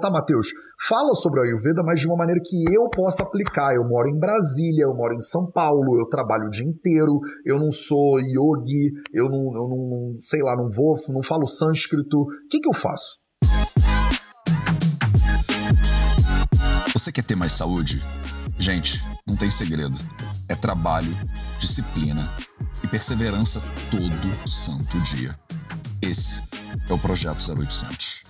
Tá, 0.00 0.12
Matheus, 0.12 0.46
fala 0.86 1.12
sobre 1.16 1.40
a 1.40 1.42
Ayurveda, 1.42 1.82
mas 1.82 1.98
de 1.98 2.06
uma 2.06 2.14
maneira 2.14 2.40
que 2.40 2.72
eu 2.72 2.88
possa 2.88 3.24
aplicar. 3.24 3.74
Eu 3.74 3.82
moro 3.82 4.08
em 4.08 4.16
Brasília, 4.16 4.84
eu 4.84 4.94
moro 4.94 5.12
em 5.12 5.20
São 5.20 5.50
Paulo, 5.50 5.98
eu 5.98 6.06
trabalho 6.08 6.46
o 6.46 6.50
dia 6.50 6.64
inteiro, 6.64 7.18
eu 7.44 7.58
não 7.58 7.68
sou 7.68 8.20
yogi, 8.20 8.92
eu 9.12 9.28
não, 9.28 9.56
eu 9.56 9.68
não 9.68 10.14
sei 10.16 10.40
lá, 10.40 10.54
não 10.56 10.70
vou, 10.70 10.96
não 11.08 11.20
falo 11.20 11.48
sânscrito. 11.48 12.16
O 12.16 12.48
que, 12.48 12.60
que 12.60 12.68
eu 12.68 12.72
faço? 12.72 13.18
Você 16.92 17.10
quer 17.10 17.24
ter 17.24 17.34
mais 17.34 17.52
saúde? 17.54 18.00
Gente, 18.56 19.02
não 19.26 19.36
tem 19.36 19.50
segredo. 19.50 19.98
É 20.48 20.54
trabalho, 20.54 21.10
disciplina 21.58 22.32
e 22.84 22.86
perseverança 22.86 23.60
todo 23.90 24.48
santo 24.48 25.00
dia. 25.00 25.36
Esse 26.00 26.40
é 26.88 26.92
o 26.92 26.98
Projeto 27.00 27.40
0800. 27.52 28.22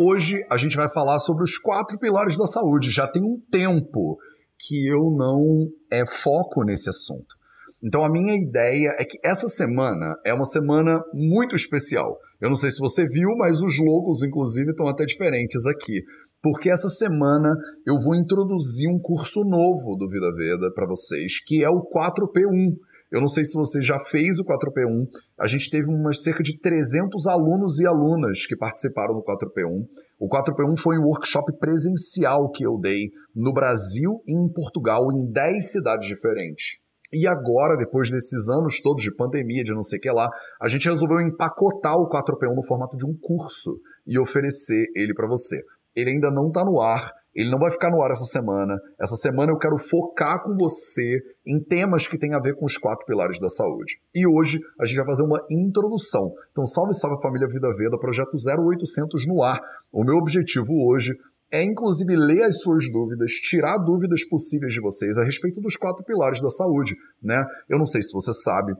Hoje 0.00 0.46
a 0.48 0.56
gente 0.56 0.76
vai 0.76 0.88
falar 0.88 1.18
sobre 1.18 1.42
os 1.42 1.58
quatro 1.58 1.98
pilares 1.98 2.36
da 2.36 2.46
saúde. 2.46 2.88
Já 2.88 3.08
tem 3.08 3.20
um 3.20 3.40
tempo 3.50 4.16
que 4.56 4.86
eu 4.86 5.10
não 5.10 5.68
é, 5.90 6.06
foco 6.06 6.62
nesse 6.62 6.88
assunto. 6.88 7.36
Então 7.82 8.04
a 8.04 8.08
minha 8.08 8.36
ideia 8.36 8.94
é 8.96 9.04
que 9.04 9.18
essa 9.24 9.48
semana 9.48 10.14
é 10.24 10.32
uma 10.32 10.44
semana 10.44 11.02
muito 11.12 11.56
especial. 11.56 12.16
Eu 12.40 12.48
não 12.48 12.54
sei 12.54 12.70
se 12.70 12.78
você 12.78 13.06
viu, 13.06 13.30
mas 13.36 13.60
os 13.60 13.76
logos, 13.78 14.22
inclusive, 14.22 14.70
estão 14.70 14.86
até 14.86 15.04
diferentes 15.04 15.66
aqui. 15.66 16.04
Porque 16.40 16.70
essa 16.70 16.88
semana 16.88 17.52
eu 17.84 17.98
vou 17.98 18.14
introduzir 18.14 18.88
um 18.88 19.00
curso 19.00 19.40
novo 19.44 19.96
do 19.96 20.08
Vida 20.08 20.32
Veda 20.32 20.72
para 20.72 20.86
vocês, 20.86 21.42
que 21.44 21.64
é 21.64 21.68
o 21.68 21.82
4P1. 21.82 22.76
Eu 23.10 23.20
não 23.20 23.28
sei 23.28 23.42
se 23.42 23.54
você 23.54 23.80
já 23.80 23.98
fez 23.98 24.38
o 24.38 24.44
4P1. 24.44 25.08
A 25.38 25.46
gente 25.46 25.70
teve 25.70 25.88
umas 25.88 26.22
cerca 26.22 26.42
de 26.42 26.58
300 26.58 27.26
alunos 27.26 27.78
e 27.78 27.86
alunas 27.86 28.44
que 28.44 28.56
participaram 28.56 29.14
do 29.14 29.22
4P1. 29.22 29.86
O 30.18 30.28
4P1 30.28 30.78
foi 30.78 30.98
um 30.98 31.04
workshop 31.04 31.56
presencial 31.58 32.50
que 32.50 32.64
eu 32.64 32.78
dei 32.78 33.10
no 33.34 33.52
Brasil 33.52 34.22
e 34.26 34.34
em 34.34 34.52
Portugal, 34.52 35.10
em 35.10 35.30
10 35.30 35.72
cidades 35.72 36.06
diferentes. 36.06 36.80
E 37.10 37.26
agora, 37.26 37.76
depois 37.78 38.10
desses 38.10 38.50
anos 38.50 38.80
todos 38.82 39.02
de 39.02 39.14
pandemia, 39.14 39.64
de 39.64 39.72
não 39.72 39.82
sei 39.82 39.98
o 39.98 40.02
que 40.02 40.10
lá, 40.10 40.28
a 40.60 40.68
gente 40.68 40.88
resolveu 40.88 41.20
empacotar 41.20 41.96
o 41.96 42.08
4P1 42.08 42.54
no 42.54 42.66
formato 42.66 42.98
de 42.98 43.06
um 43.06 43.16
curso 43.18 43.80
e 44.06 44.18
oferecer 44.18 44.84
ele 44.94 45.14
para 45.14 45.26
você. 45.26 45.58
Ele 45.96 46.10
ainda 46.10 46.30
não 46.30 46.48
está 46.48 46.62
no 46.62 46.78
ar, 46.78 47.10
ele 47.38 47.50
não 47.50 47.58
vai 47.58 47.70
ficar 47.70 47.88
no 47.88 48.02
ar 48.02 48.10
essa 48.10 48.24
semana. 48.24 48.76
Essa 49.00 49.14
semana 49.14 49.52
eu 49.52 49.58
quero 49.58 49.78
focar 49.78 50.42
com 50.42 50.56
você 50.58 51.20
em 51.46 51.62
temas 51.62 52.08
que 52.08 52.18
têm 52.18 52.34
a 52.34 52.40
ver 52.40 52.56
com 52.56 52.64
os 52.64 52.76
quatro 52.76 53.06
pilares 53.06 53.38
da 53.38 53.48
saúde. 53.48 54.00
E 54.12 54.26
hoje 54.26 54.58
a 54.80 54.84
gente 54.84 54.96
vai 54.96 55.06
fazer 55.06 55.22
uma 55.22 55.40
introdução. 55.48 56.32
Então, 56.50 56.66
salve, 56.66 56.94
salve 56.94 57.22
família 57.22 57.46
Vida 57.46 57.70
Veda, 57.78 57.96
projeto 57.96 58.36
0800 58.36 59.24
no 59.28 59.44
ar. 59.44 59.60
O 59.92 60.02
meu 60.02 60.16
objetivo 60.16 60.84
hoje 60.84 61.16
é 61.52 61.62
inclusive 61.62 62.16
ler 62.16 62.42
as 62.42 62.60
suas 62.60 62.90
dúvidas, 62.90 63.30
tirar 63.30 63.78
dúvidas 63.78 64.24
possíveis 64.24 64.72
de 64.72 64.80
vocês 64.80 65.16
a 65.16 65.24
respeito 65.24 65.60
dos 65.60 65.76
quatro 65.76 66.04
pilares 66.04 66.42
da 66.42 66.50
saúde, 66.50 66.96
né? 67.22 67.44
Eu 67.68 67.78
não 67.78 67.86
sei 67.86 68.02
se 68.02 68.12
você 68.12 68.32
sabe, 68.34 68.74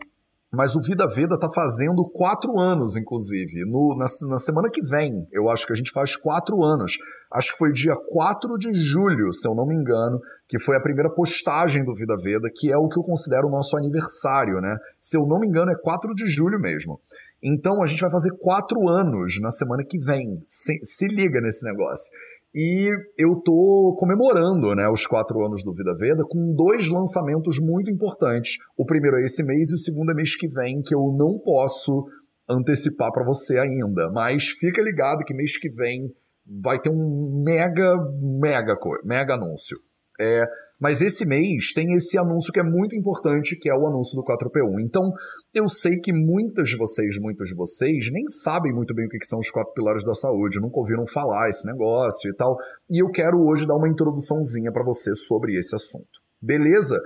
mas 0.53 0.75
o 0.75 0.81
Vida 0.81 1.07
Veda 1.07 1.35
está 1.35 1.49
fazendo 1.51 2.09
quatro 2.09 2.59
anos, 2.59 2.97
inclusive. 2.97 3.67
No, 3.67 3.95
na, 3.99 4.07
na, 4.31 4.39
semana 4.39 4.71
que 4.71 4.81
vem, 4.83 5.27
eu 5.31 5.51
acho 5.51 5.67
que 5.67 5.73
a 5.75 5.77
gente 5.77 5.91
faz 5.91 6.17
quatro 6.17 6.65
anos. 6.65 6.97
Acho 7.31 7.53
que 7.53 7.59
foi 7.59 7.71
dia 7.71 7.95
4 7.95 8.57
de 8.57 8.73
julho, 8.73 9.31
se 9.31 9.47
eu 9.47 9.55
não 9.55 9.67
me 9.67 9.75
engano, 9.75 10.19
que 10.49 10.59
foi 10.59 10.77
a 10.77 10.81
primeira 10.81 11.13
postagem 11.15 11.85
do 11.85 11.95
Vida 11.95 12.15
Veda, 12.17 12.49
que 12.55 12.73
é 12.73 12.79
o 12.79 12.89
que 12.89 12.99
eu 12.99 13.03
considero 13.03 13.49
o 13.49 13.51
nosso 13.51 13.77
aniversário, 13.77 14.59
né? 14.63 14.75
Se 14.99 15.19
eu 15.19 15.27
não 15.27 15.39
me 15.39 15.47
engano, 15.47 15.71
é 15.71 15.77
4 15.77 16.15
de 16.15 16.27
julho 16.27 16.59
mesmo. 16.59 16.99
Então 17.43 17.83
a 17.83 17.87
gente 17.87 18.01
vai 18.01 18.11
fazer 18.11 18.31
quatro 18.41 18.89
anos 18.89 19.39
na 19.43 19.51
semana 19.51 19.85
que 19.85 19.99
vem. 19.99 20.41
Se, 20.45 20.79
se 20.83 21.07
liga 21.09 21.43
nesse 21.43 21.63
negócio. 21.67 22.11
E 22.55 22.91
eu 23.19 23.37
tô 23.37 23.95
comemorando 23.99 24.75
né, 24.75 24.89
os 24.89 25.07
quatro 25.07 25.45
anos 25.45 25.63
do 25.63 25.73
Vida 25.73 25.93
Veda 25.99 26.25
com 26.29 26.55
dois 26.55 26.89
lançamentos 26.89 27.59
muito 27.61 27.91
importantes. 27.91 28.57
O 28.77 28.87
primeiro 28.87 29.19
é 29.19 29.25
esse 29.25 29.45
mês 29.45 29.71
e 29.71 29.75
o 29.75 29.79
segundo 29.79 30.13
é 30.13 30.15
mês 30.15 30.35
que 30.35 30.49
vem, 30.49 30.81
que 30.81 30.95
eu 30.95 31.15
não 31.17 31.39
posso 31.39 32.07
antecipar 32.49 33.13
para 33.13 33.25
você 33.25 33.59
ainda. 33.59 34.11
Mas 34.13 34.49
fica 34.49 34.83
ligado 34.83 35.25
que 35.25 35.35
mês 35.35 35.59
que 35.59 35.69
vem 35.69 36.11
vai 36.47 36.81
ter 36.81 36.91
um 36.91 37.43
mega, 37.45 37.95
mega, 38.41 38.77
mega 39.05 39.35
anúncio. 39.35 39.77
É, 40.19 40.45
mas 40.81 41.01
esse 41.01 41.27
mês 41.27 41.73
tem 41.73 41.93
esse 41.93 42.17
anúncio 42.17 42.53
que 42.53 42.61
é 42.61 42.63
muito 42.63 42.95
importante, 42.95 43.59
que 43.59 43.69
é 43.69 43.75
o 43.75 43.87
anúncio 43.87 44.15
do 44.15 44.23
4P1. 44.23 44.81
Então, 44.85 45.11
eu 45.53 45.69
sei 45.69 45.99
que 45.99 46.13
muitas 46.13 46.69
de 46.69 46.77
vocês, 46.77 47.19
muitos 47.19 47.49
de 47.49 47.57
vocês, 47.57 48.11
nem 48.13 48.27
sabem 48.29 48.73
muito 48.73 48.95
bem 48.95 49.07
o 49.07 49.09
que 49.09 49.25
são 49.25 49.41
os 49.41 49.51
quatro 49.51 49.73
pilares 49.75 50.05
da 50.05 50.15
saúde, 50.15 50.61
nunca 50.61 50.79
ouviram 50.79 51.07
falar 51.07 51.49
esse 51.49 51.67
negócio 51.67 52.31
e 52.31 52.35
tal. 52.35 52.57
E 52.91 53.03
eu 53.03 53.11
quero 53.11 53.39
hoje 53.41 53.67
dar 53.67 53.77
uma 53.77 53.89
introduçãozinha 53.89 54.71
para 54.71 54.85
você 54.85 55.15
sobre 55.15 55.59
esse 55.59 55.75
assunto. 55.75 56.21
Beleza? 56.41 57.01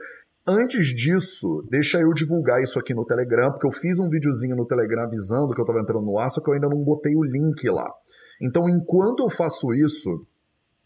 Antes 0.47 0.87
disso, 0.89 1.65
deixa 1.71 2.01
eu 2.01 2.13
divulgar 2.13 2.61
isso 2.61 2.79
aqui 2.79 2.93
no 2.93 3.07
Telegram, 3.07 3.53
porque 3.53 3.67
eu 3.67 3.73
fiz 3.73 3.99
um 4.01 4.09
videozinho 4.09 4.57
no 4.57 4.67
Telegram 4.67 5.05
avisando 5.05 5.55
que 5.55 5.61
eu 5.61 5.63
estava 5.63 5.81
entrando 5.81 6.05
no 6.05 6.19
ar, 6.19 6.29
só 6.29 6.43
que 6.43 6.51
eu 6.51 6.55
ainda 6.55 6.69
não 6.69 6.83
botei 6.83 7.15
o 7.15 7.23
link 7.23 7.65
lá. 7.71 7.89
Então, 8.41 8.69
enquanto 8.69 9.23
eu 9.23 9.31
faço 9.31 9.73
isso, 9.73 10.27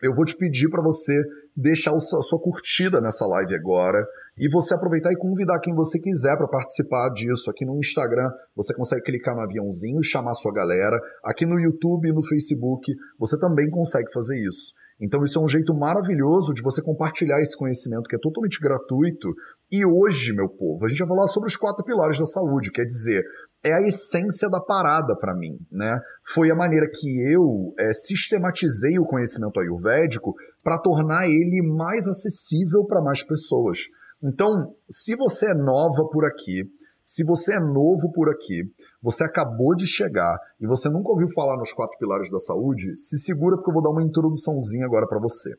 eu 0.03 0.13
vou 0.15 0.27
te 0.27 0.37
pedir 0.37 0.69
para 0.69 0.83
você 0.83 1.15
deixar 1.57 1.93
a 1.95 1.99
sua 1.99 2.41
curtida 2.41 3.01
nessa 3.01 3.27
live 3.27 3.55
agora 3.55 4.05
e 4.39 4.51
você 4.51 4.75
aproveitar 4.75 5.11
e 5.11 5.17
convidar 5.17 5.59
quem 5.61 5.75
você 5.75 5.99
quiser 5.99 6.37
para 6.37 6.47
participar 6.47 7.09
disso. 7.11 7.51
Aqui 7.51 7.65
no 7.65 7.79
Instagram 7.79 8.31
você 8.55 8.75
consegue 8.75 9.03
clicar 9.03 9.35
no 9.35 9.41
aviãozinho 9.41 10.01
e 10.01 10.05
chamar 10.05 10.35
sua 10.35 10.53
galera. 10.53 11.01
Aqui 11.25 11.47
no 11.47 11.59
YouTube 11.59 12.09
e 12.09 12.13
no 12.13 12.23
Facebook 12.23 12.93
você 13.19 13.39
também 13.39 13.71
consegue 13.71 14.13
fazer 14.13 14.39
isso. 14.47 14.75
Então 15.01 15.23
isso 15.25 15.39
é 15.39 15.43
um 15.43 15.49
jeito 15.49 15.75
maravilhoso 15.75 16.53
de 16.55 16.63
você 16.63 16.83
compartilhar 16.83 17.41
esse 17.41 17.57
conhecimento 17.57 18.09
que 18.09 18.17
é 18.17 18.19
totalmente 18.19 18.61
gratuito. 18.61 19.35
E 19.71 19.85
hoje, 19.85 20.33
meu 20.35 20.49
povo, 20.49 20.85
a 20.85 20.89
gente 20.89 20.99
vai 20.99 21.09
falar 21.09 21.29
sobre 21.29 21.49
os 21.49 21.57
quatro 21.57 21.85
pilares 21.85 22.19
da 22.19 22.25
saúde, 22.25 22.71
quer 22.71 22.85
dizer, 22.85 23.23
é 23.67 23.75
a 23.75 23.83
essência 23.83 24.49
da 24.49 24.61
parada 24.61 25.17
para 25.17 25.35
mim, 25.35 25.59
né? 25.71 25.99
Foi 26.25 26.51
a 26.51 26.55
maneira 26.55 26.87
que 26.89 27.33
eu 27.33 27.75
é, 27.79 27.93
sistematizei 27.93 28.99
o 28.99 29.05
conhecimento 29.05 29.59
ayurvédico 29.59 30.35
para 30.63 30.79
tornar 30.79 31.27
ele 31.27 31.63
mais 31.63 32.07
acessível 32.07 32.85
para 32.87 33.03
mais 33.03 33.23
pessoas. 33.23 33.81
Então, 34.23 34.71
se 34.89 35.15
você 35.17 35.51
é 35.51 35.55
nova 35.55 36.09
por 36.11 36.25
aqui, 36.25 36.63
se 37.03 37.25
você 37.25 37.55
é 37.55 37.61
novo 37.61 38.11
por 38.13 38.29
aqui, 38.29 38.63
você 39.01 39.23
acabou 39.25 39.75
de 39.75 39.87
chegar 39.87 40.37
e 40.61 40.67
você 40.67 40.89
nunca 40.89 41.11
ouviu 41.11 41.29
falar 41.29 41.57
nos 41.57 41.73
quatro 41.73 41.97
pilares 41.99 42.31
da 42.31 42.39
saúde, 42.39 42.97
se 42.97 43.19
segura 43.19 43.57
porque 43.57 43.71
eu 43.71 43.75
vou 43.75 43.83
dar 43.83 43.91
uma 43.91 44.03
introduçãozinha 44.03 44.87
agora 44.87 45.07
para 45.07 45.21
você. 45.21 45.51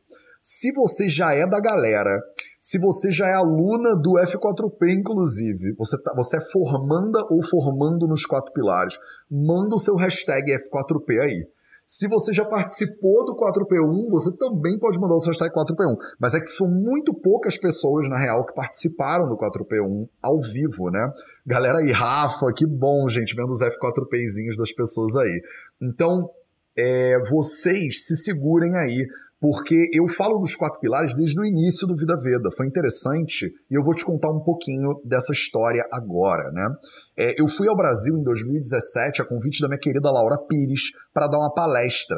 Se 0.41 0.71
você 0.73 1.07
já 1.07 1.33
é 1.33 1.45
da 1.45 1.59
galera, 1.59 2.21
se 2.59 2.79
você 2.79 3.11
já 3.11 3.27
é 3.27 3.33
aluna 3.33 3.95
do 3.95 4.13
F4P, 4.13 4.97
inclusive, 4.97 5.73
você, 5.77 6.01
tá, 6.01 6.13
você 6.15 6.37
é 6.37 6.41
formanda 6.51 7.19
ou 7.29 7.43
formando 7.43 8.07
nos 8.07 8.25
quatro 8.25 8.51
pilares, 8.51 8.97
manda 9.29 9.75
o 9.75 9.79
seu 9.79 9.95
hashtag 9.95 10.51
F4P 10.51 11.19
aí. 11.21 11.47
Se 11.89 12.05
você 12.05 12.33
já 12.33 12.43
participou 12.43 13.23
do 13.23 13.33
4P1, 13.33 14.09
você 14.09 14.35
também 14.35 14.77
pode 14.77 14.99
mandar 14.99 15.15
o 15.15 15.19
seu 15.21 15.29
hashtag 15.29 15.55
4P1. 15.55 15.95
Mas 16.19 16.33
é 16.33 16.41
que 16.41 16.47
são 16.47 16.67
muito 16.67 17.13
poucas 17.13 17.57
pessoas, 17.57 18.09
na 18.09 18.17
real, 18.17 18.45
que 18.45 18.53
participaram 18.53 19.29
do 19.29 19.37
4P1 19.37 20.05
ao 20.21 20.41
vivo, 20.41 20.89
né? 20.91 21.09
Galera 21.45 21.77
aí, 21.77 21.93
Rafa, 21.93 22.51
que 22.53 22.67
bom, 22.67 23.07
gente, 23.07 23.33
vendo 23.33 23.51
os 23.51 23.61
F4Pzinhos 23.61 24.57
das 24.57 24.73
pessoas 24.73 25.15
aí. 25.15 25.41
Então, 25.81 26.29
é, 26.77 27.19
vocês 27.29 28.05
se 28.05 28.17
segurem 28.17 28.75
aí 28.75 29.07
porque 29.39 29.89
eu 29.93 30.07
falo 30.07 30.39
dos 30.39 30.55
quatro 30.55 30.79
pilares 30.79 31.15
desde 31.15 31.39
o 31.39 31.45
início 31.45 31.85
do 31.87 31.95
Vida 31.95 32.15
Veda. 32.17 32.49
Foi 32.55 32.65
interessante 32.65 33.45
e 33.69 33.77
eu 33.77 33.83
vou 33.83 33.93
te 33.93 34.03
contar 34.03 34.31
um 34.31 34.41
pouquinho 34.43 34.99
dessa 35.05 35.31
história 35.31 35.83
agora, 35.91 36.51
né? 36.51 36.67
É, 37.15 37.39
eu 37.39 37.47
fui 37.47 37.67
ao 37.67 37.75
Brasil 37.75 38.17
em 38.17 38.23
2017 38.23 39.21
a 39.21 39.25
convite 39.25 39.61
da 39.61 39.67
minha 39.67 39.79
querida 39.79 40.11
Laura 40.11 40.37
Pires 40.47 40.91
para 41.13 41.27
dar 41.27 41.37
uma 41.37 41.53
palestra. 41.53 42.17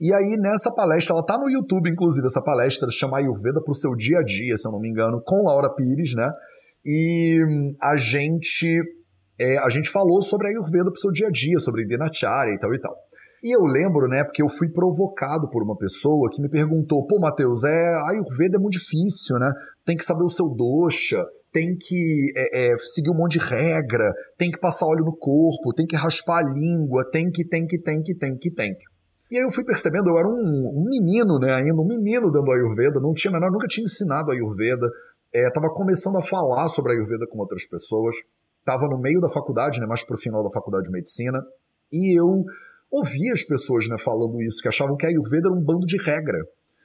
E 0.00 0.14
aí, 0.14 0.36
nessa 0.38 0.72
palestra, 0.74 1.14
ela 1.14 1.26
tá 1.26 1.36
no 1.36 1.50
YouTube, 1.50 1.90
inclusive, 1.90 2.26
essa 2.26 2.42
palestra 2.42 2.88
chama 2.90 3.18
Ayurveda 3.18 3.60
para 3.62 3.72
o 3.72 3.74
seu 3.74 3.94
dia 3.96 4.20
a 4.20 4.22
dia, 4.22 4.56
se 4.56 4.66
eu 4.66 4.72
não 4.72 4.80
me 4.80 4.88
engano, 4.88 5.20
com 5.24 5.44
Laura 5.44 5.74
Pires, 5.74 6.14
né? 6.14 6.30
E 6.86 7.38
a 7.82 7.96
gente, 7.96 8.80
é, 9.38 9.58
a 9.58 9.68
gente 9.68 9.90
falou 9.90 10.22
sobre 10.22 10.46
a 10.46 10.50
Ayurveda 10.50 10.84
para 10.84 10.98
o 10.98 11.00
seu 11.00 11.10
dia 11.10 11.26
a 11.26 11.30
dia, 11.30 11.58
sobre 11.58 11.84
Dinacharya 11.84 12.54
e 12.54 12.58
tal 12.58 12.72
e 12.72 12.78
tal. 12.80 12.96
E 13.42 13.56
eu 13.56 13.62
lembro, 13.62 14.06
né, 14.06 14.22
porque 14.22 14.42
eu 14.42 14.48
fui 14.48 14.68
provocado 14.70 15.48
por 15.48 15.62
uma 15.62 15.76
pessoa 15.76 16.28
que 16.30 16.42
me 16.42 16.48
perguntou: 16.48 17.06
pô, 17.06 17.18
Matheus, 17.18 17.64
é, 17.64 17.94
Ayurveda 18.10 18.58
é 18.58 18.60
muito 18.60 18.78
difícil, 18.78 19.38
né? 19.38 19.50
Tem 19.84 19.96
que 19.96 20.04
saber 20.04 20.24
o 20.24 20.28
seu 20.28 20.48
dosha, 20.50 21.24
tem 21.50 21.74
que 21.74 22.32
é, 22.36 22.72
é, 22.72 22.78
seguir 22.78 23.10
um 23.10 23.16
monte 23.16 23.38
de 23.38 23.44
regra, 23.44 24.12
tem 24.36 24.50
que 24.50 24.60
passar 24.60 24.86
óleo 24.86 25.06
no 25.06 25.16
corpo, 25.16 25.72
tem 25.74 25.86
que 25.86 25.96
raspar 25.96 26.38
a 26.38 26.42
língua, 26.42 27.08
tem 27.10 27.30
que, 27.30 27.46
tem 27.46 27.66
que, 27.66 27.78
tem 27.78 28.02
que, 28.02 28.14
tem 28.14 28.36
que, 28.36 28.50
tem 28.50 28.74
que. 28.74 28.84
E 29.30 29.38
aí 29.38 29.44
eu 29.44 29.50
fui 29.50 29.64
percebendo, 29.64 30.10
eu 30.10 30.18
era 30.18 30.28
um, 30.28 30.72
um 30.74 30.84
menino, 30.90 31.38
né, 31.38 31.54
ainda 31.54 31.80
um 31.80 31.86
menino 31.86 32.30
dando 32.32 32.50
Ayurveda, 32.50 33.00
não 33.00 33.14
tinha 33.14 33.30
menor, 33.32 33.50
nunca 33.50 33.68
tinha 33.68 33.84
ensinado 33.84 34.32
Ayurveda, 34.32 34.86
estava 35.32 35.68
é, 35.68 35.74
começando 35.74 36.18
a 36.18 36.22
falar 36.22 36.68
sobre 36.68 36.92
Ayurveda 36.92 37.26
com 37.30 37.38
outras 37.38 37.64
pessoas, 37.64 38.16
estava 38.58 38.88
no 38.88 38.98
meio 38.98 39.20
da 39.20 39.28
faculdade, 39.28 39.78
né, 39.78 39.86
mais 39.86 40.04
pro 40.04 40.18
final 40.18 40.42
da 40.42 40.50
faculdade 40.50 40.84
de 40.84 40.90
medicina, 40.90 41.40
e 41.92 42.18
eu 42.18 42.44
ouvia 42.90 43.32
as 43.32 43.42
pessoas 43.42 43.88
né, 43.88 43.96
falando 43.98 44.40
isso, 44.42 44.60
que 44.60 44.68
achavam 44.68 44.96
que 44.96 45.06
a 45.06 45.08
Ayurveda 45.08 45.48
era 45.48 45.56
um 45.56 45.64
bando 45.64 45.86
de 45.86 45.96
regra. 45.96 46.38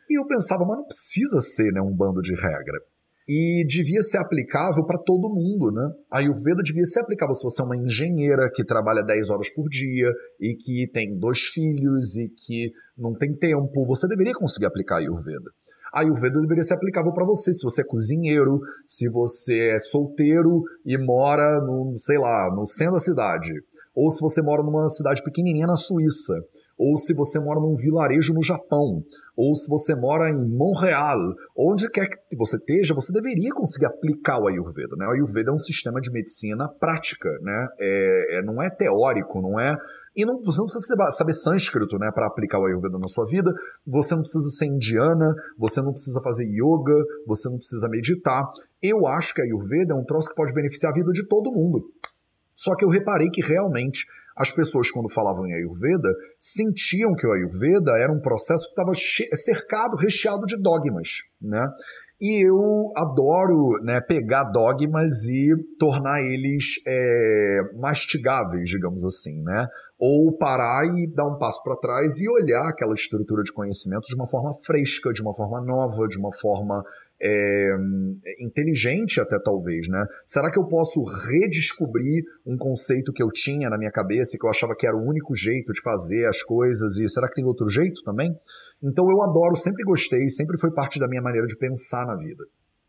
E 0.09 0.19
eu 0.19 0.27
pensava, 0.27 0.65
mas 0.65 0.77
não 0.77 0.85
precisa 0.85 1.39
ser 1.39 1.71
né, 1.71 1.81
um 1.81 1.95
bando 1.95 2.21
de 2.21 2.35
regra. 2.35 2.79
E 3.27 3.65
devia 3.67 4.03
ser 4.03 4.19
aplicável 4.19 4.85
para 4.85 5.01
todo 5.01 5.33
mundo, 5.33 5.71
né? 5.71 5.89
A 6.11 6.19
Ayurveda 6.19 6.61
devia 6.63 6.85
ser 6.85 6.99
aplicável 6.99 7.33
se 7.33 7.43
você 7.43 7.59
é 7.59 7.65
uma 7.65 7.75
engenheira 7.75 8.51
que 8.53 8.63
trabalha 8.63 9.01
10 9.01 9.31
horas 9.31 9.49
por 9.49 9.67
dia 9.67 10.11
e 10.39 10.55
que 10.55 10.87
tem 10.93 11.17
dois 11.17 11.39
filhos 11.39 12.15
e 12.17 12.29
que 12.29 12.71
não 12.95 13.15
tem 13.15 13.35
tempo. 13.35 13.83
Você 13.87 14.07
deveria 14.07 14.35
conseguir 14.35 14.67
aplicar 14.67 14.97
a 14.97 14.99
Ayurveda. 14.99 15.49
A 15.91 16.01
Ayurveda 16.01 16.39
deveria 16.39 16.61
ser 16.61 16.75
aplicável 16.75 17.13
para 17.13 17.25
você, 17.25 17.51
se 17.51 17.63
você 17.63 17.81
é 17.81 17.85
cozinheiro, 17.85 18.59
se 18.85 19.09
você 19.09 19.69
é 19.69 19.79
solteiro 19.79 20.61
e 20.85 20.95
mora 20.97 21.61
no, 21.61 21.93
sei 21.95 22.17
lá, 22.17 22.53
no 22.53 22.65
centro 22.65 22.93
da 22.93 22.99
cidade, 22.99 23.53
ou 23.95 24.09
se 24.09 24.21
você 24.21 24.41
mora 24.41 24.61
numa 24.61 24.89
cidade 24.89 25.23
pequenininha 25.23 25.67
na 25.67 25.75
Suíça 25.75 26.33
ou 26.77 26.97
se 26.97 27.13
você 27.13 27.39
mora 27.39 27.59
num 27.59 27.75
vilarejo 27.75 28.33
no 28.33 28.43
Japão, 28.43 29.03
ou 29.35 29.55
se 29.55 29.69
você 29.69 29.95
mora 29.95 30.29
em 30.29 30.45
Montreal, 30.45 31.17
onde 31.57 31.89
quer 31.89 32.07
que 32.07 32.37
você 32.37 32.57
esteja, 32.57 32.93
você 32.93 33.11
deveria 33.13 33.53
conseguir 33.53 33.85
aplicar 33.85 34.39
o 34.39 34.47
Ayurveda. 34.47 34.95
Né? 34.97 35.05
O 35.07 35.11
Ayurveda 35.11 35.51
é 35.51 35.53
um 35.53 35.57
sistema 35.57 36.01
de 36.01 36.11
medicina 36.11 36.67
prática, 36.79 37.29
né? 37.41 37.67
É, 37.79 38.37
é, 38.37 38.41
não 38.41 38.61
é 38.61 38.69
teórico, 38.69 39.41
não 39.41 39.59
é. 39.59 39.75
E 40.15 40.25
não, 40.25 40.41
você 40.41 40.59
não 40.59 40.65
precisa 40.65 41.11
saber 41.11 41.33
sânscrito 41.33 41.97
né, 41.97 42.09
para 42.09 42.27
aplicar 42.27 42.59
o 42.59 42.65
Ayurveda 42.65 42.97
na 42.97 43.07
sua 43.07 43.25
vida, 43.25 43.51
você 43.85 44.15
não 44.15 44.21
precisa 44.21 44.49
ser 44.49 44.65
indiana, 44.65 45.35
você 45.57 45.81
não 45.81 45.91
precisa 45.91 46.21
fazer 46.21 46.45
yoga, 46.45 46.95
você 47.27 47.49
não 47.49 47.57
precisa 47.57 47.89
meditar. 47.89 48.49
Eu 48.81 49.05
acho 49.07 49.33
que 49.33 49.41
a 49.41 49.43
Ayurveda 49.43 49.93
é 49.93 49.97
um 49.97 50.05
troço 50.05 50.29
que 50.29 50.35
pode 50.35 50.53
beneficiar 50.53 50.93
a 50.93 50.95
vida 50.95 51.11
de 51.11 51.27
todo 51.27 51.51
mundo. 51.51 51.83
Só 52.55 52.75
que 52.75 52.85
eu 52.85 52.89
reparei 52.89 53.29
que 53.29 53.41
realmente 53.41 54.05
as 54.35 54.51
pessoas, 54.51 54.91
quando 54.91 55.09
falavam 55.09 55.47
em 55.47 55.53
Ayurveda, 55.53 56.09
sentiam 56.37 57.13
que 57.13 57.25
o 57.25 57.31
Ayurveda 57.31 57.91
era 57.97 58.11
um 58.11 58.19
processo 58.19 58.65
que 58.65 58.71
estava 58.71 58.91
cercado, 58.93 59.95
recheado 59.95 60.45
de 60.45 60.61
dogmas, 60.61 61.23
né? 61.41 61.65
E 62.19 62.47
eu 62.47 62.91
adoro 62.95 63.81
né, 63.83 63.99
pegar 64.01 64.45
dogmas 64.45 65.25
e 65.25 65.53
tornar 65.77 66.21
eles 66.21 66.81
é, 66.87 67.59
mastigáveis, 67.79 68.69
digamos 68.69 69.05
assim, 69.05 69.41
né? 69.41 69.67
Ou 69.97 70.37
parar 70.37 70.85
e 70.85 71.07
dar 71.13 71.25
um 71.25 71.37
passo 71.37 71.61
para 71.63 71.77
trás 71.77 72.19
e 72.19 72.29
olhar 72.29 72.69
aquela 72.69 72.93
estrutura 72.93 73.43
de 73.43 73.53
conhecimento 73.53 74.07
de 74.07 74.15
uma 74.15 74.27
forma 74.27 74.51
fresca, 74.65 75.11
de 75.13 75.21
uma 75.21 75.33
forma 75.33 75.61
nova, 75.61 76.07
de 76.07 76.17
uma 76.17 76.33
forma 76.33 76.83
é, 77.21 77.69
inteligente 78.39 79.19
até 79.19 79.37
talvez, 79.39 79.87
né? 79.87 80.03
Será 80.25 80.51
que 80.51 80.59
eu 80.59 80.65
posso 80.65 81.03
redescobrir 81.03 82.23
um 82.45 82.57
conceito 82.57 83.13
que 83.13 83.23
eu 83.23 83.29
tinha 83.31 83.69
na 83.69 83.77
minha 83.77 83.91
cabeça 83.91 84.35
e 84.35 84.39
que 84.39 84.45
eu 84.45 84.49
achava 84.49 84.75
que 84.75 84.87
era 84.87 84.95
o 84.95 85.07
único 85.07 85.33
jeito 85.35 85.71
de 85.71 85.81
fazer 85.81 86.25
as 86.25 86.43
coisas 86.43 86.97
e 86.97 87.07
será 87.07 87.27
que 87.27 87.35
tem 87.35 87.45
outro 87.45 87.69
jeito 87.69 88.01
também? 88.03 88.35
Então 88.83 89.09
eu 89.09 89.21
adoro, 89.23 89.55
sempre 89.55 89.83
gostei, 89.83 90.27
sempre 90.29 90.59
foi 90.59 90.71
parte 90.73 90.99
da 90.99 91.07
minha 91.07 91.21
maneira 91.21 91.47
de 91.47 91.57
pensar 91.57 92.05
na 92.05 92.15
vida. 92.15 92.43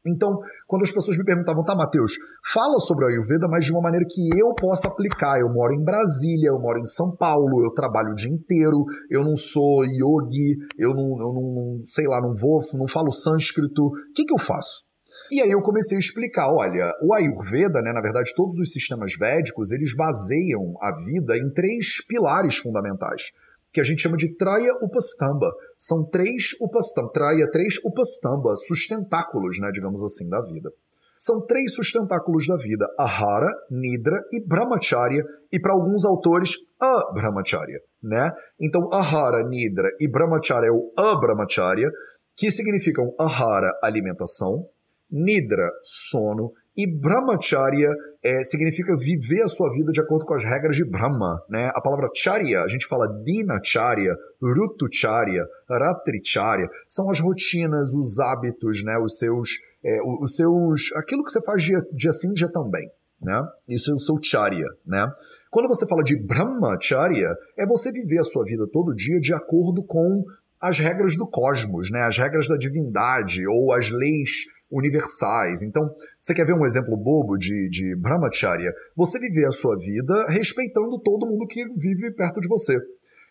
Então, 0.07 0.39
quando 0.67 0.83
as 0.83 0.91
pessoas 0.91 1.17
me 1.17 1.25
perguntavam, 1.25 1.65
tá, 1.65 1.75
Matheus, 1.75 2.13
fala 2.53 2.79
sobre 2.81 3.05
a 3.05 3.09
Ayurveda, 3.09 3.49
mas 3.49 3.65
de 3.65 3.73
uma 3.73 3.83
maneira 3.83 4.07
que 4.09 4.29
eu 4.39 4.55
possa 4.55 4.89
aplicar. 4.89 5.39
Eu 5.41 5.53
moro 5.53 5.75
em 5.75 5.83
Brasília, 5.83 6.49
eu 6.49 6.61
moro 6.61 6.79
em 6.79 6.87
São 6.87 7.15
Paulo, 7.17 7.65
eu 7.65 7.73
trabalho 7.73 8.13
o 8.13 8.15
dia 8.15 8.31
inteiro, 8.31 8.85
eu 9.11 9.25
não 9.25 9.37
sou 9.37 9.85
yogi, 9.85 10.57
eu 10.79 10.91
não, 10.95 11.21
eu 11.21 11.33
não 11.33 11.79
sei 11.83 12.07
lá, 12.07 12.21
não 12.21 12.35
vou, 12.35 12.61
não 12.75 12.87
falo 12.87 13.11
sânscrito. 13.11 13.87
O 13.87 14.13
que, 14.15 14.25
que 14.25 14.33
eu 14.33 14.39
faço? 14.39 14.87
E 15.31 15.41
aí 15.41 15.51
eu 15.51 15.61
comecei 15.61 15.97
a 15.97 16.01
explicar, 16.01 16.47
olha, 16.49 16.93
o 17.03 17.13
Ayurveda, 17.13 17.83
né, 17.83 17.93
na 17.93 18.01
verdade, 18.01 18.33
todos 18.37 18.59
os 18.59 18.73
sistemas 18.73 19.13
védicos, 19.19 19.73
eles 19.73 19.95
baseiam 19.97 20.75
a 20.81 20.95
vida 21.05 21.37
em 21.37 21.51
três 21.53 22.05
pilares 22.07 22.57
fundamentais 22.57 23.33
que 23.77 23.81
a 23.83 23.85
gente 23.85 24.01
chama 24.01 24.17
de 24.17 24.35
Traya 24.35 24.73
Upastamba. 24.81 25.53
São 25.77 26.03
três 26.09 26.55
Upastamba, 26.63 27.13
Traya, 27.13 27.51
três 27.51 27.77
Upastamba, 27.85 28.57
sustentáculos, 28.57 29.61
né, 29.61 29.71
digamos 29.71 30.03
assim, 30.03 30.27
da 30.31 30.41
vida. 30.41 30.73
São 31.19 31.45
três 31.45 31.75
sustentáculos 31.75 32.47
da 32.47 32.57
vida: 32.57 32.87
Ahara, 32.99 33.51
Nidra 33.71 34.19
e 34.33 34.43
Brahmacharya, 34.43 35.23
e 35.53 35.61
para 35.61 35.75
alguns 35.75 36.07
autores, 36.07 36.55
a 36.81 37.13
Brahmacharya, 37.13 37.79
né? 38.03 38.31
Então, 38.59 38.89
Ahara, 38.91 39.47
Nidra 39.47 39.91
e 40.01 40.09
Brahmacharya 40.09 40.69
é 40.69 40.73
o 40.73 40.91
Abrahmacharya, 40.97 41.91
que 42.35 42.51
significam 42.51 43.15
Ahara, 43.21 43.71
alimentação, 43.83 44.67
Nidra, 45.11 45.71
sono, 45.83 46.51
e 46.75 46.87
Brahmacharya 46.91 47.91
é, 48.27 48.43
significa 48.43 48.97
viver 48.97 49.43
a 49.43 49.49
sua 49.49 49.71
vida 49.73 49.93
de 49.93 50.01
acordo 50.01 50.25
com 50.25 50.35
as 50.35 50.43
regras 50.43 50.75
de 50.75 50.85
Brahma. 50.85 51.41
Né? 51.49 51.71
A 51.75 51.81
palavra 51.81 52.09
charya, 52.13 52.63
a 52.63 52.69
gente 52.69 52.87
fala 52.87 53.07
dinacharya, 53.23 54.13
rutucharya, 54.43 55.45
ratricharya, 55.71 56.69
são 56.89 57.09
as 57.09 57.21
rotinas, 57.21 57.95
os 57.95 58.19
hábitos, 58.19 58.83
né? 58.85 58.99
os 58.99 59.19
seus, 59.19 59.51
é, 59.85 59.99
os 60.21 60.35
seus, 60.35 60.93
aquilo 60.97 61.23
que 61.23 61.31
você 61.31 61.43
faz 61.43 61.63
dia, 61.63 61.79
dia 61.93 62.13
sim, 62.13 62.33
dia 62.33 62.51
também. 62.51 62.91
Né? 63.23 63.41
Isso 63.69 63.93
é 63.93 63.95
o 63.95 64.01
seu 64.01 64.19
charya. 64.21 64.67
Né? 64.85 65.07
Quando 65.51 65.69
você 65.69 65.87
fala 65.87 66.03
de 66.03 66.17
Brahmacharya, 66.17 67.29
é 67.57 67.65
você 67.65 67.93
viver 67.93 68.19
a 68.19 68.25
sua 68.25 68.45
vida 68.45 68.67
todo 68.73 68.95
dia 68.95 69.21
de 69.21 69.33
acordo 69.33 69.85
com 69.85 70.25
as 70.61 70.79
regras 70.79 71.17
do 71.17 71.29
cosmos, 71.31 71.91
né? 71.93 72.03
as 72.03 72.19
regras 72.19 72.49
da 72.49 72.57
divindade 72.57 73.47
ou 73.47 73.73
as 73.73 73.89
leis 73.91 74.47
universais. 74.71 75.63
Então, 75.63 75.89
você 76.21 76.35
quer 76.35 76.45
ver 76.45 76.55
um 76.55 76.65
exemplo 76.65 76.97
bobo 76.97 77.37
de, 77.37 77.69
de 77.69 77.95
brahmacharya? 77.97 78.73
Você 78.97 79.19
viver 79.19 79.47
a 79.47 79.53
sua 79.53 79.77
vida 79.77 80.27
respeitando 80.29 81.01
todo 81.01 81.27
mundo 81.27 81.47
que 81.47 81.65
vive 81.77 82.11
perto 82.13 82.41
de 82.41 82.49
você. 82.49 82.79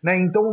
Né? 0.06 0.20
Então, 0.20 0.44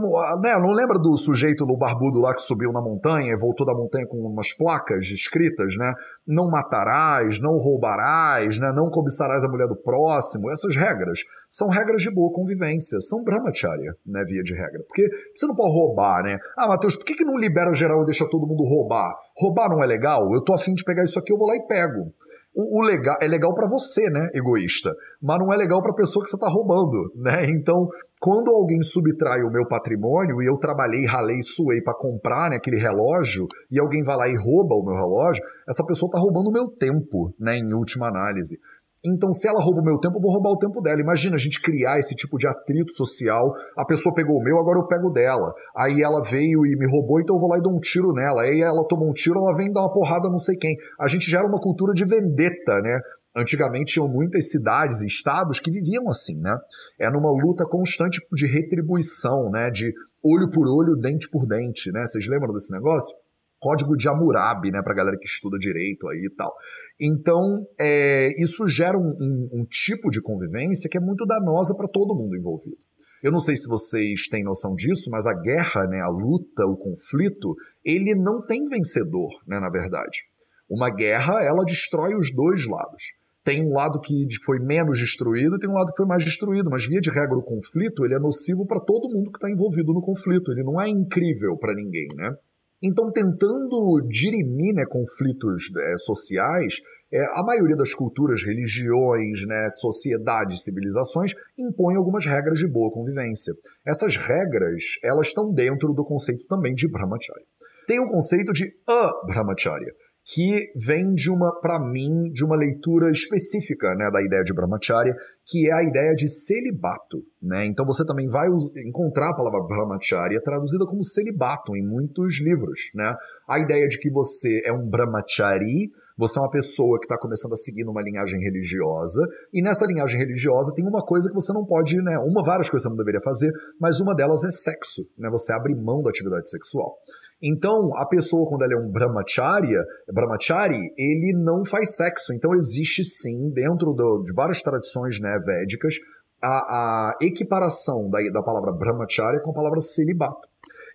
né, 0.42 0.58
não 0.58 0.70
lembra 0.70 0.98
do 0.98 1.14
sujeito 1.14 1.66
no 1.66 1.76
barbudo 1.76 2.18
lá 2.18 2.34
que 2.34 2.40
subiu 2.40 2.72
na 2.72 2.80
montanha 2.80 3.34
e 3.34 3.38
voltou 3.38 3.66
da 3.66 3.74
montanha 3.74 4.06
com 4.06 4.16
umas 4.16 4.56
placas 4.56 5.04
escritas, 5.10 5.76
né? 5.76 5.92
Não 6.26 6.48
matarás, 6.48 7.38
não 7.38 7.58
roubarás, 7.58 8.58
né? 8.58 8.72
não 8.74 8.88
cobiçarás 8.88 9.44
a 9.44 9.48
mulher 9.48 9.68
do 9.68 9.76
próximo. 9.76 10.50
Essas 10.50 10.74
regras 10.74 11.18
são 11.50 11.68
regras 11.68 12.00
de 12.00 12.10
boa 12.14 12.32
convivência, 12.32 12.98
são 13.00 13.22
brahmacharya, 13.22 13.94
né, 14.06 14.24
via 14.24 14.42
de 14.42 14.54
regra. 14.54 14.82
Porque 14.88 15.06
você 15.34 15.46
não 15.46 15.54
pode 15.54 15.70
roubar, 15.70 16.22
né? 16.22 16.38
Ah, 16.56 16.68
Matheus, 16.68 16.96
por 16.96 17.04
que, 17.04 17.14
que 17.14 17.24
não 17.24 17.36
libera 17.36 17.74
geral 17.74 18.00
e 18.00 18.06
deixa 18.06 18.26
todo 18.30 18.46
mundo 18.46 18.64
roubar? 18.64 19.12
Roubar 19.36 19.68
não 19.68 19.82
é 19.82 19.86
legal? 19.86 20.32
Eu 20.32 20.40
tô 20.40 20.54
afim 20.54 20.72
de 20.72 20.82
pegar 20.82 21.04
isso 21.04 21.18
aqui, 21.18 21.30
eu 21.30 21.36
vou 21.36 21.46
lá 21.46 21.54
e 21.56 21.66
pego. 21.66 22.10
O, 22.54 22.80
o 22.80 22.82
legal 22.82 23.16
é 23.22 23.26
legal 23.26 23.54
para 23.54 23.68
você, 23.68 24.10
né, 24.10 24.28
egoísta, 24.34 24.94
mas 25.22 25.38
não 25.38 25.52
é 25.52 25.56
legal 25.56 25.80
para 25.80 25.92
a 25.92 25.96
pessoa 25.96 26.22
que 26.22 26.28
você 26.28 26.36
está 26.36 26.48
roubando, 26.48 27.10
né? 27.16 27.46
Então, 27.48 27.88
quando 28.20 28.50
alguém 28.50 28.82
subtrai 28.82 29.42
o 29.42 29.50
meu 29.50 29.66
patrimônio 29.66 30.42
e 30.42 30.46
eu 30.46 30.58
trabalhei, 30.58 31.06
ralei, 31.06 31.40
suei 31.42 31.80
para 31.80 31.94
comprar 31.94 32.50
né, 32.50 32.56
aquele 32.56 32.76
relógio 32.76 33.46
e 33.70 33.80
alguém 33.80 34.02
vai 34.02 34.16
lá 34.16 34.28
e 34.28 34.36
rouba 34.36 34.74
o 34.74 34.84
meu 34.84 34.94
relógio, 34.94 35.42
essa 35.66 35.84
pessoa 35.86 36.08
está 36.08 36.18
roubando 36.18 36.48
o 36.48 36.52
meu 36.52 36.68
tempo, 36.68 37.34
né, 37.38 37.56
em 37.56 37.72
última 37.72 38.08
análise. 38.08 38.58
Então, 39.04 39.32
se 39.32 39.48
ela 39.48 39.60
rouba 39.60 39.80
o 39.80 39.84
meu 39.84 39.98
tempo, 39.98 40.16
eu 40.16 40.20
vou 40.20 40.30
roubar 40.30 40.50
o 40.50 40.58
tempo 40.58 40.80
dela. 40.80 41.00
Imagina 41.00 41.34
a 41.34 41.38
gente 41.38 41.60
criar 41.60 41.98
esse 41.98 42.14
tipo 42.14 42.38
de 42.38 42.46
atrito 42.46 42.92
social. 42.92 43.52
A 43.76 43.84
pessoa 43.84 44.14
pegou 44.14 44.36
o 44.36 44.42
meu, 44.42 44.58
agora 44.58 44.78
eu 44.78 44.86
pego 44.86 45.10
dela. 45.10 45.52
Aí 45.76 46.00
ela 46.00 46.22
veio 46.22 46.64
e 46.64 46.76
me 46.78 46.88
roubou, 46.88 47.20
então 47.20 47.34
eu 47.34 47.40
vou 47.40 47.50
lá 47.50 47.58
e 47.58 47.62
dou 47.62 47.74
um 47.74 47.80
tiro 47.80 48.12
nela. 48.12 48.42
Aí 48.42 48.60
ela 48.60 48.86
tomou 48.86 49.10
um 49.10 49.12
tiro, 49.12 49.38
ela 49.38 49.56
vem 49.56 49.72
dar 49.72 49.80
uma 49.80 49.92
porrada 49.92 50.30
não 50.30 50.38
sei 50.38 50.56
quem. 50.56 50.76
A 51.00 51.08
gente 51.08 51.28
gera 51.28 51.46
uma 51.46 51.60
cultura 51.60 51.92
de 51.92 52.04
vendetta, 52.04 52.80
né? 52.80 53.00
Antigamente 53.34 53.94
tinham 53.94 54.06
muitas 54.06 54.50
cidades 54.50 55.00
e 55.00 55.06
estados 55.06 55.58
que 55.58 55.70
viviam 55.70 56.08
assim, 56.08 56.40
né? 56.40 56.54
É 57.00 57.10
numa 57.10 57.30
luta 57.30 57.64
constante 57.64 58.20
de 58.32 58.46
retribuição, 58.46 59.50
né? 59.50 59.68
De 59.70 59.92
olho 60.22 60.48
por 60.50 60.68
olho, 60.68 60.94
dente 60.96 61.28
por 61.28 61.46
dente, 61.46 61.90
né? 61.90 62.06
Vocês 62.06 62.28
lembram 62.28 62.52
desse 62.52 62.72
negócio? 62.72 63.16
Código 63.62 63.96
de 63.96 64.08
Hammurabi, 64.08 64.72
né, 64.72 64.82
para 64.82 64.92
galera 64.92 65.16
que 65.16 65.26
estuda 65.26 65.56
direito 65.56 66.08
aí 66.08 66.26
e 66.26 66.34
tal. 66.34 66.52
Então, 67.00 67.64
é, 67.80 68.28
isso 68.42 68.66
gera 68.66 68.98
um, 68.98 69.16
um, 69.20 69.60
um 69.60 69.64
tipo 69.64 70.10
de 70.10 70.20
convivência 70.20 70.90
que 70.90 70.98
é 70.98 71.00
muito 71.00 71.24
danosa 71.24 71.76
para 71.76 71.88
todo 71.88 72.16
mundo 72.16 72.36
envolvido. 72.36 72.76
Eu 73.22 73.30
não 73.30 73.38
sei 73.38 73.54
se 73.54 73.68
vocês 73.68 74.26
têm 74.26 74.42
noção 74.42 74.74
disso, 74.74 75.08
mas 75.08 75.26
a 75.26 75.32
guerra, 75.32 75.86
né, 75.86 76.00
a 76.00 76.08
luta, 76.08 76.66
o 76.66 76.76
conflito, 76.76 77.54
ele 77.84 78.16
não 78.16 78.44
tem 78.44 78.64
vencedor, 78.64 79.30
né, 79.46 79.60
na 79.60 79.70
verdade. 79.70 80.24
Uma 80.68 80.90
guerra, 80.90 81.40
ela 81.44 81.62
destrói 81.64 82.16
os 82.16 82.34
dois 82.34 82.66
lados. 82.66 83.14
Tem 83.44 83.64
um 83.64 83.72
lado 83.72 84.00
que 84.00 84.26
foi 84.44 84.58
menos 84.58 84.98
destruído 84.98 85.54
e 85.54 85.58
tem 85.60 85.70
um 85.70 85.74
lado 85.74 85.92
que 85.92 85.96
foi 85.96 86.06
mais 86.06 86.24
destruído, 86.24 86.68
mas 86.68 86.84
via 86.86 87.00
de 87.00 87.10
regra 87.10 87.38
o 87.38 87.42
conflito, 87.42 88.04
ele 88.04 88.14
é 88.14 88.18
nocivo 88.18 88.66
para 88.66 88.80
todo 88.80 89.12
mundo 89.12 89.30
que 89.30 89.38
está 89.38 89.48
envolvido 89.48 89.92
no 89.92 90.00
conflito, 90.00 90.50
ele 90.50 90.64
não 90.64 90.80
é 90.80 90.88
incrível 90.88 91.56
para 91.56 91.74
ninguém, 91.74 92.08
né? 92.16 92.34
Então, 92.82 93.12
tentando 93.12 94.06
dirimir 94.08 94.74
né, 94.74 94.84
conflitos 94.88 95.70
é, 95.76 95.96
sociais, 95.98 96.74
é, 97.12 97.20
a 97.38 97.44
maioria 97.44 97.76
das 97.76 97.92
culturas, 97.92 98.42
religiões, 98.42 99.46
né, 99.46 99.68
sociedades, 99.70 100.64
civilizações 100.64 101.32
impõem 101.58 101.96
algumas 101.96 102.24
regras 102.24 102.58
de 102.58 102.66
boa 102.70 102.90
convivência. 102.90 103.52
Essas 103.86 104.16
regras, 104.16 104.82
elas 105.04 105.28
estão 105.28 105.52
dentro 105.52 105.92
do 105.92 106.04
conceito 106.04 106.46
também 106.46 106.74
de 106.74 106.90
brahmacharya. 106.90 107.44
Tem 107.86 108.00
o 108.00 108.06
conceito 108.06 108.52
de 108.52 108.72
a 108.88 109.26
brahmacharya, 109.26 109.92
que 110.24 110.72
vem 110.76 111.12
de 111.14 111.30
uma, 111.30 111.58
para 111.60 111.80
mim, 111.80 112.30
de 112.32 112.44
uma 112.44 112.56
leitura 112.56 113.10
específica, 113.10 113.94
né, 113.96 114.08
da 114.10 114.22
ideia 114.22 114.44
de 114.44 114.54
brahmacharya, 114.54 115.14
que 115.44 115.68
é 115.68 115.72
a 115.72 115.82
ideia 115.82 116.14
de 116.14 116.28
celibato, 116.28 117.24
né? 117.42 117.64
Então 117.64 117.84
você 117.84 118.06
também 118.06 118.28
vai 118.28 118.46
encontrar 118.86 119.30
a 119.30 119.36
palavra 119.36 119.60
brahmacharya 119.66 120.40
traduzida 120.40 120.86
como 120.86 121.02
celibato 121.02 121.76
em 121.76 121.84
muitos 121.84 122.40
livros, 122.40 122.90
né? 122.94 123.14
A 123.48 123.58
ideia 123.58 123.88
de 123.88 123.98
que 123.98 124.10
você 124.10 124.62
é 124.64 124.72
um 124.72 124.88
brahmachari, 124.88 125.90
você 126.16 126.38
é 126.38 126.42
uma 126.42 126.50
pessoa 126.50 127.00
que 127.00 127.06
está 127.06 127.18
começando 127.18 127.52
a 127.52 127.56
seguir 127.56 127.82
numa 127.84 128.00
linhagem 128.00 128.38
religiosa, 128.40 129.26
e 129.52 129.60
nessa 129.60 129.86
linhagem 129.86 130.18
religiosa 130.18 130.72
tem 130.72 130.86
uma 130.86 131.04
coisa 131.04 131.28
que 131.28 131.34
você 131.34 131.52
não 131.52 131.64
pode, 131.66 131.96
né? 131.96 132.16
Uma, 132.18 132.44
várias 132.44 132.70
coisas 132.70 132.84
que 132.84 132.88
você 132.88 132.96
não 132.96 132.96
deveria 132.96 133.20
fazer, 133.20 133.50
mas 133.80 134.00
uma 134.00 134.14
delas 134.14 134.44
é 134.44 134.50
sexo, 134.52 135.02
né? 135.18 135.28
Você 135.30 135.52
abre 135.52 135.74
mão 135.74 136.00
da 136.00 136.10
atividade 136.10 136.48
sexual. 136.48 136.96
Então, 137.42 137.90
a 137.96 138.06
pessoa, 138.06 138.48
quando 138.48 138.62
ela 138.62 138.74
é 138.74 138.76
um 138.76 138.90
brahmacharya, 138.90 139.82
brahmachari, 140.12 140.78
ele 140.96 141.32
não 141.42 141.64
faz 141.64 141.96
sexo. 141.96 142.32
Então, 142.32 142.54
existe 142.54 143.02
sim, 143.02 143.50
dentro 143.52 143.92
do, 143.92 144.22
de 144.22 144.32
várias 144.32 144.62
tradições 144.62 145.18
né, 145.20 145.36
védicas, 145.44 145.96
a, 146.40 146.48
a 146.48 147.18
equiparação 147.20 148.08
da, 148.08 148.18
da 148.32 148.42
palavra 148.42 148.72
brahmacharya 148.72 149.40
com 149.40 149.50
a 149.50 149.54
palavra 149.54 149.80
celibato. 149.80 150.48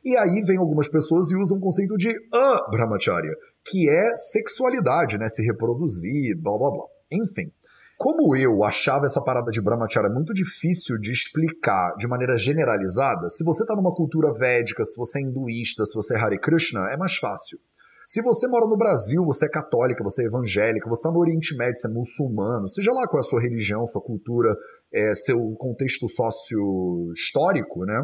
E 0.06 0.16
aí 0.16 0.42
vem 0.46 0.58
algumas 0.58 0.88
pessoas 0.88 1.32
e 1.32 1.36
usam 1.36 1.58
o 1.58 1.62
conceito 1.62 1.98
de 1.98 2.14
a 2.34 2.70
brahmacharya, 2.70 3.36
que 3.66 3.90
é 3.90 4.16
sexualidade, 4.16 5.18
né? 5.18 5.28
Se 5.28 5.44
reproduzir, 5.44 6.38
blá 6.42 6.58
blá 6.58 6.72
blá. 6.72 6.86
Enfim. 7.12 7.52
Como 7.98 8.36
eu 8.36 8.64
achava 8.64 9.08
essa 9.08 9.24
parada 9.24 9.50
de 9.50 9.60
brahmacharya 9.60 10.12
muito 10.12 10.32
difícil 10.32 11.00
de 11.00 11.12
explicar 11.12 11.96
de 11.98 12.08
maneira 12.08 12.38
generalizada, 12.38 13.28
se 13.28 13.44
você 13.44 13.64
está 13.64 13.76
numa 13.76 13.92
cultura 13.92 14.32
védica, 14.32 14.84
se 14.86 14.96
você 14.96 15.18
é 15.18 15.24
hinduísta, 15.24 15.84
se 15.84 15.96
você 15.96 16.16
é 16.16 16.20
Hare 16.20 16.40
Krishna, 16.40 16.92
é 16.92 16.96
mais 16.96 17.16
fácil. 17.16 17.58
Se 18.06 18.22
você 18.22 18.48
mora 18.48 18.68
no 18.68 18.78
Brasil, 18.78 19.26
você 19.26 19.48
é 19.48 19.50
católica, 19.50 20.04
você 20.04 20.22
é 20.22 20.26
evangélica, 20.28 20.88
você 20.88 21.00
está 21.00 21.12
no 21.12 21.20
Oriente 21.20 21.58
Médio, 21.58 21.76
você 21.76 21.88
é 21.88 21.92
muçulmano, 21.92 22.68
seja 22.68 22.94
lá 22.94 23.08
qual 23.08 23.22
é 23.22 23.26
a 23.26 23.30
sua 23.30 23.42
religião, 23.42 23.84
sua 23.88 24.02
cultura, 24.02 24.56
é, 24.94 25.16
seu 25.16 25.40
contexto 25.58 26.08
sócio-histórico, 26.08 27.84
né? 27.84 28.00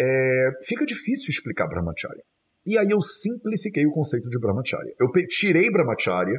É, 0.00 0.50
fica 0.64 0.84
difícil 0.84 1.30
explicar 1.30 1.68
Brahmacharya. 1.68 2.22
E 2.66 2.76
aí 2.76 2.90
eu 2.90 3.00
simplifiquei 3.00 3.86
o 3.86 3.92
conceito 3.92 4.28
de 4.28 4.38
Brahmacharya. 4.38 4.92
Eu 5.00 5.08
tirei 5.28 5.70
Brahmacharya 5.70 6.38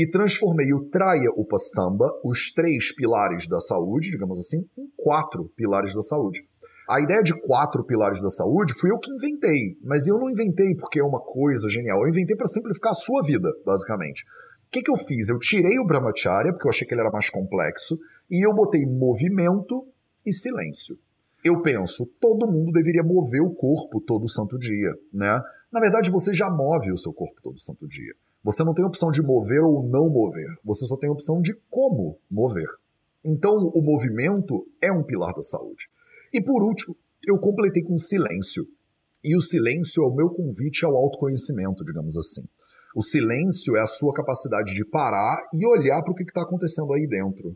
e 0.00 0.08
transformei 0.08 0.72
o 0.72 0.88
Traya 0.88 1.28
Upastamba, 1.36 2.10
os 2.24 2.54
três 2.54 2.90
pilares 2.94 3.46
da 3.46 3.60
saúde, 3.60 4.10
digamos 4.10 4.38
assim, 4.38 4.66
em 4.78 4.90
quatro 4.96 5.52
pilares 5.54 5.92
da 5.92 6.00
saúde. 6.00 6.42
A 6.88 7.02
ideia 7.02 7.22
de 7.22 7.38
quatro 7.42 7.84
pilares 7.84 8.22
da 8.22 8.30
saúde 8.30 8.72
fui 8.72 8.90
eu 8.90 8.98
que 8.98 9.12
inventei, 9.12 9.76
mas 9.84 10.06
eu 10.06 10.16
não 10.16 10.30
inventei 10.30 10.74
porque 10.74 11.00
é 11.00 11.04
uma 11.04 11.20
coisa 11.20 11.68
genial, 11.68 12.00
eu 12.00 12.08
inventei 12.08 12.34
para 12.34 12.48
simplificar 12.48 12.92
a 12.92 12.94
sua 12.94 13.22
vida, 13.22 13.52
basicamente. 13.62 14.24
O 14.68 14.70
que, 14.70 14.80
que 14.80 14.90
eu 14.90 14.96
fiz? 14.96 15.28
Eu 15.28 15.38
tirei 15.38 15.78
o 15.78 15.84
Brahmacharya, 15.84 16.54
porque 16.54 16.66
eu 16.66 16.70
achei 16.70 16.88
que 16.88 16.94
ele 16.94 17.02
era 17.02 17.10
mais 17.10 17.28
complexo, 17.28 17.98
e 18.30 18.42
eu 18.42 18.54
botei 18.54 18.86
movimento 18.86 19.86
e 20.24 20.32
silêncio. 20.32 20.98
Eu 21.44 21.60
penso, 21.60 22.06
todo 22.18 22.50
mundo 22.50 22.72
deveria 22.72 23.02
mover 23.02 23.42
o 23.42 23.52
corpo 23.52 24.00
todo 24.00 24.26
santo 24.26 24.58
dia, 24.58 24.94
né? 25.12 25.42
Na 25.70 25.78
verdade, 25.78 26.10
você 26.10 26.32
já 26.32 26.48
move 26.48 26.90
o 26.90 26.96
seu 26.96 27.12
corpo 27.12 27.38
todo 27.42 27.60
santo 27.60 27.86
dia. 27.86 28.14
Você 28.42 28.64
não 28.64 28.72
tem 28.72 28.84
opção 28.84 29.10
de 29.10 29.22
mover 29.22 29.62
ou 29.62 29.86
não 29.86 30.08
mover, 30.08 30.48
você 30.64 30.86
só 30.86 30.96
tem 30.96 31.10
opção 31.10 31.42
de 31.42 31.54
como 31.68 32.18
mover. 32.30 32.68
Então, 33.24 33.52
o 33.52 33.82
movimento 33.82 34.66
é 34.80 34.90
um 34.90 35.04
pilar 35.04 35.34
da 35.34 35.42
saúde. 35.42 35.90
E 36.32 36.42
por 36.42 36.62
último, 36.62 36.96
eu 37.26 37.38
completei 37.38 37.82
com 37.82 37.98
silêncio. 37.98 38.66
E 39.22 39.36
o 39.36 39.42
silêncio 39.42 40.02
é 40.02 40.06
o 40.06 40.14
meu 40.14 40.30
convite 40.30 40.84
ao 40.86 40.96
autoconhecimento, 40.96 41.84
digamos 41.84 42.16
assim. 42.16 42.42
O 42.96 43.02
silêncio 43.02 43.76
é 43.76 43.82
a 43.82 43.86
sua 43.86 44.14
capacidade 44.14 44.74
de 44.74 44.84
parar 44.84 45.36
e 45.52 45.66
olhar 45.66 46.02
para 46.02 46.12
o 46.12 46.14
que 46.14 46.22
está 46.22 46.42
acontecendo 46.42 46.92
aí 46.94 47.06
dentro. 47.06 47.54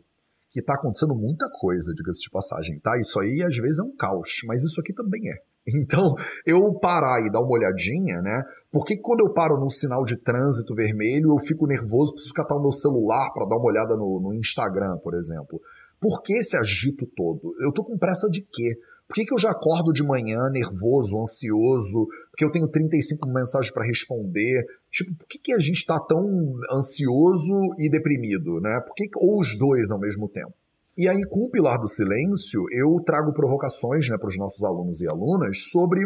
Que 0.49 0.59
está 0.59 0.75
acontecendo 0.75 1.15
muita 1.15 1.49
coisa, 1.59 1.93
diga-se 1.95 2.21
de 2.21 2.29
passagem, 2.29 2.79
tá? 2.79 2.97
Isso 2.99 3.19
aí 3.19 3.41
às 3.41 3.57
vezes 3.57 3.79
é 3.79 3.83
um 3.83 3.95
caos, 3.95 4.41
mas 4.45 4.63
isso 4.63 4.79
aqui 4.79 4.93
também 4.93 5.29
é. 5.29 5.35
Então, 5.67 6.13
eu 6.45 6.73
parar 6.79 7.25
e 7.25 7.31
dar 7.31 7.39
uma 7.39 7.53
olhadinha, 7.53 8.21
né? 8.21 8.43
Por 8.71 8.85
que 8.85 8.97
quando 8.97 9.21
eu 9.21 9.33
paro 9.33 9.59
num 9.59 9.69
sinal 9.69 10.03
de 10.03 10.21
trânsito 10.21 10.75
vermelho 10.75 11.33
eu 11.33 11.39
fico 11.39 11.65
nervoso, 11.65 12.13
preciso 12.13 12.33
catar 12.33 12.55
o 12.55 12.61
meu 12.61 12.71
celular 12.71 13.31
para 13.33 13.47
dar 13.47 13.57
uma 13.57 13.65
olhada 13.65 13.95
no, 13.95 14.19
no, 14.21 14.33
Instagram, 14.35 14.97
por 15.03 15.15
exemplo? 15.15 15.59
Por 15.99 16.21
que 16.21 16.33
esse 16.33 16.55
agito 16.55 17.07
todo? 17.15 17.55
Eu 17.61 17.71
tô 17.71 17.83
com 17.83 17.97
pressa 17.97 18.29
de 18.29 18.41
quê? 18.41 18.77
Por 19.07 19.15
que, 19.15 19.25
que 19.25 19.33
eu 19.33 19.39
já 19.39 19.51
acordo 19.51 19.91
de 19.91 20.03
manhã 20.03 20.39
nervoso, 20.51 21.19
ansioso? 21.19 22.07
Porque 22.31 22.43
eu 22.43 22.51
tenho 22.51 22.67
35 22.67 23.27
mensagens 23.29 23.71
para 23.71 23.85
responder? 23.85 24.65
Tipo, 24.91 25.15
por 25.15 25.27
que, 25.27 25.39
que 25.39 25.53
a 25.53 25.59
gente 25.59 25.85
tá 25.85 25.99
tão 25.99 26.23
ansioso 26.71 27.53
e 27.77 27.89
deprimido, 27.89 28.59
né? 28.59 28.79
Por 28.85 28.93
que, 28.95 29.07
ou 29.15 29.39
os 29.39 29.57
dois 29.57 29.91
ao 29.91 29.99
mesmo 29.99 30.27
tempo? 30.27 30.53
E 30.97 31.09
aí, 31.09 31.21
com 31.29 31.41
o 31.45 31.51
Pilar 31.51 31.77
do 31.79 31.89
Silêncio, 31.89 32.61
eu 32.71 33.01
trago 33.05 33.33
provocações 33.33 34.07
né, 34.09 34.17
para 34.17 34.29
os 34.29 34.37
nossos 34.37 34.63
alunos 34.63 35.01
e 35.01 35.07
alunas 35.07 35.59
sobre 35.69 36.01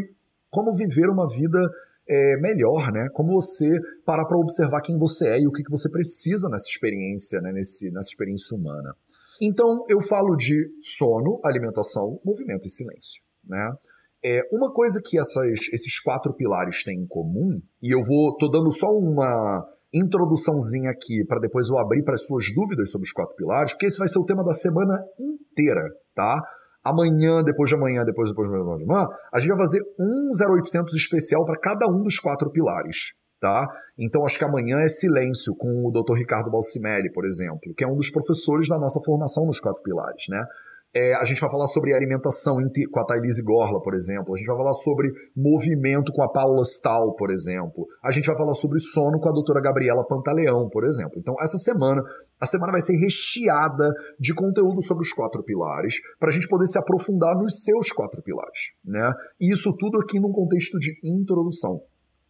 como 0.49 0.73
viver 0.73 1.09
uma 1.09 1.27
vida 1.27 1.59
é, 2.09 2.37
melhor, 2.37 2.91
né? 2.91 3.07
Como 3.13 3.33
você 3.33 3.69
parar 4.03 4.25
para 4.25 4.39
observar 4.39 4.81
quem 4.81 4.97
você 4.97 5.29
é 5.29 5.41
e 5.41 5.47
o 5.47 5.51
que, 5.51 5.61
que 5.61 5.69
você 5.69 5.89
precisa 5.91 6.49
nessa 6.49 6.67
experiência, 6.67 7.39
né? 7.41 7.51
Nesse, 7.51 7.91
nessa 7.91 8.09
experiência 8.09 8.57
humana. 8.57 8.95
Então, 9.39 9.85
eu 9.87 10.01
falo 10.01 10.35
de 10.35 10.69
sono, 10.81 11.39
alimentação, 11.45 12.19
movimento 12.25 12.65
e 12.65 12.69
silêncio, 12.69 13.21
né? 13.47 13.71
É, 14.25 14.41
uma 14.51 14.73
coisa 14.73 15.01
que 15.05 15.17
essas, 15.17 15.69
esses 15.71 15.99
quatro 15.99 16.33
pilares 16.33 16.83
têm 16.83 16.99
em 16.99 17.07
comum, 17.07 17.61
e 17.81 17.93
eu 17.93 18.01
vou, 18.03 18.35
tô 18.35 18.49
dando 18.49 18.69
só 18.71 18.87
uma 18.87 19.65
introduçãozinha 19.93 20.89
aqui 20.89 21.25
para 21.27 21.39
depois 21.39 21.69
eu 21.69 21.77
abrir 21.77 22.03
para 22.03 22.13
as 22.13 22.25
suas 22.25 22.53
dúvidas 22.53 22.91
sobre 22.91 23.05
os 23.05 23.11
quatro 23.11 23.35
pilares, 23.35 23.73
porque 23.73 23.87
esse 23.87 23.99
vai 23.99 24.07
ser 24.07 24.19
o 24.19 24.25
tema 24.25 24.43
da 24.43 24.53
semana 24.53 25.03
inteira, 25.19 25.81
tá? 26.15 26.41
Amanhã, 26.85 27.43
depois 27.43 27.69
de 27.69 27.75
amanhã, 27.75 28.05
depois 28.05 28.29
depois 28.29 28.47
de 28.47 28.55
amanhã, 28.55 29.07
a 29.33 29.39
gente 29.39 29.49
vai 29.49 29.59
fazer 29.59 29.81
um 29.99 30.31
0800 30.55 30.93
especial 30.95 31.43
para 31.43 31.59
cada 31.59 31.87
um 31.87 32.03
dos 32.03 32.19
quatro 32.19 32.49
pilares, 32.51 33.15
tá? 33.39 33.67
Então 33.97 34.25
acho 34.25 34.37
que 34.37 34.45
amanhã 34.45 34.79
é 34.79 34.87
silêncio 34.87 35.55
com 35.57 35.85
o 35.85 35.91
Dr. 35.91 36.17
Ricardo 36.17 36.49
Balsimelli, 36.49 37.11
por 37.11 37.25
exemplo, 37.25 37.73
que 37.75 37.83
é 37.83 37.87
um 37.87 37.95
dos 37.95 38.09
professores 38.09 38.67
da 38.67 38.77
nossa 38.77 38.99
formação 39.03 39.45
nos 39.45 39.59
quatro 39.59 39.81
pilares, 39.83 40.25
né? 40.29 40.43
É, 40.93 41.13
a 41.15 41.23
gente 41.23 41.39
vai 41.39 41.51
falar 41.51 41.67
sobre 41.67 41.93
alimentação 41.93 42.57
com 42.91 42.99
a 42.99 43.05
Thailise 43.05 43.43
Gorla, 43.43 43.79
por 43.79 43.93
exemplo. 43.93 44.33
A 44.33 44.37
gente 44.37 44.47
vai 44.47 44.57
falar 44.57 44.73
sobre 44.73 45.11
movimento 45.35 46.11
com 46.11 46.23
a 46.23 46.31
Paula 46.31 46.63
Stahl, 46.63 47.13
por 47.15 47.29
exemplo. 47.29 47.87
A 48.03 48.09
gente 48.09 48.25
vai 48.25 48.35
falar 48.35 48.55
sobre 48.55 48.79
sono 48.79 49.19
com 49.19 49.29
a 49.29 49.31
doutora 49.31 49.61
Gabriela 49.61 50.05
Pantaleão, 50.07 50.67
por 50.67 50.83
exemplo. 50.83 51.13
Então, 51.17 51.35
essa 51.39 51.57
semana, 51.59 52.01
a 52.41 52.45
semana 52.47 52.71
vai 52.71 52.81
ser 52.81 52.97
recheada 52.97 53.87
de 54.19 54.33
conteúdo 54.33 54.81
sobre 54.81 55.03
os 55.03 55.13
quatro 55.13 55.43
pilares, 55.43 55.99
para 56.19 56.29
a 56.29 56.31
gente 56.31 56.47
poder 56.47 56.65
se 56.65 56.79
aprofundar 56.79 57.35
nos 57.35 57.63
seus 57.63 57.91
quatro 57.91 58.23
pilares. 58.23 58.71
Né? 58.83 59.13
E 59.39 59.53
isso 59.53 59.75
tudo 59.77 59.99
aqui 59.99 60.19
num 60.19 60.31
contexto 60.31 60.79
de 60.79 60.97
introdução. 61.03 61.83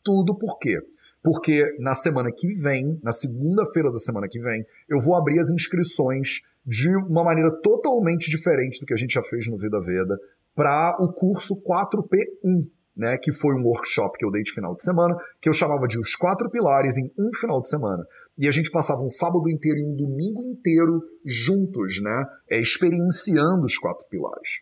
Tudo 0.03 0.37
por 0.37 0.57
quê? 0.57 0.77
Porque 1.23 1.65
na 1.79 1.93
semana 1.93 2.29
que 2.31 2.47
vem, 2.61 2.99
na 3.03 3.11
segunda-feira 3.11 3.91
da 3.91 3.97
semana 3.97 4.27
que 4.29 4.39
vem, 4.39 4.65
eu 4.89 4.99
vou 4.99 5.15
abrir 5.15 5.39
as 5.39 5.49
inscrições 5.49 6.39
de 6.69 6.95
uma 7.09 7.23
maneira 7.23 7.49
totalmente 7.63 8.29
diferente 8.29 8.79
do 8.79 8.85
que 8.85 8.93
a 8.93 8.95
gente 8.95 9.13
já 9.15 9.23
fez 9.23 9.47
no 9.47 9.57
Vida 9.57 9.79
Veda 9.79 10.15
para 10.53 10.95
o 10.99 11.11
curso 11.11 11.55
4P1, 11.63 12.69
né, 12.95 13.17
que 13.17 13.31
foi 13.31 13.55
um 13.55 13.63
workshop 13.63 14.15
que 14.19 14.23
eu 14.23 14.29
dei 14.29 14.43
de 14.43 14.51
final 14.51 14.75
de 14.75 14.83
semana, 14.83 15.15
que 15.41 15.49
eu 15.49 15.53
chamava 15.53 15.87
de 15.87 15.97
os 15.97 16.15
quatro 16.15 16.47
pilares 16.47 16.95
em 16.95 17.11
um 17.17 17.33
final 17.33 17.59
de 17.59 17.69
semana. 17.69 18.05
E 18.37 18.47
a 18.47 18.51
gente 18.51 18.69
passava 18.69 19.01
um 19.01 19.09
sábado 19.09 19.49
inteiro 19.49 19.79
e 19.79 19.83
um 19.83 19.95
domingo 19.95 20.43
inteiro 20.43 21.01
juntos, 21.25 21.99
né, 22.03 22.23
é, 22.51 22.59
experienciando 22.59 23.63
os 23.63 23.75
quatro 23.75 24.05
pilares. 24.07 24.61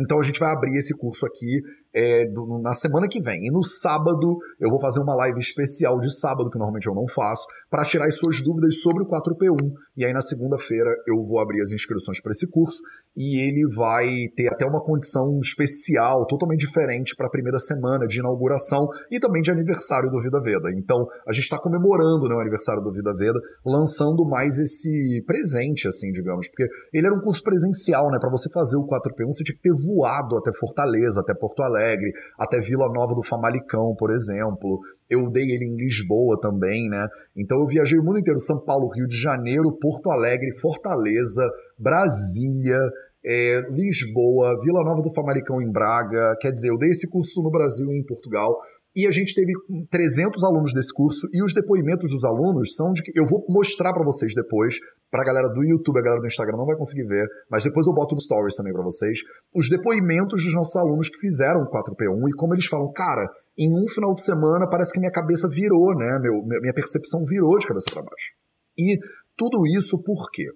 Então 0.00 0.20
a 0.20 0.22
gente 0.22 0.38
vai 0.38 0.52
abrir 0.52 0.76
esse 0.76 0.96
curso 0.96 1.26
aqui 1.26 1.60
é, 1.92 2.26
do, 2.26 2.60
na 2.62 2.72
semana 2.72 3.08
que 3.08 3.20
vem. 3.20 3.46
E 3.46 3.50
no 3.50 3.62
sábado 3.62 4.38
eu 4.60 4.70
vou 4.70 4.80
fazer 4.80 5.00
uma 5.00 5.14
live 5.16 5.38
especial 5.38 5.98
de 5.98 6.12
sábado, 6.14 6.50
que 6.50 6.58
normalmente 6.58 6.86
eu 6.86 6.94
não 6.94 7.08
faço, 7.08 7.46
para 7.70 7.84
tirar 7.84 8.06
as 8.06 8.16
suas 8.16 8.40
dúvidas 8.42 8.80
sobre 8.80 9.02
o 9.02 9.06
4P1. 9.06 9.72
E 9.98 10.04
aí 10.04 10.12
na 10.12 10.20
segunda-feira 10.20 10.88
eu 11.08 11.20
vou 11.20 11.40
abrir 11.40 11.60
as 11.60 11.72
inscrições 11.72 12.22
para 12.22 12.30
esse 12.30 12.48
curso 12.48 12.78
e 13.16 13.42
ele 13.42 13.66
vai 13.74 14.06
ter 14.36 14.46
até 14.46 14.64
uma 14.64 14.80
condição 14.80 15.40
especial, 15.42 16.24
totalmente 16.24 16.60
diferente 16.60 17.16
para 17.16 17.26
a 17.26 17.30
primeira 17.30 17.58
semana 17.58 18.06
de 18.06 18.20
inauguração 18.20 18.86
e 19.10 19.18
também 19.18 19.42
de 19.42 19.50
aniversário 19.50 20.08
do 20.08 20.22
Vida 20.22 20.40
Veda. 20.40 20.70
Então 20.76 21.04
a 21.26 21.32
gente 21.32 21.42
está 21.42 21.58
comemorando 21.58 22.28
né, 22.28 22.36
o 22.36 22.40
aniversário 22.40 22.80
do 22.80 22.92
Vida 22.92 23.12
Veda, 23.12 23.40
lançando 23.66 24.24
mais 24.24 24.60
esse 24.60 25.24
presente, 25.26 25.88
assim, 25.88 26.12
digamos, 26.12 26.46
porque 26.46 26.68
ele 26.94 27.08
era 27.08 27.16
um 27.16 27.20
curso 27.20 27.42
presencial, 27.42 28.08
né? 28.12 28.18
Para 28.20 28.30
você 28.30 28.48
fazer 28.52 28.76
o 28.76 28.86
4P1 28.86 29.26
você 29.26 29.42
tinha 29.42 29.56
que 29.56 29.62
ter 29.62 29.74
voado 29.74 30.36
até 30.36 30.52
Fortaleza, 30.52 31.20
até 31.20 31.34
Porto 31.34 31.60
Alegre 31.60 32.12
até 32.38 32.60
Vila 32.60 32.86
Nova 32.92 33.16
do 33.16 33.22
Famalicão, 33.24 33.96
por 33.98 34.10
exemplo. 34.10 34.78
Eu 35.10 35.28
dei 35.30 35.42
ele 35.42 35.64
em 35.64 35.76
Lisboa 35.76 36.38
também, 36.40 36.88
né? 36.88 37.08
Então 37.36 37.58
eu 37.58 37.66
viajei 37.66 37.98
o 37.98 38.04
mundo 38.04 38.20
inteiro: 38.20 38.38
São 38.38 38.64
Paulo, 38.64 38.92
Rio 38.94 39.08
de 39.08 39.20
Janeiro, 39.20 39.76
Porto 39.88 40.10
Alegre, 40.10 40.52
Fortaleza, 40.52 41.48
Brasília. 41.78 42.78
É, 43.24 43.60
Lisboa, 43.72 44.56
Vila 44.62 44.84
Nova 44.84 45.02
do 45.02 45.12
Famalicão 45.12 45.60
em 45.60 45.70
Braga, 45.70 46.36
quer 46.40 46.52
dizer, 46.52 46.68
eu 46.70 46.78
dei 46.78 46.90
esse 46.90 47.10
curso 47.10 47.42
no 47.42 47.50
Brasil 47.50 47.88
e 47.90 47.98
em 47.98 48.04
Portugal, 48.04 48.56
E 48.94 49.06
a 49.06 49.10
gente 49.10 49.34
teve 49.34 49.52
300 49.90 50.42
alunos 50.44 50.72
desse 50.72 50.92
curso 50.94 51.28
e 51.32 51.42
os 51.42 51.52
depoimentos 51.52 52.10
dos 52.10 52.24
alunos 52.24 52.74
são 52.74 52.92
de 52.92 53.02
que 53.02 53.12
eu 53.14 53.26
vou 53.26 53.44
mostrar 53.48 53.92
para 53.92 54.04
vocês 54.04 54.34
depois, 54.34 54.78
para 55.10 55.22
a 55.22 55.24
galera 55.24 55.48
do 55.48 55.64
YouTube, 55.64 55.98
a 55.98 56.02
galera 56.02 56.20
do 56.20 56.26
Instagram 56.26 56.56
não 56.56 56.66
vai 56.66 56.76
conseguir 56.76 57.06
ver, 57.06 57.26
mas 57.50 57.64
depois 57.64 57.86
eu 57.86 57.92
boto 57.92 58.14
no 58.14 58.20
stories 58.20 58.56
também 58.56 58.72
para 58.72 58.82
vocês, 58.82 59.20
os 59.54 59.68
depoimentos 59.68 60.44
dos 60.44 60.54
nossos 60.54 60.76
alunos 60.76 61.08
que 61.08 61.18
fizeram 61.18 61.62
o 61.62 61.70
4P1 61.70 62.28
e 62.28 62.36
como 62.36 62.54
eles 62.54 62.66
falam, 62.66 62.90
cara, 62.92 63.28
em 63.58 63.72
um 63.72 63.88
final 63.88 64.14
de 64.14 64.22
semana 64.22 64.68
parece 64.68 64.92
que 64.92 65.00
minha 65.00 65.12
cabeça 65.12 65.48
virou, 65.48 65.94
né? 65.94 66.18
Meu, 66.20 66.42
minha 66.60 66.74
percepção 66.74 67.24
virou 67.24 67.58
de 67.58 67.66
cabeça 67.66 67.90
para 67.90 68.02
baixo. 68.02 68.32
E 68.78 68.96
tudo 69.38 69.64
isso 69.66 70.02
por 70.02 70.30
quê? 70.32 70.46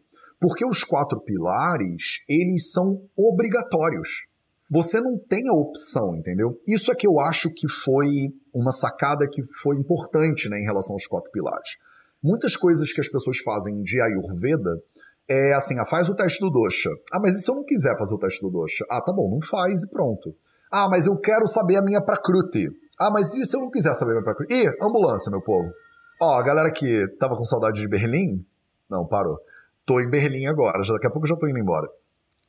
Porque 0.40 0.66
os 0.66 0.82
quatro 0.82 1.20
pilares, 1.20 2.24
eles 2.28 2.72
são 2.72 2.96
obrigatórios. 3.16 4.26
Você 4.68 5.00
não 5.00 5.16
tem 5.16 5.48
a 5.48 5.54
opção, 5.54 6.16
entendeu? 6.16 6.60
Isso 6.66 6.90
é 6.90 6.94
que 6.94 7.06
eu 7.06 7.20
acho 7.20 7.54
que 7.54 7.68
foi 7.68 8.08
uma 8.52 8.72
sacada 8.72 9.28
que 9.30 9.42
foi 9.62 9.76
importante 9.76 10.48
né, 10.48 10.58
em 10.58 10.64
relação 10.64 10.94
aos 10.94 11.06
quatro 11.06 11.30
pilares. 11.30 11.76
Muitas 12.22 12.56
coisas 12.56 12.92
que 12.92 13.00
as 13.00 13.08
pessoas 13.08 13.38
fazem 13.38 13.82
de 13.82 14.00
Ayurveda 14.00 14.70
é 15.28 15.52
assim, 15.52 15.78
ah, 15.78 15.86
faz 15.86 16.08
o 16.08 16.14
teste 16.14 16.40
do 16.40 16.50
dosha. 16.50 16.90
Ah, 17.12 17.20
mas 17.20 17.36
e 17.36 17.42
se 17.42 17.50
eu 17.50 17.54
não 17.54 17.64
quiser 17.64 17.96
fazer 17.96 18.14
o 18.14 18.18
teste 18.18 18.40
do 18.40 18.50
dosha? 18.50 18.84
Ah, 18.90 19.00
tá 19.00 19.12
bom, 19.12 19.30
não 19.30 19.40
faz 19.40 19.82
e 19.84 19.90
pronto. 19.90 20.34
Ah, 20.70 20.88
mas 20.88 21.06
eu 21.06 21.16
quero 21.18 21.46
saber 21.46 21.76
a 21.76 21.82
minha 21.82 22.00
prakruti. 22.00 22.68
Ah, 22.98 23.10
mas 23.10 23.34
e 23.34 23.44
se 23.44 23.56
eu 23.56 23.60
não 23.60 23.70
quiser 23.70 23.94
saber 23.94 24.12
a 24.12 24.14
minha 24.14 24.24
prakruti? 24.24 24.54
Ih, 24.54 24.72
ambulância, 24.82 25.30
meu 25.30 25.42
povo. 25.42 25.68
Ó, 26.20 26.38
a 26.38 26.42
galera 26.42 26.72
que 26.72 27.06
tava 27.18 27.36
com 27.36 27.44
saudade 27.44 27.80
de 27.80 27.88
Berlim, 27.88 28.44
não, 28.90 29.06
parou. 29.06 29.38
Tô 29.84 30.00
em 30.00 30.08
Berlim 30.08 30.46
agora, 30.46 30.82
já 30.82 30.92
daqui 30.92 31.06
a 31.06 31.10
pouco 31.10 31.26
já 31.26 31.36
tô 31.36 31.48
indo 31.48 31.58
embora 31.58 31.88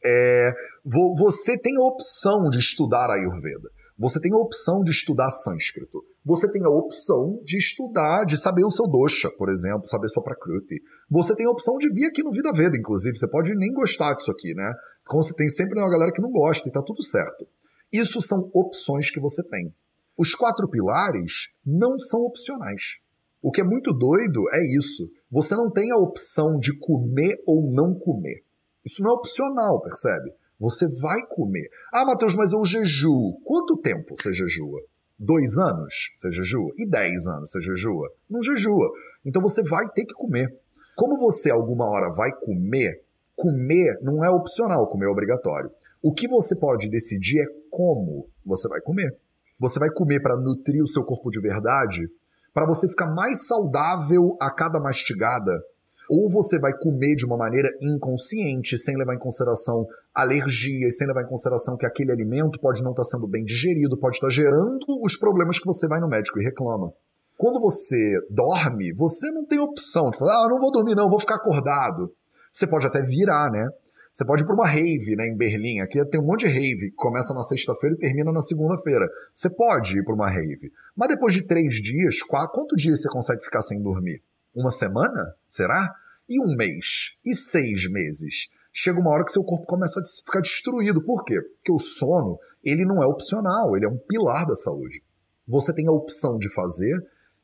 é, 0.03 0.53
você 0.83 1.57
tem 1.57 1.77
a 1.77 1.81
opção 1.81 2.49
de 2.49 2.59
estudar 2.59 3.09
Ayurveda. 3.09 3.69
Você 3.97 4.19
tem 4.19 4.33
a 4.33 4.37
opção 4.37 4.83
de 4.83 4.91
estudar 4.91 5.29
sânscrito. 5.29 6.03
Você 6.25 6.51
tem 6.51 6.63
a 6.65 6.69
opção 6.69 7.39
de 7.43 7.57
estudar, 7.57 8.25
de 8.25 8.37
saber 8.37 8.65
o 8.65 8.71
seu 8.71 8.87
dosha, 8.87 9.29
por 9.37 9.49
exemplo, 9.49 9.87
saber 9.87 10.09
sua 10.09 10.23
prakruti. 10.23 10.81
Você 11.09 11.35
tem 11.35 11.45
a 11.45 11.51
opção 11.51 11.77
de 11.77 11.89
vir 11.93 12.05
aqui 12.05 12.23
no 12.23 12.31
Vida 12.31 12.51
Veda, 12.51 12.77
inclusive. 12.77 13.15
Você 13.15 13.29
pode 13.29 13.55
nem 13.55 13.71
gostar 13.71 14.15
disso 14.15 14.31
aqui, 14.31 14.53
né? 14.53 14.73
Como 15.05 15.21
você 15.21 15.35
tem 15.35 15.47
sempre 15.47 15.79
uma 15.79 15.89
galera 15.89 16.11
que 16.11 16.21
não 16.21 16.31
gosta 16.31 16.67
e 16.67 16.71
tá 16.71 16.81
tudo 16.81 17.03
certo. 17.03 17.47
Isso 17.91 18.21
são 18.21 18.49
opções 18.53 19.11
que 19.11 19.19
você 19.19 19.47
tem. 19.47 19.73
Os 20.17 20.33
quatro 20.33 20.67
pilares 20.67 21.53
não 21.65 21.97
são 21.97 22.21
opcionais. 22.21 23.03
O 23.41 23.51
que 23.51 23.61
é 23.61 23.63
muito 23.63 23.93
doido 23.93 24.43
é 24.53 24.77
isso. 24.77 25.11
Você 25.33 25.55
não 25.55 25.71
tem 25.71 25.91
a 25.91 25.97
opção 25.97 26.59
de 26.59 26.77
comer 26.77 27.41
ou 27.47 27.63
não 27.73 27.95
comer. 27.95 28.43
Isso 28.85 29.01
não 29.01 29.09
é 29.09 29.13
opcional, 29.15 29.81
percebe? 29.81 30.31
Você 30.59 30.85
vai 31.01 31.25
comer. 31.25 31.71
Ah, 31.91 32.05
Matheus, 32.05 32.35
mas 32.35 32.53
eu 32.53 32.63
jejuo. 32.63 33.41
Quanto 33.43 33.77
tempo 33.77 34.13
você 34.15 34.31
jejua? 34.31 34.79
Dois 35.17 35.57
anos 35.57 36.11
você 36.13 36.29
jejua? 36.29 36.71
E 36.77 36.87
dez 36.87 37.25
anos 37.25 37.49
você 37.49 37.59
jejua? 37.61 38.13
Não 38.29 38.43
jejua. 38.43 38.91
Então 39.25 39.41
você 39.41 39.63
vai 39.63 39.89
ter 39.89 40.05
que 40.05 40.13
comer. 40.13 40.55
Como 40.95 41.17
você 41.17 41.49
alguma 41.49 41.89
hora 41.89 42.13
vai 42.13 42.31
comer, 42.39 43.03
comer 43.35 43.97
não 44.03 44.23
é 44.23 44.29
opcional, 44.29 44.87
comer 44.87 45.07
é 45.07 45.09
obrigatório. 45.09 45.71
O 45.99 46.13
que 46.13 46.27
você 46.27 46.59
pode 46.59 46.87
decidir 46.91 47.39
é 47.39 47.47
como 47.71 48.29
você 48.45 48.67
vai 48.67 48.81
comer. 48.81 49.17
Você 49.59 49.79
vai 49.79 49.89
comer 49.89 50.21
para 50.21 50.37
nutrir 50.37 50.83
o 50.83 50.87
seu 50.87 51.03
corpo 51.03 51.31
de 51.31 51.41
verdade, 51.41 52.07
para 52.53 52.67
você 52.67 52.87
ficar 52.87 53.07
mais 53.13 53.47
saudável 53.47 54.37
a 54.39 54.51
cada 54.51 54.79
mastigada, 54.79 55.51
ou 56.09 56.29
você 56.29 56.59
vai 56.59 56.77
comer 56.77 57.15
de 57.15 57.25
uma 57.25 57.37
maneira 57.37 57.69
inconsciente, 57.81 58.77
sem 58.77 58.97
levar 58.97 59.15
em 59.15 59.19
consideração 59.19 59.87
alergias, 60.13 60.97
sem 60.97 61.07
levar 61.07 61.23
em 61.23 61.27
consideração 61.27 61.77
que 61.77 61.85
aquele 61.85 62.11
alimento 62.11 62.59
pode 62.59 62.83
não 62.83 62.91
estar 62.91 63.03
sendo 63.03 63.27
bem 63.27 63.43
digerido, 63.43 63.97
pode 63.97 64.17
estar 64.17 64.29
gerando 64.29 64.85
os 65.01 65.17
problemas 65.17 65.59
que 65.59 65.65
você 65.65 65.87
vai 65.87 65.99
no 65.99 66.09
médico 66.09 66.39
e 66.39 66.43
reclama. 66.43 66.93
Quando 67.37 67.59
você 67.59 68.19
dorme, 68.29 68.93
você 68.93 69.31
não 69.31 69.45
tem 69.45 69.59
opção 69.59 70.11
falar, 70.13 70.45
ah, 70.45 70.47
não 70.49 70.59
vou 70.59 70.71
dormir 70.71 70.95
não, 70.95 71.09
vou 71.09 71.19
ficar 71.19 71.35
acordado. 71.35 72.13
Você 72.51 72.67
pode 72.67 72.85
até 72.85 73.01
virar, 73.01 73.49
né? 73.49 73.67
Você 74.13 74.23
pode 74.25 74.43
ir 74.43 74.45
para 74.45 74.53
uma 74.53 74.67
rave, 74.67 75.15
né, 75.15 75.25
em 75.27 75.35
Berlim. 75.35 75.79
Aqui 75.79 76.03
tem 76.05 76.21
um 76.21 76.25
monte 76.25 76.45
de 76.45 76.51
rave 76.51 76.91
que 76.91 76.95
começa 76.95 77.33
na 77.33 77.41
sexta-feira 77.41 77.95
e 77.95 77.99
termina 77.99 78.31
na 78.31 78.41
segunda-feira. 78.41 79.09
Você 79.33 79.49
pode 79.49 79.97
ir 79.97 80.03
para 80.03 80.13
uma 80.13 80.29
rave. 80.29 80.71
Mas 80.95 81.09
depois 81.09 81.33
de 81.33 81.41
três 81.41 81.73
dias, 81.81 82.21
quatro, 82.21 82.51
quanto 82.51 82.75
dias 82.75 83.01
você 83.01 83.09
consegue 83.09 83.43
ficar 83.43 83.63
sem 83.63 83.81
dormir? 83.81 84.21
Uma 84.53 84.69
semana? 84.69 85.35
Será? 85.47 85.91
E 86.29 86.39
um 86.39 86.55
mês? 86.55 87.17
E 87.25 87.35
seis 87.35 87.89
meses? 87.89 88.49
Chega 88.71 88.99
uma 88.99 89.09
hora 89.09 89.25
que 89.25 89.31
seu 89.31 89.43
corpo 89.43 89.65
começa 89.65 89.99
a 89.99 90.03
ficar 90.03 90.41
destruído. 90.41 91.03
Por 91.03 91.23
quê? 91.23 91.41
Porque 91.41 91.71
o 91.71 91.79
sono, 91.79 92.37
ele 92.63 92.85
não 92.85 93.01
é 93.01 93.07
opcional, 93.07 93.75
ele 93.75 93.85
é 93.85 93.89
um 93.89 93.97
pilar 93.97 94.45
da 94.45 94.53
saúde. 94.53 95.03
Você 95.47 95.73
tem 95.73 95.87
a 95.87 95.91
opção 95.91 96.37
de 96.37 96.53
fazer 96.53 96.95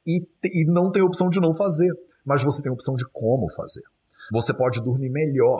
e, 0.05 0.21
e 0.43 0.65
não 0.65 0.91
tem 0.91 1.01
a 1.01 1.05
opção 1.05 1.29
de 1.29 1.39
não 1.39 1.55
fazer, 1.55 1.91
mas 2.23 2.43
você 2.43 2.61
tem 2.61 2.69
a 2.69 2.73
opção 2.73 2.95
de 2.95 3.05
como 3.11 3.51
fazer. 3.53 3.83
Você 4.31 4.53
pode 4.53 4.83
dormir 4.83 5.09
melhor, 5.09 5.59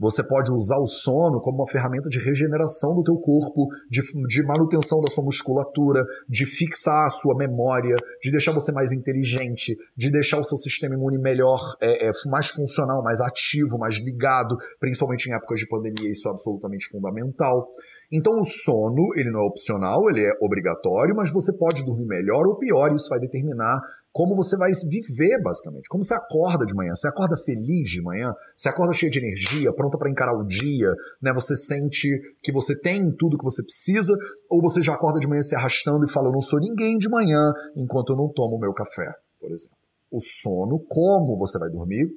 você 0.00 0.24
pode 0.24 0.50
usar 0.50 0.78
o 0.78 0.86
sono 0.86 1.42
como 1.42 1.58
uma 1.58 1.68
ferramenta 1.68 2.08
de 2.08 2.18
regeneração 2.18 2.94
do 2.94 3.04
teu 3.04 3.16
corpo, 3.16 3.68
de, 3.90 4.00
de 4.26 4.42
manutenção 4.42 5.02
da 5.02 5.10
sua 5.10 5.22
musculatura, 5.22 6.02
de 6.26 6.46
fixar 6.46 7.04
a 7.04 7.10
sua 7.10 7.36
memória, 7.36 7.94
de 8.22 8.30
deixar 8.30 8.52
você 8.52 8.72
mais 8.72 8.92
inteligente, 8.92 9.76
de 9.94 10.10
deixar 10.10 10.38
o 10.38 10.44
seu 10.44 10.56
sistema 10.56 10.94
imune 10.94 11.18
melhor, 11.18 11.76
é, 11.82 12.08
é, 12.08 12.12
mais 12.30 12.48
funcional, 12.48 13.02
mais 13.02 13.20
ativo, 13.20 13.76
mais 13.78 13.98
ligado, 13.98 14.56
principalmente 14.80 15.28
em 15.28 15.34
épocas 15.34 15.60
de 15.60 15.68
pandemia, 15.68 16.10
isso 16.10 16.26
é 16.28 16.30
absolutamente 16.30 16.88
fundamental. 16.88 17.68
Então 18.10 18.40
o 18.40 18.44
sono, 18.44 19.10
ele 19.14 19.30
não 19.30 19.40
é 19.40 19.44
opcional, 19.44 20.08
ele 20.08 20.24
é 20.24 20.32
obrigatório, 20.40 21.14
mas 21.14 21.30
você 21.30 21.52
pode 21.56 21.84
dormir 21.84 22.06
melhor 22.06 22.46
ou 22.46 22.56
pior, 22.56 22.88
isso 22.92 23.10
vai 23.10 23.20
determinar 23.20 23.78
como 24.12 24.34
você 24.34 24.56
vai 24.56 24.72
viver, 24.72 25.40
basicamente. 25.42 25.88
Como 25.88 26.02
você 26.02 26.14
acorda 26.14 26.66
de 26.66 26.74
manhã. 26.74 26.92
Você 26.94 27.06
acorda 27.06 27.36
feliz 27.36 27.88
de 27.88 28.02
manhã, 28.02 28.32
você 28.56 28.68
acorda 28.68 28.92
cheio 28.92 29.10
de 29.10 29.18
energia, 29.18 29.72
pronta 29.72 29.96
para 29.96 30.10
encarar 30.10 30.36
o 30.36 30.44
dia, 30.44 30.92
né? 31.22 31.32
Você 31.32 31.56
sente 31.56 32.08
que 32.42 32.52
você 32.52 32.78
tem 32.78 33.14
tudo 33.14 33.38
que 33.38 33.44
você 33.44 33.62
precisa, 33.62 34.12
ou 34.48 34.60
você 34.60 34.82
já 34.82 34.94
acorda 34.94 35.20
de 35.20 35.28
manhã 35.28 35.42
se 35.42 35.54
arrastando 35.54 36.04
e 36.04 36.10
fala: 36.10 36.28
Eu 36.28 36.32
não 36.32 36.40
sou 36.40 36.58
ninguém 36.58 36.98
de 36.98 37.08
manhã 37.08 37.52
enquanto 37.76 38.12
eu 38.12 38.16
não 38.16 38.28
tomo 38.28 38.58
meu 38.58 38.72
café, 38.72 39.12
por 39.38 39.52
exemplo. 39.52 39.76
O 40.10 40.20
sono, 40.20 40.84
como 40.88 41.38
você 41.38 41.56
vai 41.56 41.70
dormir, 41.70 42.10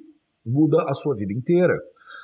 muda 0.44 0.82
a 0.88 0.94
sua 0.94 1.14
vida 1.14 1.32
inteira. 1.32 1.74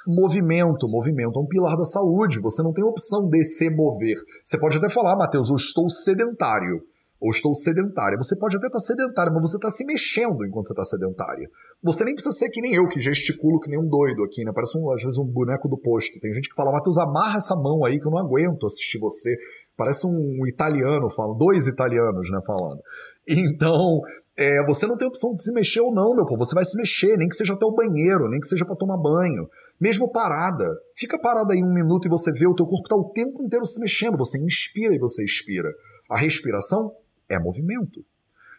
Movimento, 0.09 0.89
movimento 0.89 1.39
é 1.39 1.43
um 1.43 1.47
pilar 1.47 1.77
da 1.77 1.85
saúde. 1.85 2.41
Você 2.41 2.63
não 2.63 2.73
tem 2.73 2.83
opção 2.83 3.29
de 3.29 3.45
se 3.45 3.71
mover. 3.71 4.17
Você 4.45 4.59
pode 4.59 4.79
até 4.79 4.89
falar, 4.89 5.15
Matheus, 5.15 5.51
eu 5.51 5.57
estou 5.57 5.89
sedentário 5.89 6.83
ou 7.21 7.31
estou 7.31 7.55
sedentária. 7.55 8.17
Você 8.17 8.37
pode 8.39 8.57
até 8.57 8.67
estar 8.67 8.81
sedentária, 8.81 9.31
mas 9.33 9.43
você 9.43 9.57
está 9.57 9.71
se 9.71 9.85
mexendo 9.85 10.45
enquanto 10.45 10.69
você 10.69 10.73
está 10.73 10.85
sedentária. 10.85 11.49
Você 11.83 12.05
nem 12.05 12.15
precisa 12.15 12.35
ser 12.35 12.49
que 12.49 12.61
nem 12.63 12.75
eu, 12.75 12.89
que 12.89 12.99
gesticulo 12.99 13.61
que 13.61 13.69
nem 13.69 13.79
um 13.79 13.89
doido 13.89 14.25
aqui, 14.25 14.45
né? 14.45 14.53
Parece 14.55 14.79
um, 14.79 14.91
às 14.91 15.03
vezes 15.03 15.19
um 15.19 15.27
boneco 15.27 15.69
do 15.69 15.79
posto. 15.79 16.19
Tem 16.19 16.33
gente 16.33 16.49
que 16.49 16.55
fala, 16.55 16.73
Matheus, 16.73 16.97
amarra 16.97 17.39
essa 17.39 17.55
mão 17.57 17.85
aí 17.85 18.01
que 18.01 18.07
eu 18.07 18.11
não 18.11 18.19
aguento 18.19 18.67
assistir 18.67 18.99
você. 18.99 19.37
Parece 19.77 20.07
um 20.07 20.47
italiano 20.47 21.09
falando, 21.11 21.39
dois 21.39 21.67
italianos, 21.67 22.31
né, 22.31 22.39
falando. 22.47 22.81
Então, 23.29 24.01
é, 24.37 24.65
você 24.67 24.87
não 24.87 24.97
tem 24.97 25.07
opção 25.07 25.33
de 25.33 25.43
se 25.43 25.53
mexer 25.53 25.81
ou 25.81 25.95
não, 25.95 26.15
meu 26.17 26.27
povo. 26.27 26.45
Você 26.45 26.55
vai 26.55 26.65
se 26.65 26.77
mexer, 26.77 27.17
nem 27.17 27.29
que 27.29 27.37
seja 27.37 27.53
até 27.53 27.65
o 27.65 27.75
banheiro, 27.75 28.29
nem 28.29 28.41
que 28.41 28.47
seja 28.47 28.65
para 28.65 28.77
tomar 28.77 28.99
banho. 28.99 29.49
Mesmo 29.81 30.11
parada. 30.11 30.67
Fica 30.95 31.19
parada 31.19 31.55
aí 31.55 31.63
um 31.63 31.73
minuto 31.73 32.07
e 32.07 32.11
você 32.11 32.33
vê 32.33 32.47
o 32.47 32.55
teu 32.55 32.67
corpo 32.67 32.89
tá 32.89 32.97
o 32.97 33.11
tempo 33.13 33.43
inteiro 33.43 33.65
se 33.65 33.81
mexendo. 33.81 34.19
Você 34.19 34.39
inspira 34.39 34.95
e 34.95 34.99
você 34.99 35.25
expira. 35.25 35.71
A 36.11 36.19
respiração 36.19 36.93
é 37.31 37.39
movimento. 37.39 38.05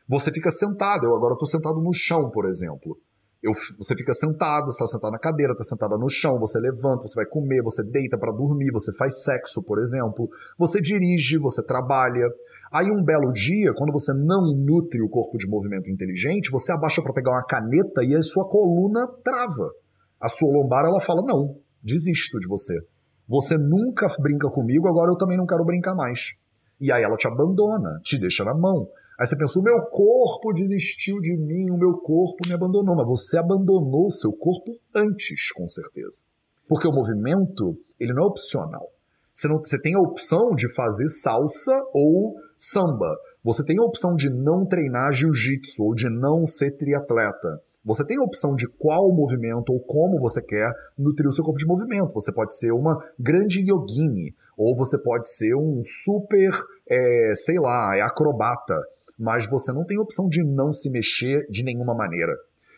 Você 0.08 0.32
fica 0.32 0.50
sentado, 0.52 1.06
eu 1.06 1.16
agora 1.16 1.34
estou 1.34 1.48
sentado 1.48 1.80
no 1.82 1.94
chão, 1.94 2.30
por 2.32 2.46
exemplo. 2.46 2.98
Eu, 3.42 3.54
você 3.78 3.96
fica 3.96 4.14
sentado, 4.14 4.70
está 4.70 4.86
sentado 4.86 5.12
na 5.12 5.18
cadeira, 5.18 5.54
está 5.54 5.64
sentada 5.64 5.98
no 5.98 6.08
chão, 6.08 6.38
você 6.38 6.60
levanta, 6.60 7.08
você 7.08 7.16
vai 7.16 7.26
comer, 7.26 7.64
você 7.64 7.84
deita 7.90 8.16
para 8.16 8.32
dormir, 8.32 8.72
você 8.72 8.94
faz 8.96 9.24
sexo, 9.24 9.64
por 9.64 9.80
exemplo. 9.80 10.30
Você 10.60 10.80
dirige, 10.80 11.40
você 11.40 11.66
trabalha. 11.66 12.28
Aí 12.72 12.92
um 12.92 13.04
belo 13.04 13.34
dia, 13.34 13.74
quando 13.74 13.92
você 13.92 14.14
não 14.14 14.44
nutre 14.56 15.02
o 15.02 15.10
corpo 15.10 15.40
de 15.40 15.48
movimento 15.48 15.90
inteligente, 15.90 16.52
você 16.52 16.72
abaixa 16.72 17.02
para 17.02 17.14
pegar 17.14 17.32
uma 17.32 17.44
caneta 17.44 18.04
e 18.04 18.16
a 18.16 18.22
sua 18.22 18.48
coluna 18.48 19.08
trava. 19.24 19.72
A 20.20 20.30
sua 20.30 20.52
lombar 20.52 20.86
ela 20.86 21.02
fala: 21.02 21.24
"Não, 21.24 21.58
desisto 21.82 22.40
de 22.40 22.48
você. 22.48 22.80
Você 23.28 23.58
nunca 23.58 24.08
brinca 24.20 24.50
comigo, 24.50 24.88
agora 24.88 25.10
eu 25.10 25.18
também 25.18 25.38
não 25.38 25.48
quero 25.48 25.66
brincar 25.66 25.96
mais". 25.96 26.41
E 26.82 26.92
aí 26.92 27.04
ela 27.04 27.16
te 27.16 27.28
abandona, 27.28 28.00
te 28.04 28.18
deixa 28.18 28.44
na 28.44 28.56
mão. 28.56 28.90
Aí 29.20 29.28
você 29.28 29.38
pensa, 29.38 29.60
o 29.60 29.62
meu 29.62 29.80
corpo 29.86 30.52
desistiu 30.52 31.22
de 31.22 31.38
mim, 31.38 31.70
o 31.70 31.78
meu 31.78 31.94
corpo 31.94 32.40
me 32.48 32.54
abandonou. 32.54 32.96
Mas 32.96 33.08
você 33.08 33.38
abandonou 33.38 34.08
o 34.08 34.12
seu 34.12 34.34
corpo 34.34 34.76
antes, 34.96 35.52
com 35.52 35.68
certeza. 35.68 36.24
Porque 36.68 36.88
o 36.88 36.92
movimento, 36.92 37.78
ele 38.00 38.14
não 38.14 38.24
é 38.24 38.26
opcional. 38.26 38.90
Você, 39.32 39.48
não, 39.48 39.60
você 39.60 39.80
tem 39.80 39.94
a 39.94 40.00
opção 40.00 40.56
de 40.56 40.68
fazer 40.74 41.08
salsa 41.08 41.72
ou 41.94 42.36
samba. 42.58 43.16
Você 43.44 43.64
tem 43.64 43.78
a 43.78 43.84
opção 43.84 44.16
de 44.16 44.30
não 44.30 44.66
treinar 44.66 45.14
jiu-jitsu 45.14 45.84
ou 45.84 45.94
de 45.94 46.10
não 46.10 46.46
ser 46.48 46.72
triatleta. 46.72 47.62
Você 47.84 48.06
tem 48.06 48.18
a 48.18 48.24
opção 48.24 48.56
de 48.56 48.68
qual 48.68 49.12
movimento 49.12 49.72
ou 49.72 49.80
como 49.80 50.20
você 50.20 50.42
quer 50.44 50.72
nutrir 50.98 51.28
o 51.28 51.32
seu 51.32 51.44
corpo 51.44 51.60
de 51.60 51.66
movimento. 51.66 52.14
Você 52.14 52.32
pode 52.32 52.56
ser 52.56 52.72
uma 52.72 52.96
grande 53.20 53.60
yogini, 53.62 54.36
ou 54.64 54.76
você 54.76 54.96
pode 55.02 55.28
ser 55.28 55.56
um 55.56 55.82
super, 55.84 56.52
é, 56.88 57.34
sei 57.34 57.58
lá, 57.60 57.96
acrobata. 58.06 58.80
mas 59.18 59.50
você 59.50 59.74
não 59.74 59.84
tem 59.84 60.00
opção 60.00 60.28
de 60.30 60.40
não 60.54 60.72
se 60.72 60.92
mexer 60.92 61.48
de 61.50 61.64
nenhuma 61.64 61.96
maneira. 61.96 62.36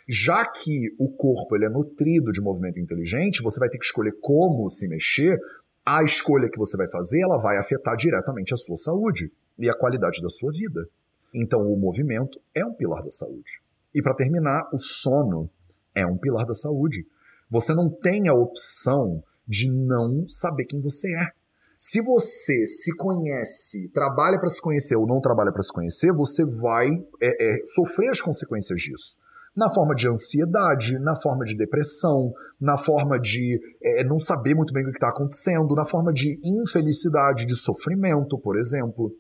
Já 0.08 0.46
que 0.46 0.94
o 0.98 1.12
corpo 1.12 1.56
ele 1.56 1.66
é 1.66 1.70
nutrido 1.70 2.32
de 2.32 2.42
movimento 2.42 2.80
inteligente, 2.80 3.44
você 3.44 3.60
vai 3.60 3.68
ter 3.68 3.78
que 3.78 3.86
escolher 3.86 4.14
como 4.22 4.70
se 4.70 4.88
mexer. 4.88 5.38
A 5.86 6.04
escolha 6.04 6.50
que 6.50 6.58
você 6.58 6.78
vai 6.78 6.88
fazer, 6.90 7.22
ela 7.22 7.38
vai 7.38 7.58
afetar 7.58 7.98
diretamente 7.98 8.54
a 8.54 8.58
sua 8.58 8.78
saúde 8.78 9.30
e 9.60 9.70
a 9.70 9.78
qualidade 9.78 10.22
da 10.22 10.30
sua 10.30 10.52
vida. 10.54 10.88
Então, 11.34 11.68
o 11.68 11.78
movimento 11.78 12.40
é 12.56 12.66
um 12.66 12.74
pilar 12.74 13.04
da 13.04 13.10
saúde. 13.10 13.62
E 13.94 14.02
para 14.02 14.16
terminar, 14.16 14.70
o 14.74 14.78
sono 14.78 15.50
é 15.94 16.06
um 16.06 16.18
pilar 16.18 16.46
da 16.46 16.54
saúde. 16.54 17.06
Você 17.50 17.74
não 17.74 17.90
tem 17.90 18.30
a 18.30 18.34
opção 18.34 19.22
de 19.46 19.70
não 19.70 20.26
saber 20.28 20.66
quem 20.66 20.82
você 20.82 21.14
é. 21.14 21.43
Se 21.78 22.02
você 22.02 22.66
se 22.66 22.96
conhece, 22.98 23.90
trabalha 23.94 24.40
para 24.40 24.50
se 24.50 24.62
conhecer 24.62 24.96
ou 24.96 25.08
não 25.08 25.20
trabalha 25.20 25.52
para 25.52 25.62
se 25.62 25.74
conhecer, 25.74 26.14
você 26.14 26.46
vai 26.46 26.88
é, 27.22 27.28
é, 27.56 27.66
sofrer 27.76 28.10
as 28.10 28.22
consequências 28.22 28.80
disso. 28.80 29.18
Na 29.56 29.70
forma 29.70 29.94
de 29.94 30.08
ansiedade, 30.08 30.98
na 31.00 31.16
forma 31.16 31.44
de 31.46 31.56
depressão, 31.56 32.34
na 32.60 32.76
forma 32.78 33.20
de 33.20 33.60
é, 33.84 34.04
não 34.04 34.18
saber 34.18 34.56
muito 34.56 34.74
bem 34.74 34.84
o 34.84 34.90
que 34.90 34.98
está 34.98 35.10
acontecendo, 35.10 35.76
na 35.76 35.86
forma 35.86 36.12
de 36.12 36.40
infelicidade, 36.44 37.46
de 37.46 37.56
sofrimento, 37.56 38.40
por 38.40 38.58
exemplo. 38.58 39.12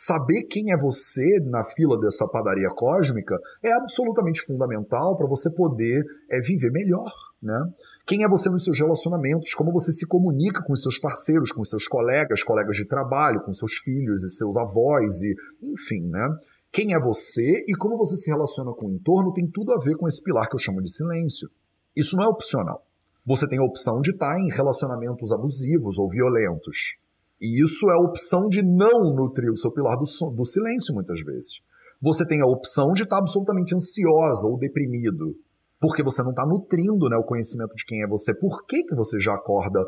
Saber 0.00 0.44
quem 0.44 0.70
é 0.70 0.76
você 0.76 1.40
na 1.40 1.64
fila 1.64 1.98
dessa 1.98 2.24
padaria 2.28 2.70
cósmica 2.70 3.36
é 3.60 3.72
absolutamente 3.72 4.40
fundamental 4.42 5.16
para 5.16 5.26
você 5.26 5.52
poder 5.52 6.04
é, 6.30 6.40
viver 6.40 6.70
melhor, 6.70 7.12
né? 7.42 7.58
Quem 8.06 8.22
é 8.22 8.28
você 8.28 8.48
nos 8.48 8.62
seus 8.62 8.78
relacionamentos, 8.78 9.54
como 9.54 9.72
você 9.72 9.90
se 9.90 10.06
comunica 10.06 10.62
com 10.62 10.72
os 10.72 10.82
seus 10.82 11.00
parceiros, 11.00 11.50
com 11.50 11.62
os 11.62 11.68
seus 11.68 11.88
colegas, 11.88 12.44
colegas 12.44 12.76
de 12.76 12.86
trabalho, 12.86 13.42
com 13.42 13.52
seus 13.52 13.72
filhos 13.72 14.22
e 14.22 14.30
seus 14.30 14.56
avós 14.56 15.20
e, 15.22 15.34
enfim, 15.64 16.06
né? 16.08 16.28
Quem 16.70 16.94
é 16.94 17.00
você 17.00 17.64
e 17.66 17.74
como 17.74 17.96
você 17.96 18.14
se 18.14 18.30
relaciona 18.30 18.72
com 18.74 18.86
o 18.86 18.92
entorno 18.92 19.32
tem 19.32 19.50
tudo 19.50 19.72
a 19.72 19.80
ver 19.80 19.96
com 19.96 20.06
esse 20.06 20.22
pilar 20.22 20.48
que 20.48 20.54
eu 20.54 20.60
chamo 20.60 20.80
de 20.80 20.92
silêncio. 20.92 21.50
Isso 21.96 22.16
não 22.16 22.22
é 22.22 22.28
opcional. 22.28 22.86
Você 23.26 23.48
tem 23.48 23.58
a 23.58 23.64
opção 23.64 24.00
de 24.00 24.12
estar 24.12 24.38
em 24.38 24.48
relacionamentos 24.48 25.32
abusivos 25.32 25.98
ou 25.98 26.08
violentos. 26.08 27.00
E 27.40 27.62
isso 27.62 27.88
é 27.90 27.94
a 27.94 28.00
opção 28.00 28.48
de 28.48 28.62
não 28.62 29.14
nutrir 29.14 29.50
o 29.50 29.56
seu 29.56 29.72
pilar 29.72 29.96
do, 29.96 30.04
do 30.34 30.44
silêncio, 30.44 30.94
muitas 30.94 31.20
vezes. 31.22 31.60
Você 32.00 32.26
tem 32.26 32.40
a 32.40 32.46
opção 32.46 32.92
de 32.92 33.02
estar 33.02 33.18
absolutamente 33.18 33.74
ansiosa 33.74 34.46
ou 34.46 34.58
deprimido, 34.58 35.34
porque 35.80 36.02
você 36.02 36.22
não 36.22 36.30
está 36.30 36.44
nutrindo 36.46 37.08
né, 37.08 37.16
o 37.16 37.24
conhecimento 37.24 37.74
de 37.74 37.84
quem 37.84 38.02
é 38.02 38.08
você. 38.08 38.34
Por 38.38 38.64
que, 38.66 38.84
que 38.84 38.94
você 38.94 39.18
já 39.18 39.34
acorda, 39.34 39.80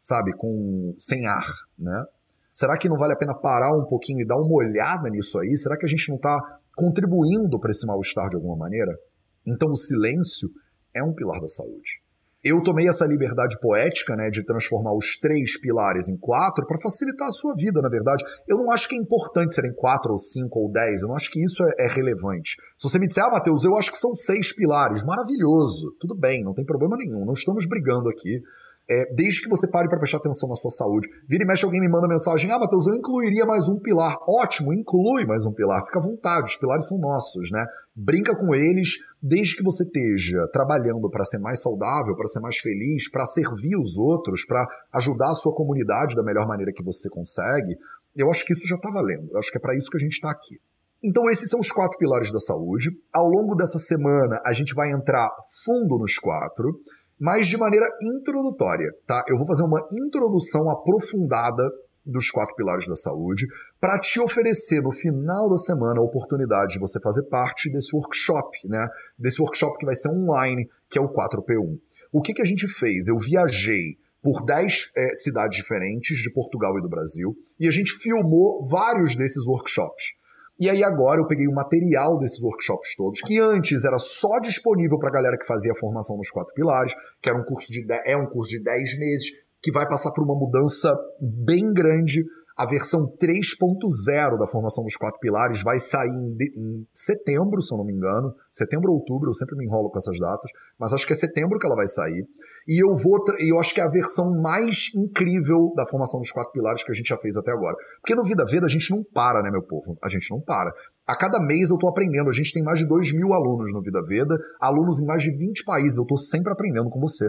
sabe, 0.00 0.32
com 0.36 0.94
sem 0.98 1.26
ar, 1.26 1.46
né? 1.78 2.04
Será 2.52 2.78
que 2.78 2.88
não 2.88 2.96
vale 2.96 3.12
a 3.12 3.16
pena 3.16 3.34
parar 3.34 3.76
um 3.76 3.84
pouquinho 3.84 4.20
e 4.20 4.26
dar 4.26 4.36
uma 4.36 4.54
olhada 4.54 5.10
nisso 5.10 5.38
aí? 5.40 5.56
Será 5.56 5.76
que 5.76 5.86
a 5.86 5.88
gente 5.88 6.08
não 6.08 6.16
está 6.16 6.38
contribuindo 6.76 7.58
para 7.58 7.70
esse 7.70 7.84
mal-estar 7.84 8.28
de 8.28 8.36
alguma 8.36 8.56
maneira? 8.56 8.96
Então 9.44 9.68
o 9.70 9.76
silêncio 9.76 10.48
é 10.94 11.02
um 11.02 11.12
pilar 11.12 11.40
da 11.40 11.48
saúde. 11.48 12.03
Eu 12.44 12.62
tomei 12.62 12.86
essa 12.86 13.06
liberdade 13.06 13.58
poética, 13.58 14.14
né, 14.14 14.28
de 14.28 14.44
transformar 14.44 14.94
os 14.94 15.18
três 15.18 15.58
pilares 15.58 16.10
em 16.10 16.18
quatro 16.18 16.66
para 16.66 16.78
facilitar 16.78 17.28
a 17.28 17.32
sua 17.32 17.54
vida, 17.56 17.80
na 17.80 17.88
verdade. 17.88 18.22
Eu 18.46 18.58
não 18.58 18.70
acho 18.70 18.86
que 18.86 18.94
é 18.94 18.98
importante 18.98 19.54
serem 19.54 19.72
quatro 19.74 20.10
ou 20.12 20.18
cinco 20.18 20.60
ou 20.60 20.70
dez, 20.70 21.00
eu 21.00 21.08
não 21.08 21.16
acho 21.16 21.30
que 21.30 21.42
isso 21.42 21.64
é, 21.64 21.86
é 21.86 21.88
relevante. 21.88 22.56
Se 22.76 22.88
você 22.88 22.98
me 22.98 23.06
disser, 23.06 23.24
ah, 23.24 23.30
Matheus, 23.30 23.64
eu 23.64 23.74
acho 23.76 23.90
que 23.90 23.98
são 23.98 24.14
seis 24.14 24.54
pilares, 24.54 25.02
maravilhoso, 25.02 25.96
tudo 25.98 26.14
bem, 26.14 26.44
não 26.44 26.52
tem 26.52 26.66
problema 26.66 26.96
nenhum, 26.98 27.24
não 27.24 27.32
estamos 27.32 27.66
brigando 27.66 28.10
aqui. 28.10 28.42
É, 28.88 29.14
desde 29.14 29.40
que 29.40 29.48
você 29.48 29.66
pare 29.66 29.88
para 29.88 29.98
prestar 29.98 30.18
atenção 30.18 30.46
na 30.46 30.56
sua 30.56 30.70
saúde. 30.70 31.08
Vira 31.26 31.42
e 31.42 31.46
mexe, 31.46 31.64
alguém 31.64 31.80
me 31.80 31.88
manda 31.88 32.06
mensagem: 32.06 32.50
Ah, 32.50 32.58
Matheus, 32.58 32.86
eu 32.86 32.94
incluiria 32.94 33.46
mais 33.46 33.66
um 33.66 33.80
pilar. 33.80 34.14
Ótimo, 34.28 34.74
inclui 34.74 35.24
mais 35.24 35.46
um 35.46 35.52
pilar. 35.52 35.82
Fica 35.86 35.98
à 35.98 36.02
vontade, 36.02 36.50
os 36.50 36.56
pilares 36.56 36.86
são 36.86 36.98
nossos, 36.98 37.50
né? 37.50 37.64
Brinca 37.96 38.36
com 38.36 38.54
eles, 38.54 38.96
desde 39.22 39.56
que 39.56 39.62
você 39.62 39.84
esteja 39.84 40.46
trabalhando 40.52 41.08
para 41.08 41.24
ser 41.24 41.38
mais 41.38 41.62
saudável, 41.62 42.14
para 42.14 42.26
ser 42.26 42.40
mais 42.40 42.58
feliz, 42.58 43.10
para 43.10 43.24
servir 43.24 43.76
os 43.78 43.96
outros, 43.96 44.44
para 44.44 44.66
ajudar 44.92 45.30
a 45.30 45.34
sua 45.34 45.54
comunidade 45.54 46.14
da 46.14 46.22
melhor 46.22 46.46
maneira 46.46 46.72
que 46.72 46.84
você 46.84 47.08
consegue. 47.08 47.78
Eu 48.14 48.30
acho 48.30 48.44
que 48.44 48.52
isso 48.52 48.68
já 48.68 48.76
está 48.76 48.90
valendo. 48.90 49.30
Eu 49.32 49.38
acho 49.38 49.50
que 49.50 49.56
é 49.56 49.60
para 49.60 49.74
isso 49.74 49.90
que 49.90 49.96
a 49.96 50.00
gente 50.00 50.12
está 50.12 50.30
aqui. 50.30 50.60
Então, 51.02 51.28
esses 51.30 51.50
são 51.50 51.60
os 51.60 51.70
quatro 51.70 51.98
pilares 51.98 52.32
da 52.32 52.38
saúde. 52.38 52.90
Ao 53.14 53.26
longo 53.26 53.54
dessa 53.54 53.78
semana, 53.78 54.40
a 54.44 54.52
gente 54.52 54.74
vai 54.74 54.90
entrar 54.90 55.28
fundo 55.64 55.98
nos 55.98 56.16
quatro 56.16 56.80
mas 57.24 57.46
de 57.46 57.56
maneira 57.56 57.88
introdutória, 58.02 58.94
tá? 59.06 59.24
Eu 59.26 59.38
vou 59.38 59.46
fazer 59.46 59.62
uma 59.62 59.80
introdução 59.90 60.68
aprofundada 60.68 61.72
dos 62.04 62.30
quatro 62.30 62.54
pilares 62.54 62.86
da 62.86 62.94
saúde 62.94 63.46
para 63.80 63.98
te 63.98 64.20
oferecer 64.20 64.82
no 64.82 64.92
final 64.92 65.48
da 65.48 65.56
semana 65.56 66.00
a 66.00 66.04
oportunidade 66.04 66.74
de 66.74 66.78
você 66.78 67.00
fazer 67.00 67.22
parte 67.30 67.72
desse 67.72 67.96
workshop, 67.96 68.68
né? 68.68 68.86
Desse 69.18 69.40
workshop 69.40 69.78
que 69.78 69.86
vai 69.86 69.94
ser 69.94 70.10
online, 70.10 70.68
que 70.90 70.98
é 70.98 71.00
o 71.00 71.08
4P1. 71.08 71.78
O 72.12 72.20
que, 72.20 72.34
que 72.34 72.42
a 72.42 72.44
gente 72.44 72.68
fez? 72.68 73.08
Eu 73.08 73.16
viajei 73.18 73.96
por 74.22 74.44
10 74.44 74.92
é, 74.94 75.14
cidades 75.14 75.56
diferentes 75.56 76.18
de 76.18 76.30
Portugal 76.30 76.78
e 76.78 76.82
do 76.82 76.90
Brasil 76.90 77.34
e 77.58 77.66
a 77.66 77.70
gente 77.70 77.90
filmou 77.92 78.68
vários 78.68 79.16
desses 79.16 79.46
workshops. 79.46 80.12
E 80.58 80.70
aí 80.70 80.84
agora 80.84 81.20
eu 81.20 81.26
peguei 81.26 81.46
o 81.48 81.54
material 81.54 82.18
desses 82.18 82.40
workshops 82.40 82.94
todos, 82.96 83.20
que 83.20 83.40
antes 83.40 83.84
era 83.84 83.98
só 83.98 84.38
disponível 84.40 84.98
para 84.98 85.08
a 85.08 85.12
galera 85.12 85.38
que 85.38 85.46
fazia 85.46 85.72
a 85.72 85.78
formação 85.78 86.16
nos 86.16 86.30
quatro 86.30 86.54
pilares, 86.54 86.94
que 87.20 87.28
era 87.28 87.38
um 87.38 87.44
curso 87.44 87.72
de 87.72 87.84
é 88.06 88.16
um 88.16 88.26
curso 88.26 88.50
de 88.50 88.62
10 88.62 88.98
meses, 88.98 89.26
que 89.62 89.72
vai 89.72 89.88
passar 89.88 90.12
por 90.12 90.22
uma 90.22 90.38
mudança 90.38 90.94
bem 91.20 91.72
grande 91.72 92.22
a 92.56 92.66
versão 92.66 93.00
3.0 93.20 94.38
da 94.38 94.46
formação 94.46 94.84
dos 94.84 94.94
quatro 94.96 95.18
pilares 95.18 95.62
vai 95.62 95.78
sair 95.78 96.08
em, 96.08 96.36
em, 96.56 96.86
setembro, 96.92 97.60
se 97.60 97.74
eu 97.74 97.78
não 97.78 97.84
me 97.84 97.92
engano. 97.92 98.32
Setembro 98.50 98.92
ou 98.92 98.98
outubro, 98.98 99.28
eu 99.28 99.34
sempre 99.34 99.56
me 99.56 99.64
enrolo 99.64 99.90
com 99.90 99.98
essas 99.98 100.18
datas, 100.18 100.50
mas 100.78 100.92
acho 100.92 101.06
que 101.06 101.12
é 101.12 101.16
setembro 101.16 101.58
que 101.58 101.66
ela 101.66 101.74
vai 101.74 101.88
sair. 101.88 102.24
E 102.68 102.82
eu 102.82 102.94
vou, 102.94 103.18
eu 103.40 103.58
acho 103.58 103.74
que 103.74 103.80
é 103.80 103.84
a 103.84 103.90
versão 103.90 104.30
mais 104.40 104.90
incrível 104.94 105.72
da 105.74 105.84
formação 105.86 106.20
dos 106.20 106.30
quatro 106.30 106.52
pilares 106.52 106.84
que 106.84 106.92
a 106.92 106.94
gente 106.94 107.08
já 107.08 107.18
fez 107.18 107.36
até 107.36 107.50
agora. 107.50 107.74
Porque 108.00 108.14
no 108.14 108.22
Vida 108.22 108.44
Veda 108.46 108.66
a 108.66 108.70
gente 108.70 108.88
não 108.90 109.02
para, 109.02 109.42
né, 109.42 109.50
meu 109.50 109.62
povo? 109.62 109.98
A 110.02 110.08
gente 110.08 110.30
não 110.30 110.40
para. 110.40 110.72
A 111.06 111.16
cada 111.16 111.38
mês 111.40 111.70
eu 111.70 111.76
tô 111.76 111.88
aprendendo. 111.88 112.30
A 112.30 112.32
gente 112.32 112.52
tem 112.52 112.62
mais 112.62 112.78
de 112.78 112.86
2 112.86 113.14
mil 113.14 113.32
alunos 113.32 113.72
no 113.72 113.82
Vida 113.82 114.00
Veda, 114.06 114.36
alunos 114.60 115.02
em 115.02 115.06
mais 115.06 115.22
de 115.22 115.36
20 115.36 115.64
países. 115.64 115.98
Eu 115.98 116.06
tô 116.06 116.16
sempre 116.16 116.52
aprendendo 116.52 116.88
com 116.88 117.00
você. 117.00 117.28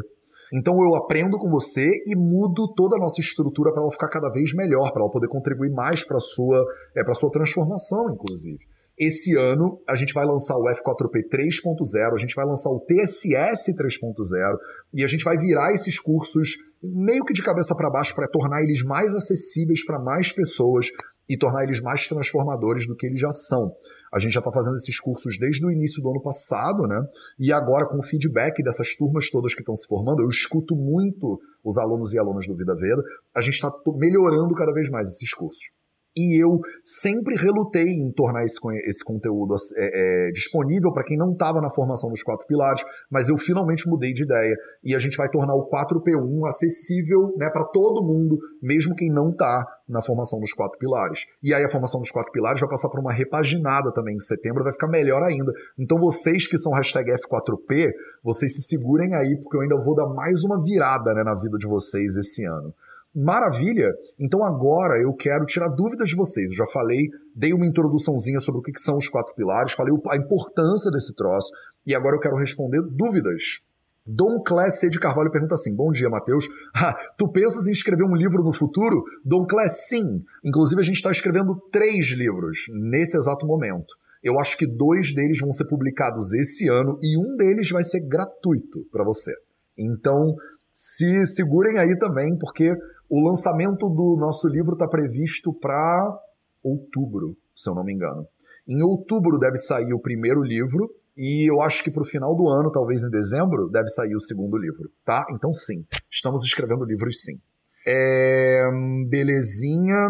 Então 0.54 0.76
eu 0.82 0.96
aprendo 0.96 1.38
com 1.38 1.50
você 1.50 1.88
e 2.06 2.16
mudo 2.16 2.74
toda 2.74 2.96
a 2.96 3.00
nossa 3.00 3.22
estrutura 3.22 3.72
para 3.72 3.82
ela 3.82 3.92
ficar 3.92 4.10
cada 4.10 4.30
vez 4.30 4.54
melhor, 4.54 4.92
para 4.92 5.02
ela 5.02 5.12
poder 5.12 5.28
contribuir 5.28 5.72
mais 5.72 6.04
para 6.04 6.20
sua 6.20 6.64
é, 6.96 7.04
para 7.04 7.14
sua 7.14 7.32
transformação, 7.32 8.10
inclusive. 8.10 8.60
Esse 8.98 9.36
ano 9.36 9.82
a 9.90 9.96
gente 9.96 10.14
vai 10.14 10.26
lançar 10.26 10.56
o 10.56 10.64
F4P 10.64 11.28
3.0, 11.30 12.14
a 12.14 12.18
gente 12.18 12.34
vai 12.34 12.46
lançar 12.46 12.70
o 12.70 12.80
TSS 12.80 13.76
3.0 13.76 14.58
e 14.94 15.04
a 15.04 15.08
gente 15.08 15.24
vai 15.26 15.38
virar 15.38 15.74
esses 15.74 16.00
cursos 16.00 16.56
meio 16.82 17.26
que 17.26 17.34
de 17.34 17.44
cabeça 17.44 17.76
para 17.76 17.90
baixo 17.90 18.16
para 18.16 18.28
tornar 18.28 18.64
eles 18.64 18.84
mais 18.84 19.14
acessíveis 19.14 19.86
para 19.86 20.00
mais 20.00 20.32
pessoas 20.32 20.88
e 21.30 21.38
tornar 21.38 21.64
eles 21.64 21.82
mais 21.82 22.08
transformadores 22.08 22.88
do 22.88 22.96
que 22.96 23.06
eles 23.06 23.20
já 23.20 23.32
são. 23.32 23.76
A 24.14 24.20
gente 24.20 24.32
já 24.32 24.40
está 24.40 24.52
fazendo 24.52 24.76
esses 24.76 25.00
cursos 25.00 25.38
desde 25.40 25.66
o 25.66 25.72
início 25.72 26.02
do 26.02 26.10
ano 26.10 26.22
passado, 26.22 26.88
né? 26.88 27.02
E 27.40 27.52
agora, 27.52 27.88
com 27.88 27.98
o 27.98 28.04
feedback 28.04 28.64
dessas 28.64 28.96
turmas 28.96 29.30
todas 29.30 29.54
que 29.54 29.62
estão 29.62 29.76
se 29.76 29.88
formando, 29.88 30.22
eu 30.22 30.28
escuto 30.28 30.76
muito 30.76 31.40
os 31.64 31.78
alunos 31.78 32.14
e 32.14 32.20
alunas 32.20 32.46
do 32.48 32.56
Vida 32.56 32.76
Veda, 32.76 33.02
a 33.36 33.42
gente 33.42 33.56
está 33.56 33.72
melhorando 33.96 34.54
cada 34.54 34.72
vez 34.72 34.90
mais 34.90 35.10
esses 35.10 35.34
cursos. 35.34 35.74
E 36.17 36.41
eu 36.41 36.62
sempre 36.84 37.36
relutei 37.36 37.89
em 37.89 38.10
tornar 38.12 38.45
esse, 38.45 38.60
esse 38.88 39.04
conteúdo 39.04 39.56
é, 39.78 40.28
é, 40.28 40.32
disponível 40.32 40.93
para 40.93 41.04
quem 41.04 41.17
não 41.17 41.34
estava 41.34 41.60
na 41.60 41.69
formação 41.69 42.10
dos 42.10 42.23
quatro 42.23 42.47
pilares, 42.47 42.84
mas 43.12 43.28
eu 43.28 43.38
finalmente 43.38 43.88
mudei 43.88 44.13
de 44.13 44.23
ideia. 44.23 44.56
E 44.84 44.95
a 44.95 44.99
gente 44.99 45.17
vai 45.17 45.30
tornar 45.30 45.56
o 45.56 45.67
4P1 45.67 46.47
acessível 46.47 47.34
né, 47.38 47.49
para 47.49 47.65
todo 47.65 48.06
mundo, 48.06 48.39
mesmo 48.62 48.95
quem 48.95 49.12
não 49.12 49.30
está 49.30 49.65
na 49.88 50.01
formação 50.01 50.39
dos 50.39 50.54
quatro 50.54 50.80
pilares. 50.80 51.25
E 51.43 51.54
aí 51.54 51.63
a 51.63 51.69
formação 51.69 51.99
dos 51.99 52.12
quatro 52.12 52.32
pilares 52.32 52.60
vai 52.60 52.69
passar 52.69 52.89
por 52.89 52.99
uma 52.99 53.12
repaginada 53.12 53.91
também 53.91 54.15
em 54.15 54.19
setembro, 54.19 54.63
vai 54.63 54.73
ficar 54.73 54.88
melhor 54.88 55.21
ainda. 55.21 55.51
Então 55.78 55.97
vocês 55.99 56.47
que 56.47 56.58
são 56.58 56.71
hashtag 56.73 57.12
F4P, 57.12 57.91
vocês 58.23 58.56
se 58.56 58.62
segurem 58.62 59.13
aí, 59.15 59.38
porque 59.41 59.58
eu 59.58 59.62
ainda 59.62 59.78
vou 59.84 59.95
dar 59.95 60.08
mais 60.08 60.43
uma 60.43 60.63
virada 60.63 61.13
né, 61.13 61.23
na 61.23 61.36
vida 61.36 61.58
de 61.58 61.67
vocês 61.67 62.15
esse 62.15 62.45
ano. 62.45 62.73
Maravilha! 63.15 63.93
Então 64.19 64.43
agora 64.43 65.01
eu 65.01 65.13
quero 65.13 65.45
tirar 65.45 65.69
dúvidas 65.69 66.10
de 66.10 66.17
vocês. 66.17 66.51
Eu 66.51 66.58
já 66.58 66.65
falei, 66.65 67.10
dei 67.34 67.54
uma 67.54 67.65
introduçãozinha 67.65 68.41
sobre 68.41 68.60
o 68.60 68.62
que 68.62 68.78
são 68.78 68.97
os 68.97 69.08
quatro 69.08 69.34
pilares, 69.34 69.71
falei 69.71 69.93
a 70.10 70.17
importância 70.17 70.91
desse 70.91 71.15
troço, 71.15 71.49
e 71.88 71.95
agora 71.95 72.17
eu 72.17 72.19
quero 72.19 72.36
responder 72.36 72.82
dúvidas. 72.82 73.62
Dom 74.06 74.43
Clécio 74.43 74.89
de 74.89 74.99
Carvalho 74.99 75.32
pergunta 75.32 75.56
assim: 75.56 75.73
Bom 75.73 75.91
dia, 75.91 76.10
Matheus. 76.10 76.45
Tu 77.17 77.28
pensas 77.32 77.67
em 77.67 77.71
escrever 77.71 78.04
um 78.04 78.15
livro 78.15 78.43
no 78.43 78.54
futuro? 78.54 79.01
Dom 79.23 79.45
Clécio, 79.45 79.97
sim. 79.97 80.23
Inclusive, 80.43 80.82
a 80.82 80.84
gente 80.84 80.97
está 80.97 81.10
escrevendo 81.10 81.56
três 81.71 82.08
livros 82.12 82.65
nesse 82.89 83.15
exato 83.15 83.47
momento. 83.47 83.95
Eu 84.21 84.38
acho 84.39 84.58
que 84.58 84.67
dois 84.67 85.15
deles 85.15 85.39
vão 85.39 85.54
ser 85.54 85.65
publicados 85.65 86.34
esse 86.34 86.67
ano 86.67 86.99
e 87.01 87.17
um 87.17 87.38
deles 87.38 87.69
vai 87.69 87.84
ser 87.84 88.06
gratuito 88.08 88.86
para 88.91 89.06
você. 89.06 89.32
Então, 89.78 90.36
se 90.71 91.25
segurem 91.28 91.80
aí 91.80 91.97
também, 91.97 92.38
porque 92.38 92.75
o 93.10 93.28
lançamento 93.28 93.88
do 93.89 94.18
nosso 94.20 94.48
livro 94.48 94.74
está 94.74 94.88
previsto 94.88 95.54
para 95.54 96.20
outubro. 96.63 97.36
se 97.56 97.70
eu 97.70 97.76
não 97.76 97.84
me 97.84 97.94
engano. 97.94 98.28
Em 98.68 98.82
outubro 98.82 99.38
deve 99.38 99.58
sair 99.58 99.94
o 99.94 100.00
primeiro 100.00 100.41
livro, 100.41 100.89
e 101.18 101.50
eu 101.50 101.62
acho 101.62 101.84
que 101.84 101.91
para 101.91 102.02
o 102.02 102.06
final 102.06 102.36
do 102.36 102.50
ano, 102.50 102.72
talvez 102.72 103.04
em 103.04 103.10
dezembro, 103.10 103.70
deve 103.70 103.88
sair 103.89 104.15
o 104.15 104.20
segundo 104.20 104.58
livro, 104.58 104.89
tá? 105.06 105.26
Então 105.32 105.54
sim, 105.54 105.86
estamos 106.10 106.44
escrevendo 106.44 106.84
livros 106.84 107.22
sim. 107.22 107.39
É... 107.88 108.63
Belezinha. 109.08 110.10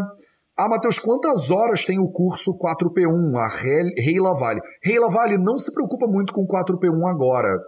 Ah, 0.58 0.70
Matheus, 0.70 0.98
quantas 0.98 1.52
horas 1.52 1.84
tem 1.84 2.00
o 2.00 2.10
curso 2.10 2.58
4P1, 2.58 3.36
a 3.36 3.48
Rei 3.50 4.20
Lavalle? 4.20 4.62
Rei 4.82 4.98
Lavalle, 4.98 5.38
não 5.38 5.58
se 5.58 5.74
preocupa 5.74 6.08
muito 6.08 6.34
com 6.34 6.48
4P1 6.48 7.10
agora. 7.10 7.60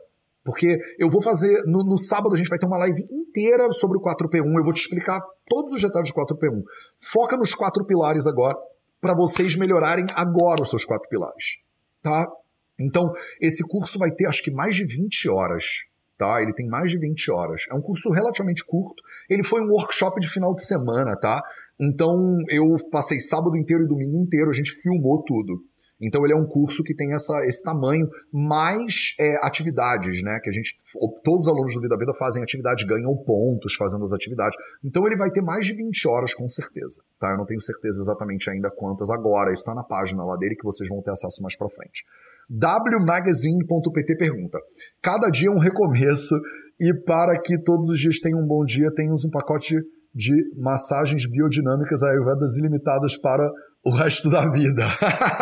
Porque 0.48 0.80
eu 0.98 1.10
vou 1.10 1.22
fazer. 1.22 1.62
No, 1.66 1.84
no, 1.84 1.98
sábado 1.98 2.34
a 2.34 2.38
gente 2.38 2.48
vai 2.48 2.58
ter 2.58 2.66
uma 2.66 2.78
live 2.78 3.04
inteira 3.12 3.70
sobre 3.74 3.98
o 3.98 4.02
4P1. 4.02 4.46
Eu 4.46 4.64
vou 4.64 4.72
te 4.72 4.80
explicar 4.80 5.20
todos 5.46 5.74
os 5.74 5.82
detalhes 5.82 6.10
do 6.10 6.16
4P1. 6.16 6.64
Foca 6.98 7.36
nos 7.36 7.54
quatro 7.54 7.86
pilares 7.86 8.26
agora, 8.26 8.56
para 9.02 9.14
vocês 9.14 9.58
melhorarem 9.58 10.06
agora 10.16 10.62
os 10.62 10.70
seus 10.70 10.86
quatro 10.86 11.10
pilares. 11.10 11.60
Tá? 12.02 12.32
Então, 12.80 13.12
esse 13.42 13.62
curso 13.68 14.00
vai 14.00 14.10
ter 14.10 14.26
acho 14.26 14.42
que 14.42 14.50
mais 14.50 14.74
de 14.74 14.86
20 14.86 15.28
horas. 15.28 15.84
Tá? 16.18 16.42
Ele 16.42 16.54
tem 16.54 16.66
mais 16.66 16.92
de 16.92 16.98
20 16.98 17.30
horas. 17.30 17.64
É 17.70 17.76
um 17.76 17.82
curso 17.82 18.10
relativamente 18.10 18.64
curto. 18.64 19.04
Ele 19.30 19.44
foi 19.44 19.60
um 19.62 19.70
workshop 19.70 20.18
de 20.22 20.30
final 20.30 20.56
de 20.56 20.64
semana, 20.64 21.14
tá? 21.20 21.44
Então, 21.78 22.16
eu 22.48 22.74
passei 22.90 23.20
sábado 23.20 23.58
inteiro 23.58 23.84
e 23.84 23.88
domingo 23.88 24.16
inteiro, 24.16 24.50
a 24.50 24.54
gente 24.54 24.72
filmou 24.72 25.22
tudo. 25.24 25.62
Então 26.02 26.24
ele 26.24 26.34
é 26.34 26.36
um 26.36 26.46
curso 26.46 26.84
que 26.84 26.96
tem 26.96 27.14
essa, 27.14 27.34
esse 27.46 27.64
tamanho, 27.64 28.08
mais 28.32 29.16
é, 29.20 29.46
atividades, 29.46 30.22
né? 30.22 30.40
Que 30.42 30.50
a 30.50 30.54
gente. 30.54 30.76
Todos 31.24 31.48
os 31.48 31.52
alunos 31.52 31.74
do 31.74 31.82
Vida 31.82 31.98
Vida 31.98 32.14
fazem 32.14 32.44
atividade, 32.44 32.86
ganham 32.86 33.16
pontos 33.26 33.76
fazendo 33.76 34.04
as 34.04 34.14
atividades. 34.14 34.58
Então 34.84 35.06
ele 35.08 35.18
vai 35.18 35.32
ter 35.32 35.42
mais 35.42 35.66
de 35.66 35.76
20 35.76 36.08
horas, 36.08 36.34
com 36.34 36.48
certeza. 36.48 37.02
Tá? 37.20 37.32
Eu 37.32 37.38
não 37.38 37.46
tenho 37.46 37.62
certeza 37.62 38.00
exatamente 38.02 38.50
ainda 38.50 38.70
quantas 38.70 39.10
agora. 39.10 39.52
Isso 39.52 39.62
está 39.62 39.74
na 39.74 39.84
página 39.84 40.24
lá 40.24 40.36
dele 40.38 40.56
que 40.56 40.64
vocês 40.64 40.88
vão 40.88 41.02
ter 41.02 41.12
acesso 41.12 41.42
mais 41.42 41.58
para 41.58 41.70
frente. 41.70 42.06
wmagazine.pt 42.50 44.16
pergunta: 44.18 44.60
Cada 45.02 45.30
dia 45.30 45.50
é 45.50 45.52
um 45.52 45.60
recomeço, 45.60 46.36
e 46.80 46.94
para 46.94 47.40
que 47.42 47.58
todos 47.64 47.90
os 47.90 48.00
dias 48.00 48.20
tenham 48.20 48.40
um 48.40 48.48
bom 48.48 48.64
dia, 48.64 48.94
temos 48.94 49.26
um 49.26 49.32
pacote 49.32 49.76
de 50.14 50.34
massagens 50.56 51.30
biodinâmicas 51.30 52.02
ayurvedas 52.02 52.58
ilimitadas 52.58 53.16
para 53.18 53.48
o 53.88 53.90
resto 53.90 54.30
da 54.30 54.50
vida. 54.50 54.84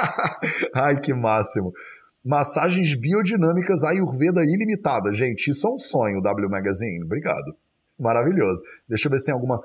Ai, 0.75 0.99
que 0.99 1.13
máximo. 1.13 1.73
Massagens 2.23 2.93
biodinâmicas 2.93 3.83
Ayurveda 3.83 4.43
ilimitada. 4.43 5.11
Gente, 5.11 5.49
isso 5.49 5.67
é 5.67 5.71
um 5.71 5.77
sonho, 5.77 6.21
W 6.21 6.49
Magazine. 6.49 7.03
Obrigado. 7.03 7.55
Maravilhoso. 7.99 8.61
Deixa 8.87 9.07
eu 9.07 9.11
ver 9.11 9.19
se 9.19 9.25
tem 9.25 9.33
alguma. 9.33 9.59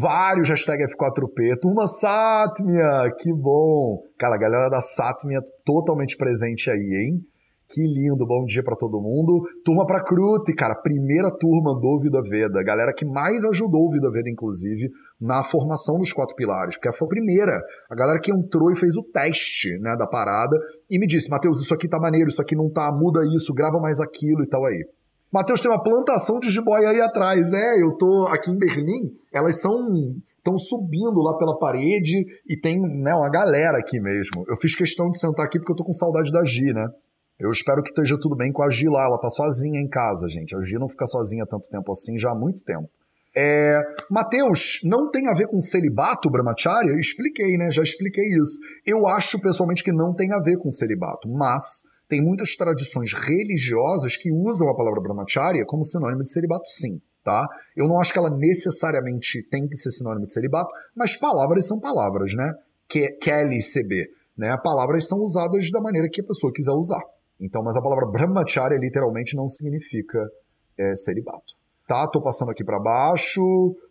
Vários 0.00 0.48
hashtag 0.48 0.84
F4P. 0.84 1.58
Turma 1.60 1.86
Satmia, 1.86 3.12
que 3.18 3.32
bom. 3.32 4.02
Cara, 4.18 4.34
a 4.34 4.38
galera 4.38 4.68
da 4.68 4.80
Satmia 4.80 5.40
totalmente 5.64 6.16
presente 6.16 6.70
aí, 6.70 7.06
hein? 7.06 7.26
Que 7.66 7.80
lindo, 7.82 8.26
bom 8.26 8.44
dia 8.44 8.62
para 8.62 8.76
todo 8.76 9.00
mundo. 9.00 9.42
Turma 9.64 9.86
para 9.86 10.04
Crute, 10.04 10.54
cara, 10.54 10.74
primeira 10.74 11.30
turma 11.30 11.74
do 11.80 11.98
Vida 11.98 12.20
Veda. 12.22 12.62
Galera 12.62 12.92
que 12.92 13.06
mais 13.06 13.42
ajudou 13.44 13.86
o 13.86 13.90
Vida 13.90 14.10
Veda, 14.10 14.28
inclusive, 14.28 14.90
na 15.18 15.42
formação 15.42 15.96
dos 15.96 16.12
quatro 16.12 16.36
pilares, 16.36 16.76
porque 16.76 16.92
foi 16.92 17.06
a 17.06 17.08
primeira. 17.08 17.52
A 17.90 17.94
galera 17.94 18.20
que 18.20 18.30
entrou 18.30 18.70
e 18.70 18.76
fez 18.76 18.96
o 18.96 19.02
teste, 19.02 19.78
né, 19.78 19.96
da 19.96 20.06
parada 20.06 20.56
e 20.90 20.98
me 20.98 21.06
disse, 21.06 21.30
Matheus, 21.30 21.62
isso 21.62 21.72
aqui 21.72 21.88
tá 21.88 21.98
maneiro, 21.98 22.28
isso 22.28 22.42
aqui 22.42 22.54
não 22.54 22.70
tá, 22.70 22.92
muda 22.92 23.24
isso, 23.24 23.54
grava 23.54 23.78
mais 23.80 23.98
aquilo 23.98 24.42
e 24.42 24.46
tal 24.46 24.66
aí. 24.66 24.86
Matheus, 25.32 25.60
tem 25.60 25.70
uma 25.70 25.82
plantação 25.82 26.38
de 26.38 26.50
jiboia 26.50 26.90
aí 26.90 27.00
atrás. 27.00 27.52
É, 27.52 27.82
eu 27.82 27.96
tô 27.96 28.26
aqui 28.28 28.50
em 28.50 28.58
Berlim, 28.58 29.10
elas 29.32 29.60
são 29.60 29.74
estão 30.44 30.58
subindo 30.58 31.22
lá 31.22 31.38
pela 31.38 31.58
parede 31.58 32.22
e 32.46 32.60
tem 32.60 32.78
né, 32.78 33.14
uma 33.14 33.30
galera 33.30 33.78
aqui 33.78 33.98
mesmo. 33.98 34.44
Eu 34.46 34.56
fiz 34.56 34.74
questão 34.74 35.08
de 35.08 35.18
sentar 35.18 35.46
aqui 35.46 35.58
porque 35.58 35.72
eu 35.72 35.76
tô 35.76 35.82
com 35.82 35.92
saudade 35.92 36.30
da 36.30 36.44
Gi, 36.44 36.74
né? 36.74 36.86
Eu 37.38 37.50
espero 37.50 37.82
que 37.82 37.90
esteja 37.90 38.18
tudo 38.18 38.36
bem 38.36 38.52
com 38.52 38.62
a 38.62 38.70
Gi 38.70 38.88
lá. 38.88 39.04
Ela 39.04 39.18
tá 39.18 39.28
sozinha 39.28 39.80
em 39.80 39.88
casa, 39.88 40.28
gente. 40.28 40.54
A 40.56 40.60
Gi 40.60 40.78
não 40.78 40.88
fica 40.88 41.06
sozinha 41.06 41.46
tanto 41.46 41.68
tempo 41.68 41.90
assim, 41.90 42.16
já 42.16 42.30
há 42.30 42.34
muito 42.34 42.62
tempo. 42.64 42.88
É, 43.36 43.80
Mateus, 44.08 44.78
não 44.84 45.10
tem 45.10 45.28
a 45.28 45.34
ver 45.34 45.48
com 45.48 45.60
celibato, 45.60 46.30
brahmacharya? 46.30 46.92
Expliquei, 47.00 47.56
né? 47.56 47.70
Já 47.72 47.82
expliquei 47.82 48.24
isso. 48.24 48.60
Eu 48.86 49.08
acho 49.08 49.40
pessoalmente 49.40 49.82
que 49.82 49.92
não 49.92 50.14
tem 50.14 50.32
a 50.32 50.38
ver 50.38 50.56
com 50.56 50.70
celibato, 50.70 51.28
mas 51.28 51.82
tem 52.08 52.22
muitas 52.22 52.54
tradições 52.54 53.12
religiosas 53.12 54.16
que 54.16 54.30
usam 54.30 54.68
a 54.68 54.76
palavra 54.76 55.00
brahmacharya 55.00 55.64
como 55.66 55.82
sinônimo 55.82 56.22
de 56.22 56.30
celibato, 56.30 56.68
sim. 56.68 57.00
Tá? 57.24 57.48
Eu 57.74 57.88
não 57.88 57.98
acho 57.98 58.12
que 58.12 58.18
ela 58.18 58.30
necessariamente 58.30 59.42
tem 59.50 59.66
que 59.66 59.78
ser 59.78 59.90
sinônimo 59.90 60.26
de 60.26 60.32
celibato, 60.32 60.70
mas 60.94 61.16
palavras 61.16 61.66
são 61.66 61.80
palavras, 61.80 62.34
né? 62.34 62.52
Que, 62.86 63.08
Kelly 63.12 63.58
CB. 63.60 64.10
Né? 64.36 64.54
Palavras 64.62 65.08
são 65.08 65.18
usadas 65.20 65.70
da 65.70 65.80
maneira 65.80 66.08
que 66.08 66.20
a 66.20 66.24
pessoa 66.24 66.52
quiser 66.52 66.72
usar. 66.72 67.00
Então, 67.40 67.62
mas 67.62 67.76
a 67.76 67.82
palavra 67.82 68.06
brahmacharya 68.06 68.78
literalmente 68.78 69.36
não 69.36 69.48
significa 69.48 70.18
é, 70.78 70.94
celibato. 70.94 71.54
Tá, 71.86 72.08
tô 72.08 72.22
passando 72.22 72.50
aqui 72.50 72.64
para 72.64 72.80
baixo 72.80 73.40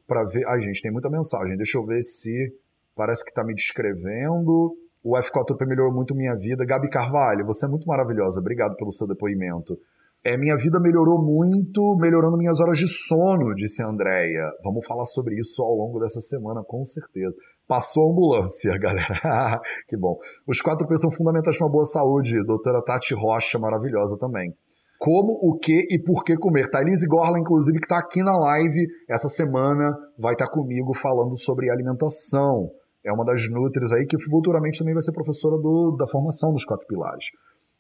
para 0.07 0.23
ver. 0.25 0.45
Ai, 0.47 0.61
gente, 0.61 0.81
tem 0.81 0.91
muita 0.91 1.09
mensagem. 1.09 1.55
Deixa 1.55 1.77
eu 1.77 1.85
ver 1.85 2.01
se 2.01 2.53
parece 2.95 3.23
que 3.23 3.33
tá 3.33 3.43
me 3.43 3.53
descrevendo. 3.53 4.75
O 5.03 5.17
F4P 5.17 5.67
melhorou 5.67 5.93
muito 5.93 6.15
minha 6.15 6.35
vida. 6.35 6.65
Gabi 6.65 6.89
Carvalho, 6.89 7.45
você 7.45 7.65
é 7.65 7.69
muito 7.69 7.85
maravilhosa. 7.85 8.39
Obrigado 8.39 8.75
pelo 8.75 8.91
seu 8.91 9.07
depoimento. 9.07 9.77
É, 10.25 10.37
minha 10.37 10.55
vida 10.55 10.79
melhorou 10.79 11.21
muito, 11.21 11.97
melhorando 11.97 12.37
minhas 12.37 12.61
horas 12.61 12.77
de 12.77 12.87
sono, 12.87 13.53
disse 13.53 13.83
a 13.83 13.87
Andrea. 13.89 14.49
Vamos 14.63 14.85
falar 14.85 15.03
sobre 15.03 15.37
isso 15.37 15.61
ao 15.61 15.75
longo 15.75 15.99
dessa 15.99 16.21
semana, 16.21 16.63
com 16.65 16.81
certeza. 16.85 17.37
Passou 17.67 18.07
a 18.07 18.11
ambulância, 18.11 18.75
galera. 18.79 19.61
que 19.87 19.97
bom. 19.97 20.17
Os 20.47 20.61
quatro 20.61 20.87
P 20.87 20.97
são 20.97 21.11
fundamentais 21.11 21.57
para 21.57 21.65
uma 21.65 21.71
boa 21.71 21.85
saúde. 21.85 22.43
Doutora 22.45 22.83
Tati 22.83 23.13
Rocha, 23.13 23.57
maravilhosa 23.59 24.17
também. 24.17 24.53
Como, 24.99 25.37
o 25.41 25.57
que 25.59 25.85
e 25.91 26.01
por 26.01 26.23
que 26.23 26.37
comer. 26.37 26.69
Thailise 26.69 27.07
Gorla, 27.07 27.37
inclusive, 27.37 27.77
que 27.79 27.85
está 27.85 27.97
aqui 27.97 28.23
na 28.23 28.37
live 28.37 28.87
essa 29.09 29.27
semana, 29.27 29.93
vai 30.17 30.33
estar 30.33 30.45
tá 30.45 30.51
comigo 30.51 30.93
falando 30.93 31.37
sobre 31.37 31.69
alimentação. 31.69 32.71
É 33.05 33.11
uma 33.11 33.25
das 33.25 33.49
nutris 33.49 33.91
aí 33.91 34.05
que 34.05 34.17
futuramente 34.17 34.79
também 34.79 34.93
vai 34.93 35.03
ser 35.03 35.11
professora 35.11 35.57
do, 35.57 35.97
da 35.97 36.07
formação 36.07 36.53
dos 36.53 36.63
quatro 36.63 36.87
pilares. 36.87 37.31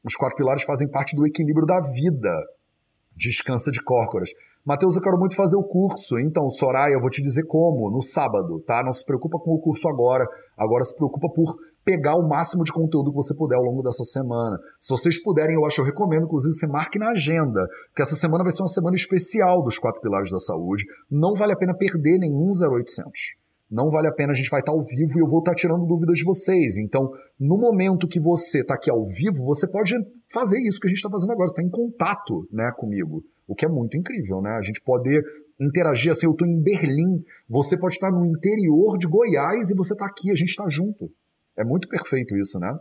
Os 0.05 0.15
quatro 0.15 0.35
pilares 0.35 0.63
fazem 0.63 0.89
parte 0.89 1.15
do 1.15 1.25
equilíbrio 1.25 1.65
da 1.65 1.79
vida. 1.79 2.43
Descansa 3.15 3.71
de 3.71 3.81
córcoras. 3.81 4.31
Matheus, 4.65 4.95
eu 4.95 5.01
quero 5.01 5.19
muito 5.19 5.35
fazer 5.35 5.57
o 5.57 5.63
curso. 5.63 6.17
Então, 6.19 6.49
Soraya, 6.49 6.93
eu 6.93 7.01
vou 7.01 7.09
te 7.09 7.21
dizer 7.21 7.45
como, 7.47 7.91
no 7.91 8.01
sábado, 8.01 8.61
tá? 8.61 8.81
Não 8.81 8.93
se 8.93 9.05
preocupa 9.05 9.37
com 9.37 9.51
o 9.51 9.59
curso 9.59 9.87
agora. 9.89 10.25
Agora 10.57 10.83
se 10.85 10.95
preocupa 10.95 11.27
por 11.33 11.55
pegar 11.83 12.15
o 12.15 12.27
máximo 12.27 12.63
de 12.63 12.71
conteúdo 12.71 13.11
que 13.11 13.17
você 13.17 13.35
puder 13.35 13.57
ao 13.57 13.63
longo 13.63 13.81
dessa 13.81 14.05
semana. 14.05 14.57
Se 14.79 14.89
vocês 14.89 15.21
puderem, 15.21 15.55
eu 15.55 15.65
acho, 15.65 15.81
eu 15.81 15.85
recomendo, 15.85 16.23
inclusive, 16.23 16.53
você 16.53 16.65
marque 16.67 16.97
na 16.97 17.09
agenda, 17.09 17.67
porque 17.89 18.03
essa 18.03 18.15
semana 18.15 18.41
vai 18.41 18.53
ser 18.53 18.61
uma 18.61 18.69
semana 18.69 18.95
especial 18.95 19.61
dos 19.61 19.77
quatro 19.77 19.99
pilares 20.01 20.31
da 20.31 20.39
saúde. 20.39 20.85
Não 21.11 21.33
vale 21.33 21.51
a 21.51 21.57
pena 21.57 21.75
perder 21.75 22.17
nenhum 22.17 22.49
0800 22.49 23.43
não 23.73 23.89
vale 23.89 24.07
a 24.07 24.11
pena, 24.11 24.31
a 24.31 24.35
gente 24.35 24.51
vai 24.51 24.59
estar 24.59 24.71
ao 24.71 24.81
vivo 24.83 25.17
e 25.17 25.21
eu 25.21 25.27
vou 25.27 25.39
estar 25.39 25.55
tirando 25.55 25.87
dúvidas 25.87 26.19
de 26.19 26.23
vocês. 26.23 26.77
Então, 26.77 27.09
no 27.39 27.57
momento 27.57 28.07
que 28.07 28.19
você 28.19 28.59
está 28.59 28.75
aqui 28.75 28.89
ao 28.91 29.03
vivo, 29.03 29.43
você 29.43 29.67
pode 29.67 29.95
fazer 30.31 30.59
isso 30.59 30.79
que 30.79 30.85
a 30.85 30.89
gente 30.89 30.97
está 30.97 31.09
fazendo 31.09 31.31
agora, 31.31 31.47
você 31.47 31.59
está 31.59 31.63
em 31.63 31.71
contato 31.71 32.47
né, 32.51 32.71
comigo, 32.77 33.23
o 33.47 33.55
que 33.55 33.65
é 33.65 33.69
muito 33.69 33.97
incrível, 33.97 34.41
né? 34.41 34.51
A 34.51 34.61
gente 34.61 34.81
poder 34.81 35.23
interagir 35.59 36.11
assim, 36.11 36.25
eu 36.25 36.31
estou 36.31 36.47
em 36.47 36.61
Berlim, 36.61 37.23
você 37.47 37.77
pode 37.77 37.95
estar 37.95 38.11
no 38.11 38.25
interior 38.25 38.97
de 38.97 39.07
Goiás 39.07 39.69
e 39.69 39.75
você 39.75 39.93
está 39.93 40.05
aqui, 40.05 40.31
a 40.31 40.35
gente 40.35 40.49
está 40.49 40.67
junto. 40.67 41.11
É 41.57 41.63
muito 41.63 41.87
perfeito 41.87 42.35
isso, 42.35 42.59
né? 42.59 42.73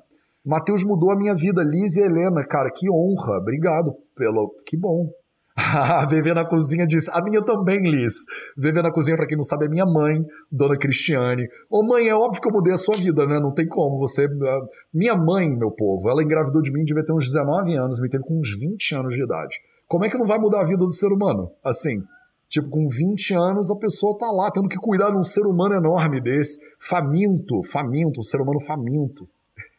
Matheus 0.45 0.83
mudou 0.85 1.13
a 1.13 1.17
minha 1.17 1.35
vida, 1.35 1.63
Liz 1.63 1.97
e 1.97 2.01
Helena, 2.01 2.45
cara, 2.47 2.71
que 2.75 2.91
honra, 2.91 3.39
obrigado 3.39 3.95
pelo, 4.17 4.53
que 4.67 4.77
bom, 4.77 5.09
a 5.57 6.35
na 6.35 6.47
Cozinha 6.47 6.87
disse, 6.87 7.11
a 7.13 7.23
minha 7.23 7.45
também, 7.45 7.83
Liz. 7.83 8.15
Viver 8.57 8.83
na 8.83 8.91
Cozinha, 8.91 9.17
para 9.17 9.27
quem 9.27 9.37
não 9.37 9.45
sabe, 9.45 9.67
é 9.67 9.69
minha 9.69 9.85
mãe, 9.85 10.25
Dona 10.51 10.79
Cristiane. 10.79 11.47
Ô 11.71 11.83
mãe, 11.85 12.09
é 12.09 12.15
óbvio 12.15 12.41
que 12.41 12.49
eu 12.49 12.53
mudei 12.53 12.73
a 12.73 12.79
sua 12.79 12.97
vida, 12.97 13.27
né? 13.27 13.39
Não 13.39 13.53
tem 13.53 13.69
como. 13.69 13.99
Você. 13.99 14.25
Ah, 14.25 14.61
minha 14.93 15.15
mãe, 15.15 15.49
meu 15.55 15.71
povo, 15.71 16.09
ela 16.09 16.23
engravidou 16.23 16.63
de 16.63 16.73
mim, 16.73 16.85
devia 16.85 17.05
ter 17.05 17.13
uns 17.13 17.27
19 17.27 17.75
anos, 17.77 18.01
me 18.01 18.09
teve 18.09 18.25
com 18.25 18.39
uns 18.39 18.59
20 18.59 18.95
anos 18.95 19.15
de 19.15 19.23
idade. 19.23 19.57
Como 19.93 20.07
é 20.07 20.09
que 20.09 20.17
não 20.17 20.27
vai 20.27 20.39
mudar 20.39 20.63
a 20.63 20.65
vida 20.65 20.79
do 20.79 20.91
ser 20.91 21.09
humano? 21.09 21.53
Assim. 21.63 22.03
Tipo, 22.49 22.71
com 22.71 22.89
20 22.89 23.35
anos 23.35 23.71
a 23.71 23.77
pessoa 23.77 24.17
tá 24.17 24.31
lá, 24.33 24.51
tendo 24.51 24.67
que 24.67 24.79
cuidar 24.79 25.11
de 25.11 25.19
um 25.19 25.23
ser 25.23 25.43
humano 25.43 25.75
enorme 25.75 26.19
desse. 26.19 26.61
Faminto, 26.79 27.63
faminto, 27.63 28.21
um 28.21 28.23
ser 28.23 28.41
humano 28.41 28.59
faminto. 28.59 29.29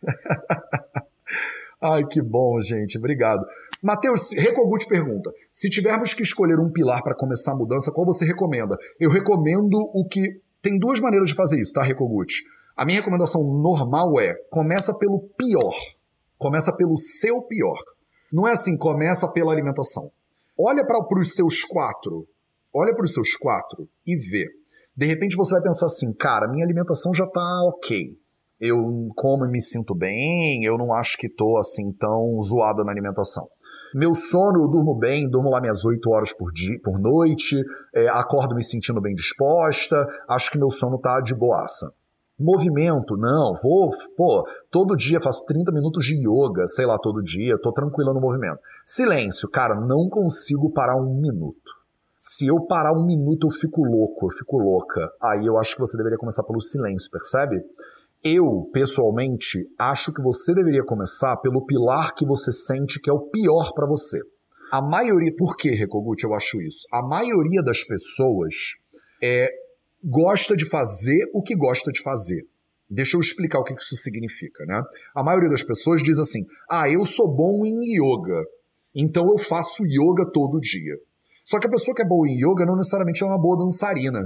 Ai, 1.82 2.06
que 2.06 2.22
bom, 2.22 2.62
gente. 2.62 2.96
Obrigado. 2.96 3.44
Matheus, 3.82 4.34
Recogut 4.34 4.88
pergunta: 4.88 5.32
se 5.52 5.68
tivermos 5.68 6.14
que 6.14 6.22
escolher 6.22 6.60
um 6.60 6.72
pilar 6.72 7.02
para 7.02 7.16
começar 7.16 7.54
a 7.54 7.58
mudança, 7.58 7.92
qual 7.92 8.06
você 8.06 8.24
recomenda? 8.24 8.78
Eu 9.00 9.10
recomendo 9.10 9.80
o 9.96 10.08
que. 10.08 10.40
Tem 10.62 10.78
duas 10.78 11.00
maneiras 11.00 11.30
de 11.30 11.36
fazer 11.36 11.60
isso, 11.60 11.74
tá, 11.74 11.82
Recogut? 11.82 12.36
A 12.78 12.86
minha 12.86 13.00
recomendação 13.00 13.42
normal 13.44 14.20
é: 14.20 14.36
começa 14.52 14.96
pelo 14.96 15.22
pior. 15.36 15.74
Começa 16.38 16.72
pelo 16.72 16.96
seu 16.98 17.42
pior. 17.42 17.80
Não 18.34 18.48
é 18.48 18.54
assim, 18.54 18.76
começa 18.76 19.32
pela 19.32 19.52
alimentação. 19.52 20.12
Olha 20.60 20.84
para 20.84 21.20
os 21.20 21.36
seus 21.36 21.64
quatro. 21.64 22.28
Olha 22.74 22.92
para 22.96 23.06
os 23.06 23.14
seus 23.14 23.36
quatro 23.36 23.88
e 24.08 24.16
vê. 24.16 24.48
De 24.98 25.06
repente 25.06 25.36
você 25.36 25.54
vai 25.54 25.62
pensar 25.62 25.86
assim, 25.86 26.12
cara, 26.14 26.48
minha 26.48 26.66
alimentação 26.66 27.14
já 27.14 27.28
tá 27.28 27.62
ok. 27.68 28.18
Eu 28.60 28.76
como 29.16 29.46
e 29.46 29.52
me 29.52 29.62
sinto 29.62 29.94
bem, 29.94 30.64
eu 30.64 30.80
não 30.80 30.92
acho 30.92 31.16
que 31.20 31.30
tô 31.30 31.58
assim 31.58 31.92
tão 31.92 32.40
zoada 32.42 32.84
na 32.84 32.92
alimentação. 32.92 33.48
Meu 33.94 34.16
sono, 34.16 34.64
eu 34.64 34.68
durmo 34.68 34.98
bem, 34.98 35.30
durmo 35.30 35.52
lá 35.52 35.62
minhas 35.62 35.86
8 35.86 36.10
horas 36.10 36.34
por, 36.34 36.52
dia, 36.52 36.80
por 36.84 37.00
noite, 37.00 37.64
é, 37.94 38.08
acordo 38.08 38.56
me 38.56 38.64
sentindo 38.64 39.00
bem 39.00 39.14
disposta, 39.14 40.08
acho 40.28 40.50
que 40.50 40.58
meu 40.58 40.72
sono 40.72 40.98
tá 40.98 41.22
de 41.22 41.36
boaça. 41.36 41.94
Movimento, 42.40 43.16
não, 43.16 43.54
vou, 43.62 43.92
pô, 44.18 44.44
todo 44.72 44.96
dia 44.96 45.22
faço 45.22 45.46
30 45.46 45.72
minutos 45.72 46.04
de 46.04 46.16
yoga, 46.16 46.66
sei 46.66 46.86
lá, 46.86 46.98
todo 46.98 47.22
dia, 47.22 47.60
tô 47.62 47.72
tranquila 47.72 48.12
no 48.12 48.20
movimento. 48.20 48.60
Silêncio, 48.84 49.50
cara, 49.50 49.76
não 49.76 50.10
consigo 50.10 50.72
parar 50.72 50.96
um 50.96 51.14
minuto. 51.22 51.84
Se 52.18 52.48
eu 52.48 52.60
parar 52.66 52.94
um 52.94 53.06
minuto, 53.06 53.48
eu 53.48 53.52
fico 53.52 53.84
louco, 53.84 54.26
eu 54.26 54.30
fico 54.30 54.58
louca. 54.58 55.12
Aí 55.22 55.46
eu 55.46 55.58
acho 55.58 55.76
que 55.76 55.82
você 55.82 55.96
deveria 55.96 56.18
começar 56.18 56.44
pelo 56.44 56.60
silêncio, 56.60 57.12
percebe? 57.12 57.62
Eu, 58.24 58.70
pessoalmente, 58.72 59.70
acho 59.78 60.14
que 60.14 60.22
você 60.22 60.56
deveria 60.56 60.84
começar 60.84 61.38
pelo 61.38 61.66
pilar 61.66 62.16
que 62.16 62.26
você 62.26 62.52
sente 62.52 63.00
que 63.00 63.10
é 63.10 63.14
o 63.14 63.30
pior 63.30 63.74
para 63.74 63.86
você. 63.86 64.20
A 64.72 64.82
maioria, 64.82 65.36
por 65.38 65.56
que, 65.56 65.70
Rekoguchi, 65.70 66.26
eu 66.26 66.34
acho 66.34 66.62
isso? 66.62 66.88
A 66.92 67.06
maioria 67.06 67.62
das 67.62 67.84
pessoas 67.84 68.54
é, 69.22 69.50
gosta 70.04 70.56
de 70.56 70.68
fazer 70.68 71.30
o 71.34 71.42
que 71.42 71.56
gosta 71.56 71.92
de 71.92 72.02
fazer. 72.02 72.46
Deixa 72.90 73.16
eu 73.16 73.22
explicar 73.22 73.60
o 73.60 73.64
que 73.64 73.74
isso 73.74 73.96
significa, 73.96 74.66
né? 74.66 74.82
A 75.16 75.24
maioria 75.24 75.50
das 75.50 75.64
pessoas 75.64 76.04
diz 76.04 76.20
assim: 76.20 76.46
ah, 76.70 76.90
eu 76.90 77.04
sou 77.06 77.34
bom 77.36 77.66
em 77.66 77.80
yoga, 77.96 78.44
então 78.94 79.28
eu 79.30 79.38
faço 79.38 79.84
yoga 79.86 80.30
todo 80.32 80.60
dia. 80.60 80.96
Só 81.44 81.60
que 81.60 81.68
a 81.68 81.72
pessoa 81.72 81.96
que 81.96 82.02
é 82.02 82.08
boa 82.08 82.28
em 82.28 82.38
yoga 82.38 82.66
não 82.66 82.76
necessariamente 82.76 83.24
é 83.24 83.26
uma 83.26 83.42
boa 83.42 83.58
dançarina. 83.58 84.20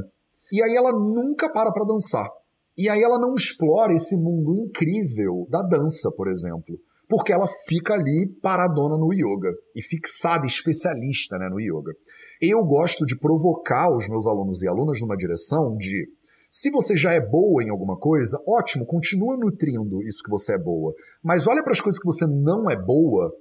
E 0.52 0.62
aí 0.62 0.76
ela 0.76 0.92
nunca 0.92 1.52
para 1.52 1.72
para 1.72 1.86
dançar. 1.86 2.28
E 2.78 2.90
aí 2.90 3.02
ela 3.02 3.18
não 3.20 3.34
explora 3.34 3.94
esse 3.94 4.16
mundo 4.18 4.66
incrível 4.66 5.48
da 5.50 5.62
dança, 5.62 6.12
por 6.16 6.28
exemplo. 6.30 6.80
Porque 7.10 7.32
ela 7.32 7.48
fica 7.68 7.94
ali 7.94 8.28
paradona 8.42 8.98
no 8.98 9.14
yoga 9.14 9.50
e 9.76 9.82
fixada, 9.82 10.46
especialista 10.46 11.38
né, 11.38 11.48
no 11.50 11.60
yoga. 11.60 11.94
Eu 12.42 12.64
gosto 12.66 13.06
de 13.06 13.18
provocar 13.18 13.96
os 13.96 14.10
meus 14.10 14.28
alunos 14.28 14.62
e 14.62 14.68
alunas 14.68 15.00
numa 15.00 15.16
direção 15.16 15.76
de 15.78 16.10
se 16.50 16.72
você 16.72 16.96
já 16.98 17.14
é 17.14 17.20
boa 17.20 17.64
em 17.64 17.70
alguma 17.70 17.98
coisa, 17.98 18.38
ótimo, 18.48 18.86
continua 18.86 19.38
nutrindo 19.38 20.02
isso 20.04 20.24
que 20.24 20.32
você 20.32 20.56
é 20.56 20.58
boa. 20.58 20.94
Mas 21.24 21.46
olha 21.48 21.64
para 21.64 21.74
as 21.74 21.82
coisas 21.82 22.00
que 22.00 22.06
você 22.06 22.26
não 22.26 22.70
é 22.70 22.76
boa, 22.76 23.32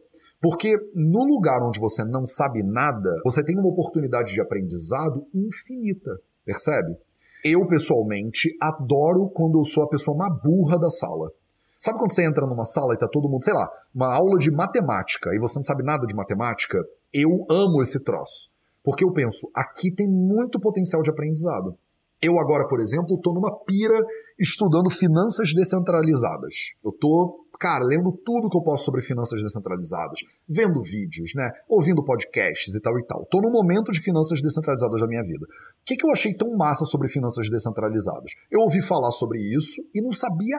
porque 0.40 0.76
no 0.94 1.24
lugar 1.24 1.62
onde 1.62 1.80
você 1.80 2.04
não 2.04 2.26
sabe 2.26 2.62
nada, 2.62 3.10
você 3.24 3.44
tem 3.44 3.58
uma 3.58 3.68
oportunidade 3.68 4.32
de 4.32 4.40
aprendizado 4.40 5.26
infinita, 5.34 6.10
percebe? 6.44 6.96
Eu, 7.44 7.66
pessoalmente, 7.66 8.56
adoro 8.60 9.30
quando 9.30 9.58
eu 9.58 9.64
sou 9.64 9.84
a 9.84 9.88
pessoa 9.88 10.16
mais 10.16 10.32
burra 10.42 10.78
da 10.78 10.90
sala. 10.90 11.30
Sabe 11.78 11.98
quando 11.98 12.12
você 12.12 12.24
entra 12.24 12.46
numa 12.46 12.64
sala 12.64 12.94
e 12.94 12.98
tá 12.98 13.06
todo 13.06 13.28
mundo, 13.28 13.42
sei 13.42 13.52
lá, 13.52 13.68
uma 13.94 14.12
aula 14.14 14.38
de 14.38 14.50
matemática 14.50 15.30
e 15.34 15.38
você 15.38 15.58
não 15.58 15.64
sabe 15.64 15.82
nada 15.82 16.06
de 16.06 16.14
matemática? 16.14 16.78
Eu 17.12 17.46
amo 17.50 17.82
esse 17.82 18.02
troço. 18.02 18.50
Porque 18.82 19.04
eu 19.04 19.12
penso, 19.12 19.50
aqui 19.54 19.90
tem 19.90 20.06
muito 20.08 20.60
potencial 20.60 21.02
de 21.02 21.10
aprendizado. 21.10 21.76
Eu 22.22 22.38
agora, 22.38 22.66
por 22.66 22.80
exemplo, 22.80 23.16
estou 23.16 23.34
numa 23.34 23.54
pira 23.64 23.98
estudando 24.38 24.88
finanças 24.88 25.52
descentralizadas. 25.52 26.74
Eu 26.82 26.90
estou 26.90 27.46
cara, 27.58 27.84
lendo 27.84 28.12
tudo 28.24 28.48
que 28.48 28.56
eu 28.56 28.62
posso 28.62 28.84
sobre 28.84 29.02
finanças 29.02 29.42
descentralizadas, 29.42 30.20
vendo 30.48 30.80
vídeos, 30.82 31.32
né, 31.34 31.50
ouvindo 31.68 32.04
podcasts 32.04 32.74
e 32.74 32.80
tal 32.80 32.98
e 32.98 33.04
tal. 33.04 33.26
Tô 33.26 33.40
num 33.40 33.50
momento 33.50 33.90
de 33.90 34.00
finanças 34.00 34.40
descentralizadas 34.40 35.00
da 35.00 35.06
minha 35.06 35.22
vida. 35.22 35.46
O 35.46 35.84
que, 35.84 35.96
que 35.96 36.06
eu 36.06 36.10
achei 36.10 36.34
tão 36.34 36.56
massa 36.56 36.84
sobre 36.84 37.08
finanças 37.08 37.48
descentralizadas? 37.48 38.32
Eu 38.50 38.60
ouvi 38.60 38.82
falar 38.82 39.10
sobre 39.10 39.40
isso 39.40 39.80
e 39.94 40.02
não 40.02 40.12
sabia 40.12 40.58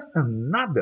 nada. 0.50 0.82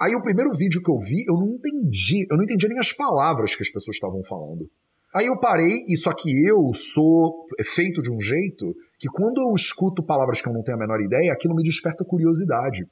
Aí 0.00 0.14
o 0.14 0.22
primeiro 0.22 0.52
vídeo 0.52 0.82
que 0.82 0.90
eu 0.90 0.98
vi, 0.98 1.24
eu 1.26 1.34
não 1.34 1.48
entendi, 1.54 2.26
eu 2.30 2.36
não 2.36 2.44
entendi 2.44 2.68
nem 2.68 2.78
as 2.78 2.92
palavras 2.92 3.54
que 3.54 3.62
as 3.62 3.70
pessoas 3.70 3.96
estavam 3.96 4.22
falando. 4.22 4.68
Aí 5.14 5.26
eu 5.26 5.38
parei, 5.38 5.84
e 5.88 5.96
só 5.96 6.12
que 6.12 6.28
eu 6.46 6.72
sou 6.74 7.46
feito 7.64 8.02
de 8.02 8.12
um 8.12 8.20
jeito 8.20 8.76
que 8.98 9.08
quando 9.08 9.40
eu 9.40 9.54
escuto 9.54 10.02
palavras 10.02 10.42
que 10.42 10.48
eu 10.48 10.52
não 10.52 10.62
tenho 10.62 10.76
a 10.76 10.80
menor 10.80 11.00
ideia, 11.00 11.32
aquilo 11.32 11.54
me 11.54 11.62
desperta 11.62 12.04
curiosidade 12.04 12.86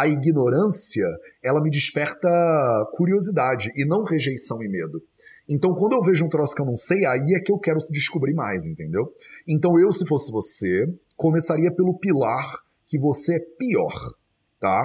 a 0.00 0.08
ignorância, 0.08 1.06
ela 1.42 1.60
me 1.60 1.70
desperta 1.70 2.28
curiosidade 2.92 3.70
e 3.76 3.84
não 3.84 4.02
rejeição 4.02 4.62
e 4.62 4.68
medo. 4.68 5.02
Então, 5.48 5.74
quando 5.74 5.92
eu 5.92 6.02
vejo 6.02 6.24
um 6.24 6.28
troço 6.28 6.54
que 6.54 6.62
eu 6.62 6.66
não 6.66 6.76
sei, 6.76 7.04
aí 7.04 7.34
é 7.36 7.40
que 7.40 7.52
eu 7.52 7.58
quero 7.58 7.78
descobrir 7.90 8.32
mais, 8.32 8.66
entendeu? 8.66 9.12
Então, 9.46 9.78
eu, 9.78 9.92
se 9.92 10.06
fosse 10.06 10.32
você, 10.32 10.86
começaria 11.16 11.70
pelo 11.74 11.98
pilar 11.98 12.60
que 12.86 12.98
você 12.98 13.36
é 13.36 13.40
pior, 13.58 13.92
tá? 14.58 14.82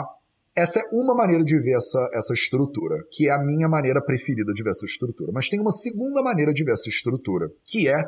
Essa 0.57 0.79
é 0.79 0.83
uma 0.93 1.13
maneira 1.13 1.43
de 1.43 1.59
ver 1.59 1.75
essa, 1.75 2.09
essa 2.13 2.33
estrutura, 2.33 3.03
que 3.11 3.27
é 3.27 3.31
a 3.33 3.43
minha 3.43 3.67
maneira 3.67 4.01
preferida 4.01 4.53
de 4.53 4.63
ver 4.63 4.69
essa 4.69 4.85
estrutura. 4.85 5.31
Mas 5.33 5.49
tem 5.49 5.59
uma 5.59 5.71
segunda 5.71 6.23
maneira 6.23 6.53
de 6.53 6.63
ver 6.63 6.71
essa 6.71 6.87
estrutura, 6.87 7.51
que 7.65 7.89
é 7.89 8.01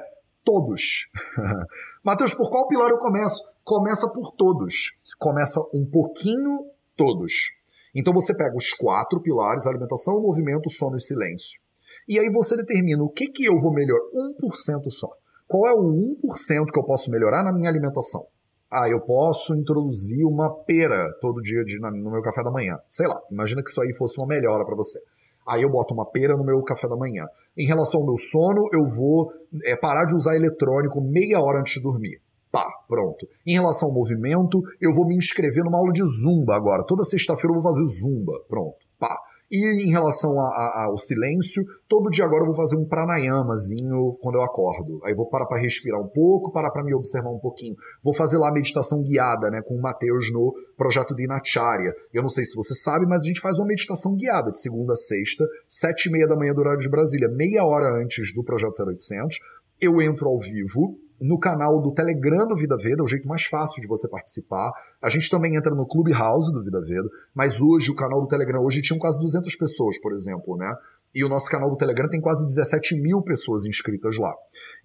todos. 0.45 1.10
Mateus, 2.01 2.33
por 2.33 2.49
qual 2.49 2.69
pilar 2.69 2.89
eu 2.89 2.97
começo? 2.97 3.43
Começa 3.65 4.07
por 4.13 4.31
todos. 4.31 4.97
Começa 5.19 5.60
um 5.73 5.86
pouquinho 5.86 6.71
todos. 6.95 7.33
Então 7.93 8.13
você 8.13 8.33
pega 8.33 8.55
os 8.55 8.71
quatro 8.71 9.21
pilares: 9.21 9.67
alimentação, 9.67 10.21
movimento, 10.21 10.69
sono 10.69 10.95
e 10.95 11.01
silêncio. 11.01 11.60
E 12.07 12.17
aí 12.17 12.31
você 12.31 12.55
determina 12.55 13.03
o 13.03 13.10
que, 13.10 13.27
que 13.27 13.43
eu 13.43 13.60
vou 13.60 13.73
melhorar. 13.73 14.05
1% 14.41 14.89
só. 14.89 15.10
Qual 15.45 15.67
é 15.67 15.73
o 15.73 15.83
1% 15.83 16.71
que 16.71 16.79
eu 16.79 16.83
posso 16.83 17.12
melhorar 17.12 17.43
na 17.43 17.51
minha 17.51 17.69
alimentação? 17.69 18.25
Ah, 18.69 18.89
eu 18.89 18.99
posso 18.99 19.56
introduzir 19.56 20.25
uma 20.25 20.53
pera 20.65 21.10
todo 21.21 21.41
dia 21.41 21.63
de, 21.63 21.80
no 21.80 22.12
meu 22.12 22.21
café 22.21 22.43
da 22.43 22.51
manhã. 22.51 22.77
Sei 22.88 23.08
lá, 23.08 23.19
imagina 23.32 23.63
que 23.63 23.69
isso 23.69 23.82
aí 23.82 23.93
fosse 23.93 24.19
uma 24.19 24.27
melhora 24.27 24.65
para 24.65 24.75
você. 24.75 24.99
Aí 25.47 25.62
eu 25.62 25.69
boto 25.69 25.93
uma 25.93 26.06
pera 26.06 26.36
no 26.36 26.43
meu 26.43 26.62
café 26.62 26.88
da 26.89 26.97
manhã. 26.97 27.25
Em 27.58 27.65
relação 27.65 28.01
ao 28.01 28.06
meu 28.06 28.17
sono, 28.17 28.67
eu 28.73 28.86
vou 28.86 29.32
é, 29.63 29.75
parar 29.77 30.03
de 30.03 30.13
usar 30.13 30.36
eletrônico 30.36 30.99
meia 31.01 31.39
hora 31.39 31.60
antes 31.60 31.75
de 31.75 31.82
dormir. 31.82 32.19
Pá, 32.51 32.67
pronto. 32.88 33.25
Em 33.45 33.53
relação 33.53 33.88
ao 33.88 33.95
movimento, 33.95 34.62
eu 34.82 34.93
vou 34.93 35.08
me 35.08 35.15
inscrever 35.15 35.63
numa 35.63 35.77
aula 35.77 35.93
de 35.93 36.03
zumba 36.03 36.56
agora. 36.56 36.84
Toda 36.84 37.06
sexta-feira 37.06 37.56
eu 37.56 37.62
vou 37.62 37.63
fazer 37.63 37.86
zumba. 37.86 38.34
Pronto. 38.49 38.75
Pá. 38.99 39.17
E 39.49 39.88
em 39.88 39.91
relação 39.91 40.38
a, 40.41 40.43
a, 40.43 40.86
ao 40.88 40.97
silêncio, 40.97 41.63
todo 41.88 42.10
dia 42.10 42.25
agora 42.25 42.41
eu 42.43 42.47
vou 42.47 42.55
fazer 42.55 42.75
um 42.75 42.86
pranayamazinho 42.86 44.17
quando 44.21 44.36
eu 44.36 44.41
acordo. 44.41 44.99
Aí 45.05 45.13
vou 45.13 45.29
parar 45.29 45.45
para 45.45 45.62
respirar 45.62 46.01
um 46.01 46.07
pouco, 46.07 46.51
parar 46.51 46.69
para 46.69 46.83
me 46.83 46.93
observar 46.93 47.29
um 47.29 47.39
pouquinho. 47.39 47.75
Vou 48.03 48.13
fazer 48.13 48.38
lá 48.38 48.49
a 48.49 48.53
meditação 48.53 49.01
guiada, 49.03 49.49
né, 49.49 49.62
com 49.62 49.75
o 49.75 49.81
Matheus 49.81 50.31
no 50.33 50.53
projeto 50.75 51.15
de 51.15 51.23
Inacharya. 51.23 51.93
Eu 52.13 52.21
não 52.21 52.29
sei 52.29 52.43
se 52.43 52.55
você 52.55 52.75
sabe, 52.75 53.05
mas 53.07 53.23
a 53.23 53.25
gente 53.25 53.39
faz 53.39 53.57
uma 53.57 53.67
meditação 53.67 54.15
guiada 54.17 54.51
de 54.51 54.60
segunda 54.60 54.93
a 54.93 54.97
sexta, 54.97 55.45
sete 55.65 56.10
e 56.10 56.12
meia 56.12 56.27
da 56.27 56.36
manhã 56.36 56.53
do 56.53 56.60
horário 56.60 56.79
de 56.79 56.89
Brasília, 56.89 57.29
meia 57.29 57.63
hora 57.63 57.88
antes 58.01 58.33
do 58.33 58.43
projeto 58.43 58.73
0800. 58.83 59.38
Eu 59.79 60.01
entro 60.01 60.27
ao 60.27 60.39
vivo, 60.39 60.97
no 61.19 61.39
canal 61.39 61.82
do 61.82 61.91
Telegram 61.91 62.47
do 62.47 62.56
Vida 62.56 62.77
Veda, 62.77 63.01
é 63.01 63.03
o 63.03 63.08
jeito 63.08 63.27
mais 63.27 63.43
fácil 63.43 63.82
de 63.82 63.88
você 63.88 64.08
participar. 64.08 64.71
A 65.01 65.10
gente 65.10 65.30
também 65.30 65.56
entra 65.56 65.73
no 65.73 65.86
Clubhouse 65.86 66.51
do 66.51 66.63
Vida 66.63 66.82
Veda, 66.82 67.08
mas 67.34 67.60
hoje 67.62 67.91
o 67.91 67.95
canal 67.95 68.21
do 68.21 68.27
Telegram, 68.27 68.63
hoje 68.63 68.82
tinham 68.82 68.99
quase 68.99 69.19
200 69.19 69.56
pessoas, 69.56 69.99
por 69.99 70.13
exemplo, 70.13 70.56
né? 70.58 70.73
E 71.15 71.23
o 71.23 71.30
nosso 71.30 71.49
canal 71.49 71.69
do 71.69 71.77
Telegram 71.77 72.08
tem 72.08 72.21
quase 72.21 72.45
17 72.45 73.01
mil 73.01 73.23
pessoas 73.23 73.65
inscritas 73.65 74.17
lá. 74.17 74.32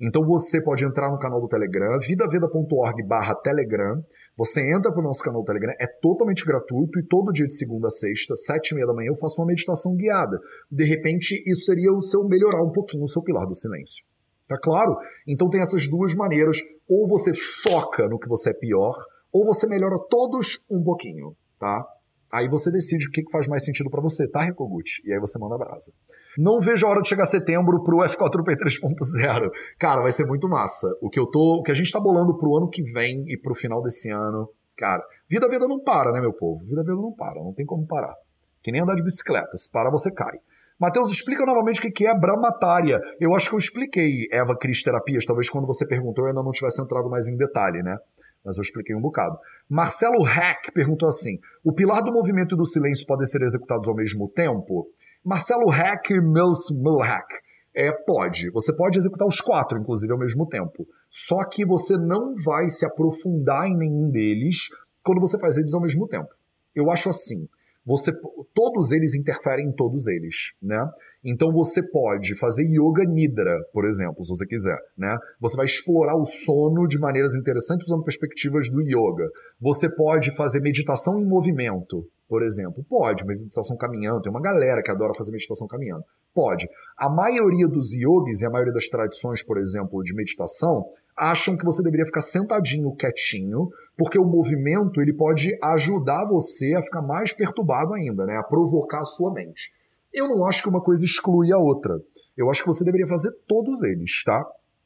Então 0.00 0.24
você 0.24 0.62
pode 0.64 0.84
entrar 0.84 1.10
no 1.10 1.18
canal 1.18 1.40
do 1.40 1.48
Telegram, 1.48 1.98
vidaveda.org 2.00 3.02
barra 3.06 3.34
Telegram. 3.34 4.02
Você 4.38 4.60
entra 4.74 4.90
para 4.90 5.00
o 5.00 5.04
nosso 5.04 5.22
canal 5.22 5.42
do 5.42 5.44
Telegram, 5.44 5.74
é 5.78 5.86
totalmente 6.00 6.44
gratuito 6.44 6.98
e 6.98 7.06
todo 7.06 7.32
dia 7.32 7.46
de 7.46 7.54
segunda 7.54 7.88
a 7.88 7.90
sexta, 7.90 8.34
sete 8.36 8.70
e 8.70 8.74
meia 8.74 8.86
da 8.86 8.94
manhã, 8.94 9.10
eu 9.10 9.18
faço 9.18 9.40
uma 9.40 9.46
meditação 9.46 9.94
guiada. 9.94 10.38
De 10.70 10.84
repente, 10.84 11.42
isso 11.46 11.66
seria 11.66 11.92
o 11.92 12.00
seu 12.00 12.26
melhorar 12.26 12.62
um 12.62 12.72
pouquinho 12.72 13.04
o 13.04 13.08
seu 13.08 13.22
pilar 13.22 13.46
do 13.46 13.54
silêncio. 13.54 14.11
Tá 14.52 14.58
claro? 14.62 14.98
Então 15.26 15.48
tem 15.48 15.62
essas 15.62 15.88
duas 15.88 16.14
maneiras. 16.14 16.58
Ou 16.88 17.08
você 17.08 17.32
foca 17.34 18.06
no 18.06 18.18
que 18.18 18.28
você 18.28 18.50
é 18.50 18.54
pior, 18.54 18.94
ou 19.32 19.46
você 19.46 19.66
melhora 19.66 19.98
todos 20.10 20.66
um 20.70 20.84
pouquinho, 20.84 21.34
tá? 21.58 21.82
Aí 22.30 22.48
você 22.48 22.70
decide 22.70 23.08
o 23.08 23.10
que 23.10 23.30
faz 23.30 23.46
mais 23.46 23.64
sentido 23.64 23.90
para 23.90 24.00
você, 24.00 24.30
tá, 24.30 24.42
Rekoguchi? 24.42 25.02
E 25.06 25.12
aí 25.12 25.20
você 25.20 25.38
manda 25.38 25.56
brasa. 25.56 25.92
Não 26.36 26.60
vejo 26.60 26.86
a 26.86 26.90
hora 26.90 27.00
de 27.00 27.08
chegar 27.08 27.26
setembro 27.26 27.82
pro 27.82 27.98
F4P 27.98 28.56
3.0. 28.56 29.50
Cara, 29.78 30.02
vai 30.02 30.12
ser 30.12 30.26
muito 30.26 30.48
massa. 30.48 30.86
O 31.00 31.08
que 31.10 31.20
eu 31.20 31.26
tô, 31.26 31.60
o 31.60 31.62
que 31.62 31.70
a 31.70 31.74
gente 31.74 31.92
tá 31.92 32.00
bolando 32.00 32.36
pro 32.36 32.56
ano 32.56 32.68
que 32.68 32.82
vem 32.82 33.24
e 33.28 33.38
pro 33.38 33.54
final 33.54 33.82
desse 33.82 34.10
ano, 34.10 34.48
cara, 34.76 35.02
vida 35.28 35.48
vida 35.48 35.66
não 35.68 35.80
para, 35.80 36.10
né, 36.10 36.20
meu 36.20 36.32
povo? 36.32 36.64
Vida 36.66 36.82
vida 36.82 36.94
não 36.94 37.12
para, 37.12 37.42
não 37.42 37.52
tem 37.52 37.66
como 37.66 37.86
parar. 37.86 38.14
Que 38.62 38.72
nem 38.72 38.80
andar 38.80 38.94
de 38.94 39.02
bicicleta, 39.02 39.56
se 39.56 39.70
para 39.70 39.90
você 39.90 40.10
cai. 40.10 40.38
Matheus, 40.82 41.12
explica 41.12 41.46
novamente 41.46 41.78
o 41.78 41.92
que 41.92 42.08
é 42.08 42.18
bramatária. 42.18 43.00
Eu 43.20 43.36
acho 43.36 43.48
que 43.48 43.54
eu 43.54 43.58
expliquei 43.60 44.26
Eva 44.32 44.58
Cris 44.58 44.82
Terapias, 44.82 45.24
talvez 45.24 45.48
quando 45.48 45.64
você 45.64 45.86
perguntou 45.86 46.24
eu 46.24 46.30
ainda 46.30 46.42
não 46.42 46.50
tivesse 46.50 46.82
entrado 46.82 47.08
mais 47.08 47.28
em 47.28 47.36
detalhe, 47.36 47.84
né? 47.84 47.96
Mas 48.44 48.56
eu 48.56 48.62
expliquei 48.62 48.92
um 48.96 49.00
bocado. 49.00 49.38
Marcelo 49.70 50.24
Hack 50.24 50.72
perguntou 50.74 51.08
assim: 51.08 51.38
o 51.64 51.72
pilar 51.72 52.02
do 52.02 52.12
movimento 52.12 52.56
e 52.56 52.58
do 52.58 52.66
silêncio 52.66 53.06
podem 53.06 53.24
ser 53.24 53.42
executados 53.42 53.86
ao 53.86 53.94
mesmo 53.94 54.28
tempo? 54.28 54.88
Marcelo 55.24 55.70
Hack 55.70 56.10
Mills 56.20 56.74
Milhack. 56.74 57.32
É, 57.72 57.92
pode. 58.04 58.50
Você 58.50 58.74
pode 58.74 58.98
executar 58.98 59.28
os 59.28 59.40
quatro, 59.40 59.78
inclusive, 59.78 60.12
ao 60.12 60.18
mesmo 60.18 60.48
tempo. 60.48 60.84
Só 61.08 61.48
que 61.48 61.64
você 61.64 61.96
não 61.96 62.34
vai 62.44 62.68
se 62.68 62.84
aprofundar 62.84 63.68
em 63.68 63.76
nenhum 63.76 64.10
deles 64.10 64.66
quando 65.00 65.20
você 65.20 65.38
faz 65.38 65.56
eles 65.58 65.72
ao 65.74 65.80
mesmo 65.80 66.08
tempo. 66.08 66.30
Eu 66.74 66.90
acho 66.90 67.08
assim. 67.08 67.46
Você 67.84 68.12
todos 68.54 68.92
eles 68.92 69.14
interferem 69.14 69.66
em 69.66 69.72
todos 69.72 70.06
eles, 70.06 70.54
né? 70.62 70.84
Então 71.24 71.52
você 71.52 71.82
pode 71.90 72.36
fazer 72.38 72.64
yoga 72.64 73.04
nidra, 73.04 73.58
por 73.72 73.84
exemplo, 73.84 74.22
se 74.22 74.30
você 74.30 74.46
quiser, 74.46 74.78
né? 74.96 75.16
Você 75.40 75.56
vai 75.56 75.66
explorar 75.66 76.16
o 76.16 76.24
sono 76.24 76.86
de 76.86 76.98
maneiras 76.98 77.34
interessantes 77.34 77.86
usando 77.88 78.04
perspectivas 78.04 78.68
do 78.68 78.80
yoga. 78.82 79.28
Você 79.60 79.88
pode 79.94 80.34
fazer 80.34 80.60
meditação 80.60 81.20
em 81.20 81.24
movimento, 81.24 82.06
por 82.28 82.42
exemplo. 82.42 82.84
Pode, 82.88 83.24
meditação 83.26 83.76
caminhando. 83.76 84.22
Tem 84.22 84.30
uma 84.30 84.40
galera 84.40 84.82
que 84.82 84.90
adora 84.90 85.14
fazer 85.14 85.32
meditação 85.32 85.66
caminhando. 85.66 86.04
Pode. 86.34 86.68
A 86.96 87.10
maioria 87.10 87.68
dos 87.68 87.92
yogis 87.92 88.40
e 88.40 88.46
a 88.46 88.50
maioria 88.50 88.72
das 88.72 88.88
tradições, 88.88 89.42
por 89.42 89.58
exemplo, 89.58 90.02
de 90.02 90.14
meditação, 90.14 90.88
acham 91.16 91.56
que 91.56 91.64
você 91.64 91.82
deveria 91.82 92.06
ficar 92.06 92.22
sentadinho, 92.22 92.94
quietinho, 92.94 93.70
porque 93.96 94.18
o 94.18 94.24
movimento 94.24 95.00
ele 95.00 95.12
pode 95.12 95.56
ajudar 95.62 96.26
você 96.26 96.74
a 96.74 96.82
ficar 96.82 97.02
mais 97.02 97.32
perturbado 97.32 97.92
ainda, 97.92 98.24
né? 98.24 98.36
A 98.36 98.42
provocar 98.42 99.00
a 99.00 99.04
sua 99.04 99.32
mente. 99.32 99.72
Eu 100.12 100.28
não 100.28 100.46
acho 100.46 100.62
que 100.62 100.68
uma 100.68 100.82
coisa 100.82 101.04
exclui 101.04 101.52
a 101.52 101.58
outra. 101.58 102.00
Eu 102.36 102.50
acho 102.50 102.62
que 102.62 102.68
você 102.68 102.84
deveria 102.84 103.06
fazer 103.06 103.30
todos 103.46 103.82
eles, 103.82 104.22
tá? 104.24 104.38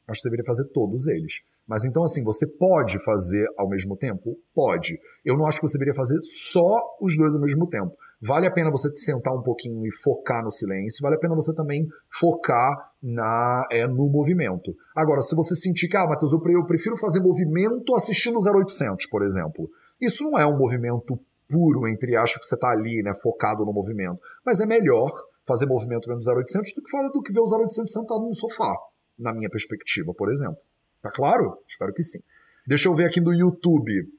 Acho 0.07 0.19
que 0.19 0.23
você 0.23 0.29
deveria 0.29 0.45
fazer 0.45 0.65
todos 0.65 1.07
eles. 1.07 1.41
Mas 1.67 1.83
então, 1.83 2.03
assim, 2.03 2.23
você 2.23 2.47
pode 2.47 2.97
fazer 3.03 3.45
ao 3.57 3.67
mesmo 3.67 3.97
tempo? 3.97 4.37
Pode. 4.55 4.99
Eu 5.25 5.37
não 5.37 5.45
acho 5.45 5.59
que 5.59 5.67
você 5.67 5.77
deveria 5.77 5.93
fazer 5.93 6.17
só 6.23 6.97
os 7.01 7.17
dois 7.17 7.35
ao 7.35 7.41
mesmo 7.41 7.67
tempo. 7.67 7.93
Vale 8.19 8.47
a 8.47 8.51
pena 8.51 8.71
você 8.71 8.93
sentar 8.95 9.33
um 9.33 9.43
pouquinho 9.43 9.85
e 9.85 9.93
focar 9.93 10.43
no 10.43 10.49
silêncio, 10.49 11.03
vale 11.03 11.15
a 11.15 11.19
pena 11.19 11.35
você 11.35 11.53
também 11.53 11.87
focar 12.09 12.91
na 13.01 13.67
é, 13.71 13.85
no 13.85 14.09
movimento. 14.09 14.75
Agora, 14.95 15.21
se 15.21 15.35
você 15.35 15.55
sentir 15.55 15.87
que, 15.87 15.95
ah, 15.95 16.07
Matheus, 16.07 16.31
eu 16.31 16.65
prefiro 16.65 16.97
fazer 16.97 17.19
movimento 17.19 17.95
assistindo 17.95 18.39
0800, 18.39 19.05
por 19.05 19.21
exemplo. 19.21 19.69
Isso 20.01 20.23
não 20.23 20.37
é 20.37 20.45
um 20.45 20.57
movimento 20.57 21.19
puro, 21.47 21.87
entre 21.87 22.15
aspas, 22.15 22.41
que 22.41 22.47
você 22.47 22.55
está 22.55 22.69
ali, 22.69 23.01
né, 23.03 23.13
focado 23.13 23.63
no 23.65 23.71
movimento. 23.71 24.19
Mas 24.45 24.59
é 24.59 24.65
melhor 24.65 25.11
fazer 25.45 25.65
movimento 25.65 26.07
vendo 26.07 26.19
0800 26.19 26.73
do 26.73 26.83
que, 26.83 26.89
fazer, 26.89 27.09
do 27.11 27.21
que 27.21 27.31
ver 27.31 27.39
o 27.39 27.43
0800 27.43 27.91
sentado 27.91 28.21
no 28.21 28.33
sofá, 28.33 28.75
na 29.17 29.33
minha 29.33 29.49
perspectiva, 29.49 30.13
por 30.13 30.31
exemplo. 30.31 30.57
Tá 31.01 31.11
claro? 31.11 31.57
Espero 31.67 31.93
que 31.93 32.03
sim. 32.03 32.19
Deixa 32.67 32.89
eu 32.89 32.95
ver 32.95 33.05
aqui 33.05 33.21
no 33.21 33.33
YouTube. 33.33 34.11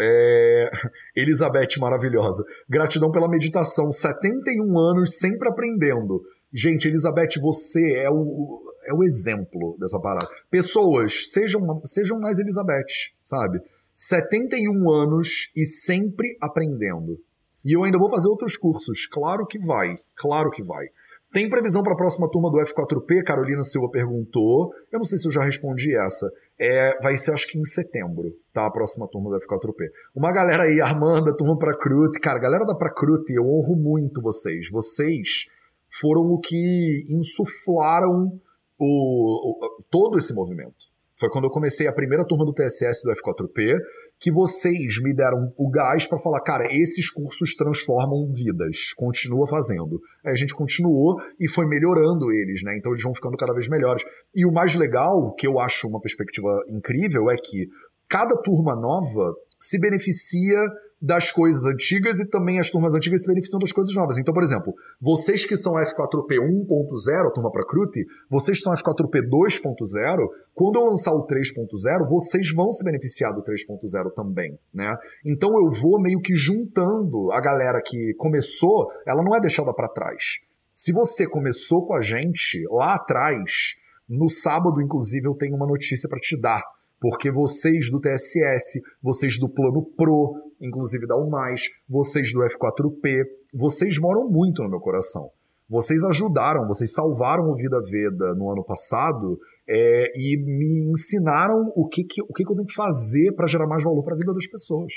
É... 0.00 0.70
Elizabeth, 1.14 1.78
maravilhosa. 1.78 2.42
Gratidão 2.68 3.10
pela 3.10 3.28
meditação. 3.28 3.92
71 3.92 4.78
anos 4.78 5.18
sempre 5.18 5.48
aprendendo. 5.48 6.22
Gente, 6.52 6.88
Elizabeth, 6.88 7.40
você 7.40 7.98
é 7.98 8.10
o, 8.10 8.62
é 8.84 8.92
o 8.92 9.04
exemplo 9.04 9.76
dessa 9.78 10.00
parada. 10.00 10.28
Pessoas, 10.50 11.30
sejam, 11.30 11.60
sejam 11.84 12.18
mais 12.18 12.38
Elizabeth, 12.38 13.12
sabe? 13.20 13.60
71 13.94 14.90
anos 14.90 15.52
e 15.56 15.64
sempre 15.64 16.36
aprendendo. 16.40 17.18
E 17.64 17.76
eu 17.76 17.84
ainda 17.84 17.98
vou 17.98 18.08
fazer 18.08 18.28
outros 18.28 18.56
cursos. 18.56 19.06
Claro 19.06 19.46
que 19.46 19.58
vai. 19.58 19.94
Claro 20.16 20.50
que 20.50 20.62
vai. 20.62 20.86
Tem 21.32 21.48
previsão 21.48 21.82
para 21.82 21.92
a 21.92 21.96
próxima 21.96 22.28
turma 22.28 22.50
do 22.50 22.58
F4P? 22.58 23.22
Carolina 23.22 23.62
Silva 23.62 23.88
perguntou. 23.88 24.72
Eu 24.90 24.98
não 24.98 25.04
sei 25.04 25.18
se 25.18 25.28
eu 25.28 25.32
já 25.32 25.44
respondi 25.44 25.94
essa. 25.96 26.26
É, 26.62 26.98
vai 27.00 27.16
ser, 27.16 27.32
acho 27.32 27.48
que 27.48 27.58
em 27.58 27.64
setembro, 27.64 28.36
tá? 28.52 28.66
A 28.66 28.70
próxima 28.70 29.08
turma 29.10 29.30
do 29.30 29.36
F4P. 29.38 29.88
Uma 30.14 30.30
galera 30.30 30.64
aí, 30.64 30.78
Armanda, 30.78 31.34
turma 31.34 31.56
pra 31.56 31.74
Crute. 31.74 32.20
Cara, 32.20 32.38
galera 32.38 32.66
da 32.66 32.74
Pra 32.74 32.92
Crute, 32.92 33.32
eu 33.32 33.44
honro 33.44 33.74
muito 33.76 34.20
vocês. 34.20 34.68
Vocês 34.70 35.46
foram 35.88 36.20
o 36.32 36.38
que 36.38 37.02
insuflaram 37.08 38.38
o, 38.78 39.52
o, 39.52 39.82
todo 39.90 40.18
esse 40.18 40.34
movimento. 40.34 40.89
Foi 41.20 41.28
quando 41.28 41.44
eu 41.44 41.50
comecei 41.50 41.86
a 41.86 41.92
primeira 41.92 42.24
turma 42.26 42.46
do 42.46 42.54
TSS 42.54 43.02
do 43.04 43.12
F4P 43.12 43.76
que 44.18 44.32
vocês 44.32 45.02
me 45.02 45.14
deram 45.14 45.52
o 45.54 45.70
gás 45.70 46.06
para 46.06 46.18
falar, 46.18 46.40
cara, 46.40 46.64
esses 46.70 47.10
cursos 47.10 47.54
transformam 47.54 48.32
vidas, 48.32 48.94
continua 48.96 49.46
fazendo. 49.46 50.00
Aí 50.24 50.32
a 50.32 50.34
gente 50.34 50.54
continuou 50.54 51.20
e 51.38 51.46
foi 51.46 51.66
melhorando 51.66 52.32
eles, 52.32 52.62
né? 52.64 52.74
Então 52.78 52.90
eles 52.92 53.02
vão 53.02 53.14
ficando 53.14 53.36
cada 53.36 53.52
vez 53.52 53.68
melhores. 53.68 54.02
E 54.34 54.46
o 54.46 54.50
mais 54.50 54.74
legal, 54.74 55.34
que 55.34 55.46
eu 55.46 55.60
acho 55.60 55.86
uma 55.88 56.00
perspectiva 56.00 56.48
incrível, 56.70 57.28
é 57.28 57.36
que 57.36 57.68
cada 58.08 58.34
turma 58.40 58.74
nova 58.74 59.34
se 59.60 59.78
beneficia 59.78 60.58
das 61.00 61.30
coisas 61.30 61.64
antigas 61.64 62.18
e 62.18 62.28
também 62.28 62.58
as 62.58 62.68
turmas 62.68 62.94
antigas 62.94 63.22
se 63.22 63.28
beneficiam 63.28 63.58
das 63.58 63.72
coisas 63.72 63.94
novas. 63.94 64.18
Então, 64.18 64.34
por 64.34 64.42
exemplo, 64.42 64.74
vocês 65.00 65.46
que 65.46 65.56
são 65.56 65.72
F4P 65.74 66.38
1.0, 66.38 67.26
a 67.26 67.30
turma 67.30 67.50
Crute, 67.66 68.04
vocês 68.28 68.58
que 68.58 68.64
são 68.64 68.74
F4P 68.74 69.22
2.0, 69.28 70.28
quando 70.54 70.76
eu 70.76 70.84
lançar 70.84 71.12
o 71.12 71.26
3.0, 71.26 72.08
vocês 72.08 72.52
vão 72.52 72.70
se 72.70 72.84
beneficiar 72.84 73.32
do 73.32 73.42
3.0 73.42 74.12
também, 74.14 74.58
né? 74.74 74.94
Então 75.24 75.50
eu 75.52 75.70
vou 75.70 76.00
meio 76.00 76.20
que 76.20 76.34
juntando 76.34 77.32
a 77.32 77.40
galera 77.40 77.80
que 77.84 78.12
começou, 78.18 78.88
ela 79.06 79.22
não 79.22 79.34
é 79.34 79.40
deixada 79.40 79.72
para 79.72 79.88
trás. 79.88 80.40
Se 80.74 80.92
você 80.92 81.26
começou 81.26 81.86
com 81.86 81.94
a 81.94 82.00
gente 82.00 82.62
lá 82.70 82.94
atrás, 82.94 83.76
no 84.08 84.28
sábado, 84.28 84.82
inclusive, 84.82 85.26
eu 85.26 85.34
tenho 85.34 85.56
uma 85.56 85.66
notícia 85.66 86.08
para 86.08 86.18
te 86.18 86.38
dar 86.38 86.62
porque 87.00 87.32
vocês 87.32 87.90
do 87.90 87.98
TSS, 87.98 88.82
vocês 89.02 89.38
do 89.38 89.48
Plano 89.48 89.82
Pro, 89.96 90.49
inclusive 90.60 91.06
da 91.06 91.16
UMais, 91.16 91.62
vocês 91.88 92.32
do 92.32 92.40
F4P, 92.40 93.24
vocês 93.52 93.98
moram 93.98 94.28
muito 94.28 94.62
no 94.62 94.70
meu 94.70 94.80
coração. 94.80 95.30
Vocês 95.68 96.02
ajudaram, 96.02 96.66
vocês 96.66 96.92
salvaram 96.92 97.50
o 97.50 97.54
Vida 97.54 97.80
Veda 97.80 98.34
no 98.34 98.50
ano 98.50 98.64
passado 98.64 99.38
é, 99.68 100.10
e 100.16 100.36
me 100.42 100.90
ensinaram 100.90 101.72
o 101.76 101.86
que, 101.86 102.02
que, 102.02 102.20
o 102.22 102.32
que, 102.32 102.44
que 102.44 102.52
eu 102.52 102.56
tenho 102.56 102.66
que 102.66 102.74
fazer 102.74 103.32
para 103.36 103.46
gerar 103.46 103.68
mais 103.68 103.84
valor 103.84 104.02
para 104.02 104.14
a 104.14 104.18
vida 104.18 104.34
das 104.34 104.48
pessoas. 104.48 104.94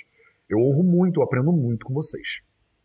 Eu 0.50 0.58
honro 0.58 0.84
muito, 0.84 1.20
eu 1.20 1.24
aprendo 1.24 1.52
muito 1.52 1.86
com 1.86 1.94
vocês. 1.94 2.42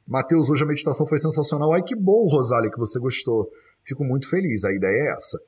Matheus, 0.06 0.50
hoje 0.50 0.64
a 0.64 0.66
meditação 0.66 1.06
foi 1.06 1.18
sensacional. 1.18 1.72
Ai, 1.72 1.82
que 1.82 1.96
bom, 1.96 2.26
Rosália, 2.26 2.70
que 2.70 2.78
você 2.78 3.00
gostou. 3.00 3.48
Fico 3.82 4.04
muito 4.04 4.28
feliz, 4.28 4.64
a 4.64 4.72
ideia 4.72 4.90
é 4.90 5.14
essa. 5.14 5.38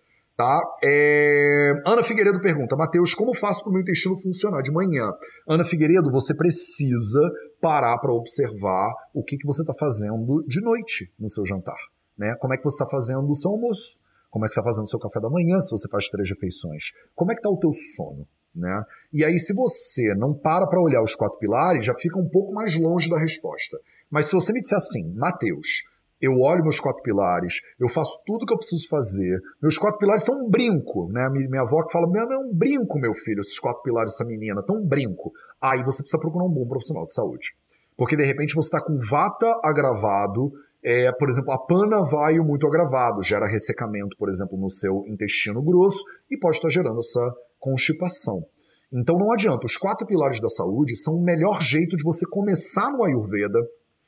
Tá? 0.41 0.59
É... 0.83 1.71
Ana 1.87 2.03
Figueiredo 2.03 2.41
pergunta: 2.41 2.75
Matheus, 2.75 3.13
como 3.13 3.35
faço 3.35 3.63
para 3.63 3.69
o 3.69 3.73
meu 3.75 3.83
intestino 3.83 4.17
funcionar 4.17 4.63
de 4.63 4.73
manhã? 4.73 5.13
Ana 5.47 5.67
Figueiredo, 5.67 6.11
você 6.11 6.35
precisa 6.35 7.31
parar 7.61 7.99
para 7.99 8.11
observar 8.11 8.91
o 9.13 9.23
que, 9.23 9.37
que 9.37 9.47
você 9.47 9.61
está 9.61 9.75
fazendo 9.75 10.43
de 10.49 10.63
noite 10.63 11.13
no 11.19 11.29
seu 11.29 11.45
jantar. 11.45 11.77
Né? 12.17 12.35
Como 12.41 12.55
é 12.55 12.57
que 12.57 12.65
você 12.65 12.83
está 12.83 12.87
fazendo 12.87 13.31
o 13.31 13.35
seu 13.35 13.51
almoço? 13.51 14.01
Como 14.31 14.47
é 14.47 14.49
que 14.49 14.55
você 14.55 14.61
está 14.61 14.67
fazendo 14.67 14.85
o 14.85 14.89
seu 14.89 14.99
café 14.99 15.21
da 15.21 15.29
manhã 15.29 15.61
se 15.61 15.73
você 15.73 15.87
faz 15.91 16.09
três 16.09 16.31
refeições? 16.31 16.85
Como 17.15 17.31
é 17.31 17.35
que 17.35 17.41
está 17.41 17.51
o 17.51 17.59
teu 17.59 17.71
sono? 17.95 18.27
Né? 18.55 18.83
E 19.13 19.23
aí, 19.23 19.39
se 19.39 19.53
você 19.53 20.15
não 20.15 20.33
para 20.33 20.67
para 20.67 20.81
olhar 20.81 21.03
os 21.03 21.15
quatro 21.15 21.39
pilares, 21.39 21.85
já 21.85 21.95
fica 21.95 22.19
um 22.19 22.31
pouco 22.31 22.55
mais 22.55 22.81
longe 22.81 23.11
da 23.11 23.19
resposta. 23.19 23.79
Mas 24.11 24.25
se 24.25 24.33
você 24.33 24.55
me 24.55 24.61
disser 24.63 24.79
assim, 24.79 25.13
Mateus, 25.17 25.83
eu 26.21 26.33
olho 26.41 26.63
meus 26.63 26.79
quatro 26.79 27.03
pilares, 27.03 27.61
eu 27.79 27.89
faço 27.89 28.23
tudo 28.27 28.45
que 28.45 28.53
eu 28.53 28.59
preciso 28.59 28.89
fazer. 28.89 29.41
Meus 29.63 29.79
quatro 29.79 29.99
pilares 29.99 30.23
são 30.23 30.35
um 30.35 30.51
brinco, 30.51 31.09
né? 31.11 31.29
Minha 31.31 31.63
avó 31.63 31.85
que 31.85 31.93
fala, 31.93 32.11
meu, 32.11 32.23
é 32.23 32.39
um 32.39 32.53
brinco, 32.53 32.99
meu 32.99 33.15
filho, 33.15 33.41
esses 33.41 33.59
quatro 33.59 33.83
pilares 33.83 34.13
dessa 34.13 34.25
menina, 34.25 34.63
tão 34.63 34.77
um 34.77 34.87
brinco. 34.87 35.33
Aí 35.61 35.83
você 35.83 36.03
precisa 36.03 36.21
procurar 36.21 36.45
um 36.45 36.53
bom 36.53 36.67
profissional 36.67 37.07
de 37.07 37.15
saúde. 37.15 37.55
Porque 37.97 38.17
de 38.17 38.25
repente 38.25 38.55
você 38.55 38.69
está 38.69 38.85
com 38.85 38.99
vata 38.99 39.47
agravado, 39.63 40.53
é, 40.83 41.13
por 41.13 41.29
exemplo, 41.29 41.53
a 41.53 41.59
pana 41.59 42.03
vai 42.05 42.39
muito 42.39 42.67
agravado, 42.67 43.23
gera 43.23 43.47
ressecamento, 43.47 44.17
por 44.19 44.29
exemplo, 44.29 44.59
no 44.59 44.71
seu 44.71 45.05
intestino 45.07 45.63
grosso 45.63 46.03
e 46.31 46.39
pode 46.39 46.57
estar 46.57 46.71
gerando 46.71 46.99
essa 46.99 47.35
constipação. 47.59 48.43
Então 48.93 49.17
não 49.19 49.31
adianta, 49.31 49.67
os 49.67 49.77
quatro 49.77 50.07
pilares 50.07 50.41
da 50.41 50.49
saúde 50.49 50.97
são 50.97 51.15
o 51.15 51.23
melhor 51.23 51.63
jeito 51.63 51.97
de 51.97 52.03
você 52.03 52.27
começar 52.27 52.91
no 52.91 53.05
Ayurveda 53.05 53.61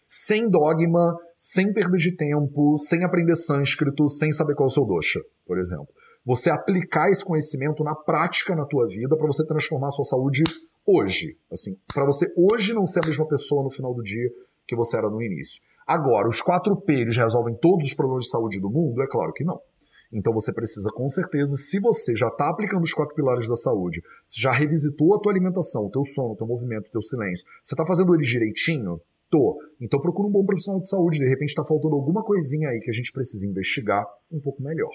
sem 0.04 0.48
dogma, 0.48 1.16
sem 1.36 1.72
perda 1.72 1.96
de 1.96 2.16
tempo, 2.16 2.76
sem 2.78 3.04
aprender 3.04 3.36
sânscrito, 3.36 4.08
sem 4.08 4.32
saber 4.32 4.54
qual 4.54 4.68
é 4.68 4.70
o 4.70 4.74
seu 4.74 4.84
dosha, 4.84 5.20
por 5.46 5.58
exemplo. 5.58 5.88
Você 6.24 6.50
aplicar 6.50 7.10
esse 7.10 7.24
conhecimento 7.24 7.82
na 7.82 7.94
prática 7.96 8.54
na 8.54 8.64
tua 8.64 8.86
vida 8.86 9.16
para 9.16 9.26
você 9.26 9.44
transformar 9.46 9.88
a 9.88 9.90
sua 9.90 10.04
saúde 10.04 10.44
hoje, 10.86 11.36
assim, 11.50 11.76
para 11.92 12.04
você 12.04 12.26
hoje 12.36 12.72
não 12.72 12.86
ser 12.86 13.02
a 13.02 13.06
mesma 13.06 13.26
pessoa 13.26 13.64
no 13.64 13.70
final 13.70 13.94
do 13.94 14.02
dia 14.02 14.30
que 14.66 14.76
você 14.76 14.96
era 14.96 15.10
no 15.10 15.22
início. 15.22 15.60
Agora, 15.86 16.28
os 16.28 16.40
quatro 16.40 16.76
P 16.76 16.92
eles 16.92 17.16
resolvem 17.16 17.56
todos 17.56 17.86
os 17.86 17.94
problemas 17.94 18.26
de 18.26 18.30
saúde 18.30 18.60
do 18.60 18.70
mundo? 18.70 19.02
É 19.02 19.06
claro 19.08 19.32
que 19.32 19.44
não. 19.44 19.60
Então 20.12 20.32
você 20.32 20.52
precisa, 20.52 20.90
com 20.92 21.08
certeza, 21.08 21.56
se 21.56 21.80
você 21.80 22.14
já 22.14 22.28
está 22.28 22.50
aplicando 22.50 22.82
os 22.82 22.92
quatro 22.92 23.14
pilares 23.14 23.48
da 23.48 23.56
saúde, 23.56 24.02
já 24.36 24.52
revisitou 24.52 25.14
a 25.14 25.18
tua 25.18 25.32
alimentação, 25.32 25.86
o 25.86 25.90
teu 25.90 26.04
sono, 26.04 26.34
o 26.34 26.36
teu 26.36 26.46
movimento, 26.46 26.88
o 26.88 26.90
teu 26.90 27.00
silêncio, 27.00 27.46
você 27.62 27.74
está 27.74 27.86
fazendo 27.86 28.14
eles 28.14 28.26
direitinho, 28.26 29.00
Tô. 29.32 29.58
Então 29.80 29.98
procura 29.98 30.28
um 30.28 30.30
bom 30.30 30.44
profissional 30.44 30.78
de 30.78 30.90
saúde. 30.90 31.18
De 31.18 31.26
repente 31.26 31.48
está 31.48 31.64
faltando 31.64 31.94
alguma 31.94 32.22
coisinha 32.22 32.68
aí 32.68 32.78
que 32.80 32.90
a 32.90 32.92
gente 32.92 33.10
precisa 33.10 33.46
investigar 33.46 34.04
um 34.30 34.38
pouco 34.38 34.62
melhor. 34.62 34.92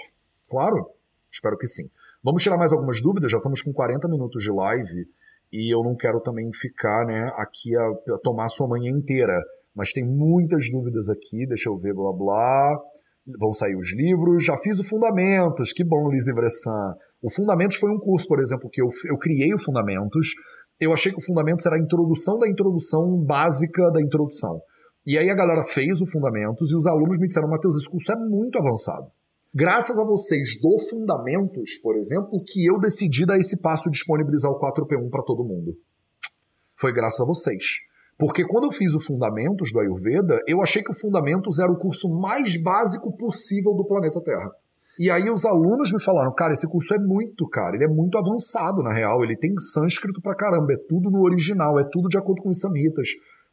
Claro? 0.48 0.92
Espero 1.32 1.58
que 1.58 1.66
sim. 1.66 1.90
Vamos 2.24 2.44
tirar 2.44 2.56
mais 2.56 2.72
algumas 2.72 3.02
dúvidas? 3.02 3.32
Já 3.32 3.38
estamos 3.40 3.64
com 3.64 3.74
40 3.74 4.08
minutos 4.08 4.44
de 4.44 4.52
live 4.52 5.08
e 5.52 5.74
eu 5.74 5.82
não 5.82 5.96
quero 5.96 6.20
também 6.20 6.54
ficar 6.54 7.04
né, 7.08 7.32
aqui 7.36 7.76
a, 7.76 8.14
a 8.14 8.20
tomar 8.20 8.46
a 8.46 8.50
sua 8.50 8.68
manhã 8.68 8.92
inteira. 8.92 9.34
Mas 9.74 9.92
tem 9.92 10.06
muitas 10.06 10.70
dúvidas 10.70 11.10
aqui, 11.10 11.48
deixa 11.48 11.70
eu 11.70 11.78
ver, 11.78 11.96
blá 11.96 12.14
blá. 12.14 12.80
Vão 13.40 13.52
sair 13.52 13.76
os 13.76 13.92
livros. 13.92 14.46
Já 14.46 14.56
fiz 14.58 14.80
o 14.80 14.88
Fundamentos, 14.88 15.74
que 15.74 15.84
bom, 15.84 16.12
Lise 16.12 16.32
Bressan. 16.32 16.96
O 17.24 17.32
Fundamentos 17.32 17.78
foi 17.78 17.90
um 17.90 17.98
curso, 17.98 18.28
por 18.28 18.40
exemplo, 18.40 18.70
que 18.70 18.84
eu, 18.84 18.88
eu 19.10 19.18
criei 19.18 19.52
o 19.52 19.60
Fundamentos 19.60 20.28
eu 20.80 20.94
achei 20.94 21.12
que 21.12 21.18
o 21.18 21.24
Fundamentos 21.24 21.66
era 21.66 21.76
a 21.76 21.80
introdução 21.80 22.38
da 22.40 22.48
introdução 22.48 23.18
básica 23.24 23.92
da 23.92 24.02
introdução. 24.02 24.62
E 25.06 25.18
aí 25.18 25.30
a 25.30 25.36
galera 25.36 25.64
fez 25.64 26.02
o 26.02 26.06
Fundamentos 26.06 26.72
e 26.72 26.76
os 26.76 26.86
alunos 26.86 27.18
me 27.18 27.28
disseram, 27.28 27.48
Matheus, 27.48 27.78
esse 27.78 27.90
curso 27.90 28.12
é 28.12 28.16
muito 28.16 28.60
avançado. 28.60 29.10
Graças 29.56 29.98
a 29.98 30.06
vocês 30.06 30.60
do 30.62 30.78
Fundamentos, 30.90 31.78
por 31.82 31.96
exemplo, 31.96 32.44
que 32.46 32.66
eu 32.66 32.78
decidi 32.78 33.26
dar 33.26 33.40
esse 33.40 33.62
passo 33.62 33.90
disponibilizar 33.90 34.52
o 34.52 34.60
4P1 34.60 35.10
para 35.10 35.24
todo 35.24 35.44
mundo. 35.44 35.76
Foi 36.76 36.94
graças 36.94 37.22
a 37.22 37.26
vocês. 37.26 37.78
Porque 38.20 38.46
quando 38.46 38.66
eu 38.66 38.72
fiz 38.72 38.94
o 38.94 39.00
Fundamentos 39.00 39.72
do 39.72 39.80
Ayurveda, 39.80 40.40
eu 40.48 40.62
achei 40.62 40.84
que 40.84 40.92
o 40.92 40.96
Fundamentos 40.96 41.60
era 41.60 41.72
o 41.72 41.78
curso 41.78 42.10
mais 42.20 42.62
básico 42.62 43.16
possível 43.16 43.74
do 43.74 43.86
planeta 43.86 44.22
Terra. 44.22 44.52
E 45.00 45.12
aí 45.12 45.30
os 45.30 45.46
alunos 45.46 45.92
me 45.92 46.02
falaram, 46.02 46.34
cara, 46.34 46.54
esse 46.54 46.68
curso 46.70 46.94
é 46.94 46.98
muito, 46.98 47.48
cara, 47.50 47.76
ele 47.76 47.86
é 47.86 47.88
muito 47.88 48.18
avançado 48.18 48.82
na 48.82 48.92
real, 48.92 49.24
ele 49.24 49.38
tem 49.38 49.54
sânscrito 49.58 50.22
pra 50.22 50.36
caramba, 50.36 50.74
é 50.74 50.78
tudo 50.90 51.12
no 51.12 51.22
original, 51.22 51.80
é 51.80 51.84
tudo 51.92 52.08
de 52.10 52.18
acordo 52.18 52.42
com 52.42 52.50
os 52.50 52.60
samhitas. 52.60 53.10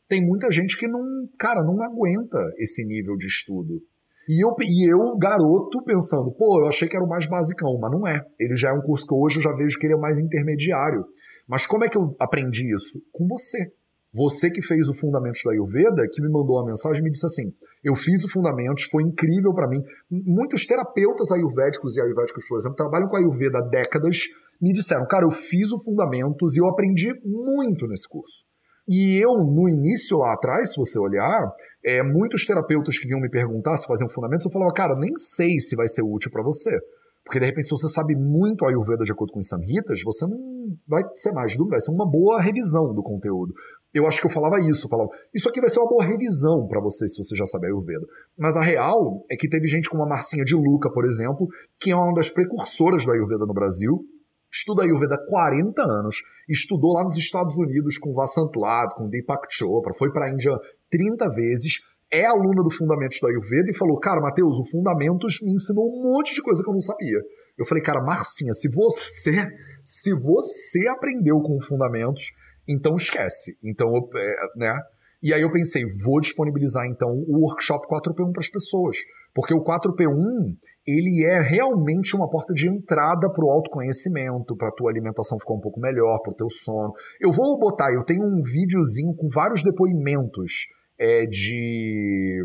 Tem 0.09 0.25
muita 0.25 0.51
gente 0.51 0.77
que 0.79 0.89
não, 0.89 1.03
cara, 1.39 1.63
não 1.63 1.83
aguenta 1.83 2.39
esse 2.59 2.87
nível 2.87 3.17
de 3.17 3.27
estudo. 3.27 3.83
E 4.29 4.43
eu, 4.43 4.55
e 4.63 4.91
eu, 4.91 5.19
garoto, 5.19 5.83
pensando, 5.85 6.33
pô, 6.33 6.63
eu 6.63 6.69
achei 6.69 6.89
que 6.89 6.97
era 6.97 7.05
o 7.05 7.09
mais 7.09 7.27
basicão, 7.27 7.79
mas 7.79 7.91
não 7.91 8.07
é. 8.07 8.25
Ele 8.41 8.57
já 8.57 8.71
é 8.71 8.73
um 8.73 8.81
curso 8.81 9.07
que 9.07 9.15
hoje 9.15 9.37
eu 9.37 9.43
já 9.43 9.53
vejo 9.53 9.79
que 9.79 9.87
ele 9.87 9.95
é 9.95 9.99
mais 9.99 10.19
intermediário. 10.19 11.05
Mas 11.47 11.67
como 11.67 11.85
é 11.85 11.89
que 11.89 11.99
eu 11.99 12.17
aprendi 12.19 12.75
isso? 12.75 13.03
Com 13.13 13.27
você. 13.27 13.71
Você 14.15 14.49
que 14.49 14.63
fez 14.63 14.89
o 14.89 14.95
Fundamentos 14.95 15.41
da 15.45 15.51
Ayurveda, 15.51 16.07
que 16.09 16.23
me 16.23 16.29
mandou 16.29 16.57
uma 16.57 16.67
mensagem, 16.67 17.03
me 17.03 17.11
disse 17.11 17.27
assim: 17.27 17.53
Eu 17.83 17.97
fiz 17.97 18.23
o 18.23 18.29
Fundamentos, 18.29 18.85
foi 18.85 19.03
incrível 19.03 19.53
para 19.53 19.69
mim. 19.69 19.83
Muitos 20.09 20.65
terapeutas 20.65 21.33
ayurvédicos 21.33 21.97
e 21.97 22.01
ayurvédicos, 22.01 22.47
por 22.47 22.57
exemplo, 22.57 22.77
trabalham 22.77 23.09
com 23.09 23.17
a 23.17 23.19
Ayurveda 23.19 23.59
há 23.59 23.63
décadas, 23.63 24.21
me 24.63 24.73
disseram: 24.73 25.05
Cara, 25.09 25.25
eu 25.25 25.33
fiz 25.33 25.73
o 25.73 25.83
Fundamentos 25.83 26.55
e 26.55 26.61
eu 26.61 26.69
aprendi 26.69 27.13
muito 27.25 27.89
nesse 27.89 28.09
curso. 28.09 28.45
E 28.89 29.19
eu, 29.19 29.33
no 29.33 29.69
início 29.69 30.19
lá 30.19 30.35
atrás, 30.35 30.73
se 30.73 30.77
você 30.77 30.99
olhar, 30.99 31.51
é, 31.85 32.03
muitos 32.03 32.45
terapeutas 32.45 32.99
que 32.99 33.07
vinham 33.07 33.21
me 33.21 33.31
perguntar 33.31 33.77
se 33.79 33.87
faziam 33.87 34.09
fundamentos, 34.11 34.45
eu 34.45 34.53
falava, 34.53 34.75
cara, 34.75 34.95
nem 34.97 35.11
sei 35.17 35.59
se 35.59 35.75
vai 35.75 35.89
ser 35.89 36.03
útil 36.03 36.31
para 36.31 36.43
você. 36.43 36.79
Porque 37.25 37.41
de 37.41 37.47
repente, 37.47 37.65
se 37.65 37.71
você 37.71 37.89
sabe 37.89 38.15
muito 38.15 38.65
a 38.65 38.69
Ayurveda 38.69 39.03
de 39.03 39.11
acordo 39.11 39.33
com 39.33 39.39
os 39.39 39.49
Samhitas, 39.49 40.03
você 40.05 40.27
não 40.27 40.54
vai 40.87 41.03
ser 41.15 41.33
mais 41.33 41.57
dúvida, 41.57 41.77
vai 41.77 41.81
ser 41.81 41.93
uma 41.93 42.09
boa 42.09 42.41
revisão 42.41 42.95
do 42.95 43.03
conteúdo. 43.03 43.55
Eu 43.93 44.07
acho 44.09 44.21
que 44.21 44.27
eu 44.27 44.31
falava 44.31 44.59
isso, 44.59 44.87
eu 44.87 44.91
falava, 44.91 45.09
isso 45.33 45.49
aqui 45.49 45.61
vai 45.61 45.71
ser 45.71 45.79
uma 45.79 45.89
boa 45.89 46.05
revisão 46.05 46.67
para 46.67 46.81
você 46.81 47.07
se 47.07 47.23
você 47.23 47.37
já 47.37 47.47
sabe 47.47 47.67
Ayurveda. 47.67 48.05
Mas 48.37 48.57
a 48.57 48.61
real 48.61 49.23
é 49.31 49.37
que 49.37 49.49
teve 49.49 49.69
gente 49.69 49.89
como 49.89 50.03
a 50.03 50.09
Marcinha 50.09 50.45
de 50.45 50.55
Luca, 50.55 50.91
por 50.93 51.05
exemplo, 51.05 51.47
que 51.79 51.93
é 51.93 51.97
uma 51.97 52.13
das 52.13 52.29
precursoras 52.29 53.05
do 53.05 53.13
Ayurveda 53.13 53.47
no 53.47 53.55
Brasil, 53.55 54.05
estuda 54.51 54.83
Ayurveda 54.83 55.15
há 55.15 55.31
40 55.31 55.81
anos, 55.83 56.17
estudou 56.49 56.93
lá 56.95 57.05
nos 57.05 57.17
Estados 57.17 57.57
Unidos 57.57 57.97
com 57.99 58.15
Vasant 58.15 58.51
Lad, 58.57 58.95
com 58.97 59.09
Deepak 59.09 59.47
Chopra, 59.51 59.95
foi 59.95 60.13
para 60.13 60.27
a 60.27 60.33
Índia 60.33 60.53
30 60.91 61.29
vezes, 61.31 61.79
é 62.13 62.25
aluna 62.27 62.63
do 62.63 62.71
Fundamentos 62.71 63.19
do 63.21 63.27
Ayurveda 63.27 63.71
e 63.71 63.77
falou, 63.77 63.99
cara, 63.99 64.21
Matheus, 64.21 64.59
o 64.59 64.71
Fundamentos 64.71 65.39
me 65.43 65.53
ensinou 65.53 65.85
um 65.85 66.13
monte 66.13 66.35
de 66.35 66.43
coisa 66.43 66.63
que 66.63 66.69
eu 66.69 66.75
não 66.75 66.81
sabia. 66.81 67.19
Eu 67.59 67.67
falei, 67.67 67.83
cara, 67.83 68.03
Marcinha, 68.03 68.53
se 68.53 68.69
você, 68.73 69.47
se 69.85 70.13
você 70.15 70.89
aprendeu 70.89 71.41
com 71.41 71.61
Fundamentos, 71.61 72.35
então 72.67 72.97
esquece. 72.97 73.59
Então, 73.63 73.93
é, 74.17 74.35
né? 74.57 74.75
E 75.23 75.33
aí 75.33 75.41
eu 75.41 75.51
pensei, 75.51 75.85
vou 76.05 76.21
disponibilizar 76.21 76.87
então 76.87 77.11
o 77.11 77.41
workshop 77.47 77.87
4P1 77.87 78.33
para 78.33 78.41
as 78.41 78.49
pessoas. 78.49 78.97
Porque 79.35 79.53
o 79.53 79.65
4P1, 79.65 80.57
ele 80.87 81.25
é 81.25 81.41
realmente 81.41 82.15
uma 82.15 82.31
porta 82.31 82.55
de 82.55 82.69
entrada 82.69 83.31
para 83.33 83.45
o 83.45 83.51
autoconhecimento, 83.51 84.57
para 84.57 84.69
a 84.69 84.73
tua 84.73 84.91
alimentação 84.91 85.39
ficar 85.39 85.55
um 85.55 85.61
pouco 85.61 85.81
melhor, 85.81 86.21
para 86.21 86.33
o 86.33 86.37
teu 86.37 86.49
sono. 86.49 86.93
Eu 87.21 87.33
vou 87.33 87.59
botar, 87.59 87.93
eu 87.93 88.05
tenho 88.05 88.23
um 88.23 88.41
videozinho 88.43 89.15
com 89.15 89.29
vários 89.29 89.63
depoimentos 89.63 90.69
é, 90.99 91.27
de 91.27 92.45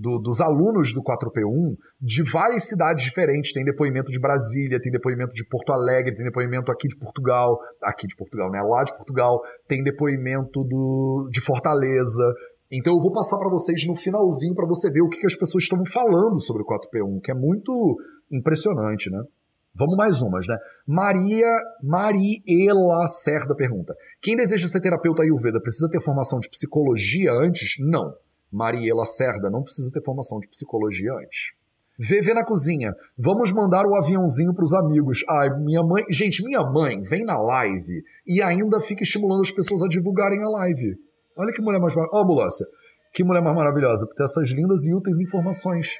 do, 0.00 0.18
dos 0.18 0.40
alunos 0.40 0.94
do 0.94 1.02
4P1 1.02 1.76
de 2.00 2.22
várias 2.22 2.64
cidades 2.64 3.04
diferentes. 3.04 3.52
Tem 3.52 3.62
depoimento 3.62 4.10
de 4.10 4.18
Brasília, 4.18 4.80
tem 4.80 4.90
depoimento 4.90 5.34
de 5.34 5.46
Porto 5.46 5.72
Alegre, 5.72 6.16
tem 6.16 6.24
depoimento 6.24 6.72
aqui 6.72 6.88
de 6.88 6.98
Portugal, 6.98 7.60
aqui 7.82 8.06
de 8.06 8.16
Portugal, 8.16 8.50
né? 8.50 8.60
Lá 8.62 8.82
de 8.82 8.96
Portugal, 8.96 9.42
tem 9.68 9.82
depoimento 9.82 10.64
do, 10.64 11.28
de 11.30 11.40
Fortaleza. 11.42 12.24
Então 12.72 12.94
eu 12.94 13.00
vou 13.00 13.12
passar 13.12 13.36
para 13.36 13.50
vocês 13.50 13.86
no 13.86 13.94
finalzinho 13.94 14.54
para 14.54 14.66
você 14.66 14.90
ver 14.90 15.02
o 15.02 15.08
que, 15.08 15.20
que 15.20 15.26
as 15.26 15.36
pessoas 15.36 15.64
estão 15.64 15.84
falando 15.84 16.40
sobre 16.40 16.62
o 16.62 16.66
4P1, 16.66 17.20
que 17.22 17.30
é 17.30 17.34
muito 17.34 18.00
impressionante, 18.32 19.10
né? 19.10 19.22
Vamos 19.74 19.96
mais 19.96 20.22
umas, 20.22 20.46
né? 20.48 20.56
Maria 20.86 21.52
Mariela 21.82 23.06
Cerda 23.06 23.54
pergunta: 23.54 23.94
Quem 24.22 24.34
deseja 24.34 24.66
ser 24.66 24.80
terapeuta 24.80 25.22
Ayurveda 25.22 25.60
precisa 25.60 25.90
ter 25.90 26.00
formação 26.00 26.40
de 26.40 26.48
psicologia 26.48 27.32
antes? 27.32 27.74
Não. 27.80 28.14
Mariela 28.52 29.04
Cerda 29.04 29.48
não 29.50 29.62
precisa 29.62 29.90
ter 29.92 30.02
formação 30.02 30.40
de 30.40 30.48
psicologia 30.48 31.12
antes. 31.12 31.52
VV 31.98 32.32
na 32.32 32.44
cozinha. 32.44 32.94
Vamos 33.18 33.52
mandar 33.52 33.84
o 33.86 33.94
aviãozinho 33.94 34.54
para 34.54 34.64
os 34.64 34.72
amigos. 34.72 35.22
Ai, 35.28 35.50
minha 35.60 35.82
mãe. 35.82 36.02
Gente, 36.08 36.42
minha 36.42 36.62
mãe 36.62 37.02
vem 37.02 37.24
na 37.24 37.38
live 37.38 38.02
e 38.26 38.40
ainda 38.40 38.80
fica 38.80 39.02
estimulando 39.02 39.42
as 39.42 39.50
pessoas 39.50 39.82
a 39.82 39.88
divulgarem 39.88 40.42
a 40.42 40.48
live. 40.48 40.96
Olha 41.36 41.52
que 41.52 41.60
mulher 41.60 41.78
mais 41.78 41.94
maravilhosa. 41.94 42.16
Ó, 42.16 42.20
oh, 42.20 42.24
ambulância. 42.24 42.66
Que 43.12 43.22
mulher 43.22 43.42
mais 43.42 43.54
maravilhosa 43.54 44.06
por 44.06 44.14
ter 44.14 44.24
essas 44.24 44.50
lindas 44.50 44.86
e 44.86 44.94
úteis 44.94 45.20
informações. 45.20 45.96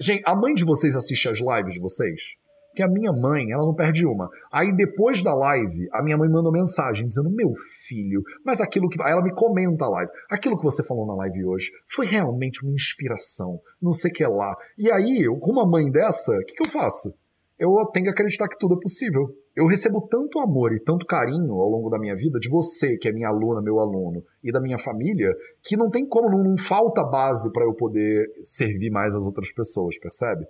Gente, 0.00 0.22
a 0.26 0.34
mãe 0.34 0.54
de 0.54 0.64
vocês 0.64 0.96
assiste 0.96 1.28
as 1.28 1.38
lives 1.38 1.74
de 1.74 1.80
vocês? 1.80 2.34
Que 2.74 2.82
a 2.82 2.88
minha 2.88 3.12
mãe, 3.12 3.50
ela 3.50 3.64
não 3.64 3.74
perde 3.74 4.06
uma. 4.06 4.28
Aí 4.52 4.74
depois 4.74 5.22
da 5.22 5.34
live, 5.34 5.88
a 5.92 6.02
minha 6.02 6.16
mãe 6.16 6.28
manda 6.28 6.50
mensagem 6.50 7.06
dizendo: 7.06 7.30
Meu 7.30 7.52
filho, 7.86 8.22
mas 8.44 8.60
aquilo 8.60 8.88
que. 8.88 9.00
Aí 9.02 9.12
ela 9.12 9.22
me 9.22 9.34
comenta 9.34 9.84
a 9.84 9.88
live. 9.88 10.10
Aquilo 10.30 10.56
que 10.56 10.64
você 10.64 10.82
falou 10.82 11.06
na 11.06 11.14
live 11.14 11.46
hoje 11.46 11.70
foi 11.86 12.06
realmente 12.06 12.64
uma 12.64 12.74
inspiração. 12.74 13.60
Não 13.80 13.92
sei 13.92 14.10
o 14.10 14.14
que 14.14 14.26
lá. 14.26 14.54
E 14.76 14.90
aí, 14.90 15.24
com 15.40 15.52
uma 15.52 15.66
mãe 15.66 15.90
dessa, 15.90 16.32
o 16.32 16.44
que, 16.44 16.54
que 16.54 16.62
eu 16.62 16.70
faço? 16.70 17.14
Eu 17.58 17.70
tenho 17.92 18.06
que 18.06 18.10
acreditar 18.10 18.48
que 18.48 18.58
tudo 18.58 18.74
é 18.74 18.80
possível. 18.80 19.28
Eu 19.56 19.66
recebo 19.66 20.00
tanto 20.08 20.40
amor 20.40 20.72
e 20.72 20.80
tanto 20.80 21.06
carinho 21.06 21.52
ao 21.54 21.68
longo 21.68 21.88
da 21.88 21.98
minha 21.98 22.16
vida, 22.16 22.40
de 22.40 22.48
você, 22.48 22.96
que 22.96 23.08
é 23.08 23.12
minha 23.12 23.28
aluna, 23.28 23.62
meu 23.62 23.78
aluno, 23.78 24.24
e 24.42 24.50
da 24.50 24.60
minha 24.60 24.78
família, 24.78 25.32
que 25.62 25.76
não 25.76 25.88
tem 25.88 26.04
como, 26.08 26.28
não, 26.28 26.42
não 26.42 26.58
falta 26.58 27.04
base 27.04 27.52
para 27.52 27.64
eu 27.64 27.72
poder 27.72 28.26
servir 28.42 28.90
mais 28.90 29.14
as 29.14 29.26
outras 29.26 29.52
pessoas, 29.52 29.96
percebe? 29.98 30.44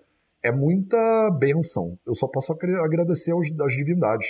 É 0.45 0.53
muita 0.53 1.31
benção. 1.39 1.99
Eu 2.07 2.15
só 2.15 2.29
posso 2.29 2.53
agradecer 2.53 3.33
aos, 3.33 3.47
às 3.61 3.73
divindades. 3.73 4.29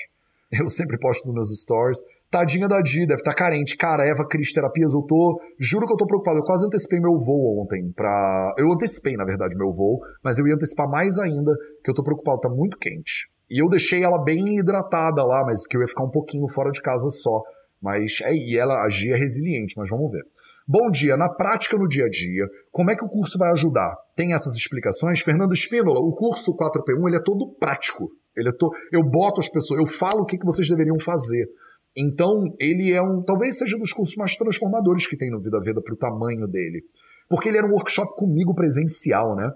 Eu 0.53 0.69
sempre 0.69 0.99
posto 0.99 1.27
nos 1.27 1.35
meus 1.35 1.61
stories. 1.61 1.99
Tadinha 2.31 2.69
da 2.69 2.81
Di, 2.81 3.01
deve 3.07 3.21
estar 3.21 3.33
tá 3.33 3.37
carente. 3.37 3.77
Cara, 3.77 4.05
Eva 4.05 4.27
Cris 4.27 4.53
Terapias, 4.53 4.93
eu 4.93 5.03
tô. 5.03 5.41
Juro 5.59 5.87
que 5.87 5.93
eu 5.93 5.97
tô 5.97 6.05
preocupado. 6.05 6.39
Eu 6.39 6.43
quase 6.43 6.67
antecipei 6.67 6.99
meu 6.99 7.17
voo 7.17 7.63
ontem 7.63 7.93
pra. 7.93 8.55
Eu 8.59 8.73
antecipei, 8.73 9.17
na 9.17 9.25
verdade, 9.25 9.57
meu 9.57 9.71
voo, 9.71 10.01
mas 10.23 10.39
eu 10.39 10.47
ia 10.47 10.55
antecipar 10.55 10.89
mais 10.89 11.17
ainda, 11.19 11.57
que 11.83 11.91
eu 11.91 11.95
tô 11.95 12.03
preocupado, 12.03 12.41
tá 12.41 12.49
muito 12.49 12.77
quente. 12.77 13.31
E 13.49 13.63
eu 13.63 13.69
deixei 13.69 14.03
ela 14.03 14.23
bem 14.23 14.59
hidratada 14.59 15.25
lá, 15.25 15.45
mas 15.45 15.65
que 15.65 15.77
eu 15.77 15.81
ia 15.81 15.87
ficar 15.87 16.03
um 16.03 16.11
pouquinho 16.11 16.49
fora 16.49 16.73
de 16.73 16.83
casa 16.83 17.09
só. 17.09 17.41
Mas 17.81 18.21
é, 18.23 18.35
e 18.35 18.59
ela, 18.59 18.83
a 18.83 18.89
Gia 18.89 19.15
é 19.15 19.19
resiliente, 19.19 19.75
mas 19.77 19.89
vamos 19.89 20.11
ver. 20.11 20.25
Bom 20.67 20.91
dia, 20.91 21.15
na 21.15 21.29
prática 21.29 21.77
no 21.77 21.87
dia 21.87 22.07
a 22.07 22.09
dia, 22.09 22.49
como 22.71 22.91
é 22.91 22.97
que 22.97 23.05
o 23.05 23.09
curso 23.09 23.37
vai 23.39 23.51
ajudar? 23.53 23.95
Tem 24.17 24.33
essas 24.33 24.57
explicações? 24.57 25.21
Fernando 25.21 25.53
Espínola, 25.53 26.01
o 26.01 26.15
curso 26.15 26.57
4P1 26.57 27.07
ele 27.07 27.17
é 27.17 27.23
todo 27.23 27.55
prático. 27.61 28.11
Ele 28.35 28.49
é 28.49 28.53
to... 28.53 28.71
Eu 28.91 29.03
boto 29.03 29.41
as 29.41 29.49
pessoas, 29.49 29.79
eu 29.79 29.87
falo 29.87 30.23
o 30.23 30.25
que, 30.25 30.39
que 30.39 30.47
vocês 30.47 30.67
deveriam 30.67 30.99
fazer. 30.99 31.47
Então, 31.95 32.33
ele 32.59 32.93
é 32.93 33.03
um. 33.03 33.23
Talvez 33.23 33.59
seja 33.59 33.77
um 33.77 33.81
dos 33.81 33.93
cursos 33.93 34.17
mais 34.17 34.37
transformadores 34.37 35.07
que 35.07 35.19
tem 35.19 35.31
no 35.31 35.39
Vida 35.39 35.61
Veda 35.61 35.83
para 35.83 35.93
o 35.93 35.99
tamanho 35.99 36.49
dele. 36.49 36.83
Porque 37.29 37.51
ele 37.51 37.59
era 37.59 37.67
um 37.67 37.73
workshop 37.73 38.17
comigo 38.17 38.55
presencial, 38.55 39.37
né? 39.37 39.53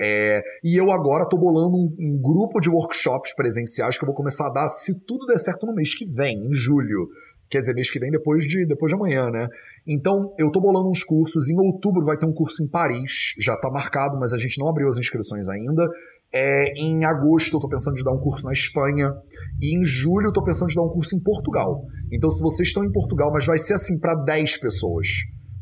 É, 0.00 0.42
e 0.64 0.80
eu 0.80 0.90
agora 0.90 1.24
estou 1.24 1.38
bolando 1.38 1.76
um, 1.76 1.94
um, 1.98 2.20
grupo 2.20 2.60
de 2.60 2.70
workshops 2.70 3.34
presenciais 3.34 3.98
que 3.98 4.04
eu 4.04 4.06
vou 4.06 4.14
começar 4.14 4.46
a 4.46 4.52
dar, 4.52 4.68
se 4.68 5.04
tudo 5.04 5.26
der 5.26 5.38
certo, 5.38 5.66
no 5.66 5.74
mês 5.74 5.94
que 5.94 6.06
vem, 6.06 6.46
em 6.46 6.52
julho 6.52 7.08
quer 7.52 7.60
dizer, 7.60 7.74
mês 7.74 7.90
que 7.90 7.98
vem 7.98 8.10
depois 8.10 8.44
de, 8.44 8.64
depois 8.64 8.90
de 8.90 8.96
amanhã, 8.96 9.30
né? 9.30 9.46
Então, 9.86 10.34
eu 10.38 10.50
tô 10.50 10.58
bolando 10.58 10.88
uns 10.88 11.04
cursos. 11.04 11.50
Em 11.50 11.58
outubro 11.60 12.02
vai 12.04 12.16
ter 12.16 12.24
um 12.24 12.32
curso 12.32 12.64
em 12.64 12.68
Paris, 12.68 13.34
já 13.38 13.54
tá 13.56 13.70
marcado, 13.70 14.18
mas 14.18 14.32
a 14.32 14.38
gente 14.38 14.58
não 14.58 14.68
abriu 14.68 14.88
as 14.88 14.96
inscrições 14.96 15.48
ainda. 15.48 15.86
É, 16.34 16.72
em 16.80 17.04
agosto 17.04 17.54
eu 17.54 17.60
tô 17.60 17.68
pensando 17.68 17.94
de 17.94 18.02
dar 18.02 18.12
um 18.12 18.20
curso 18.20 18.46
na 18.46 18.52
Espanha. 18.52 19.12
E 19.60 19.78
em 19.78 19.84
julho 19.84 20.28
eu 20.28 20.32
tô 20.32 20.42
pensando 20.42 20.68
de 20.68 20.74
dar 20.74 20.82
um 20.82 20.88
curso 20.88 21.14
em 21.14 21.20
Portugal. 21.20 21.84
Então, 22.10 22.30
se 22.30 22.42
vocês 22.42 22.68
estão 22.68 22.84
em 22.84 22.90
Portugal, 22.90 23.30
mas 23.30 23.44
vai 23.44 23.58
ser 23.58 23.74
assim 23.74 24.00
para 24.00 24.14
10 24.14 24.56
pessoas 24.56 25.08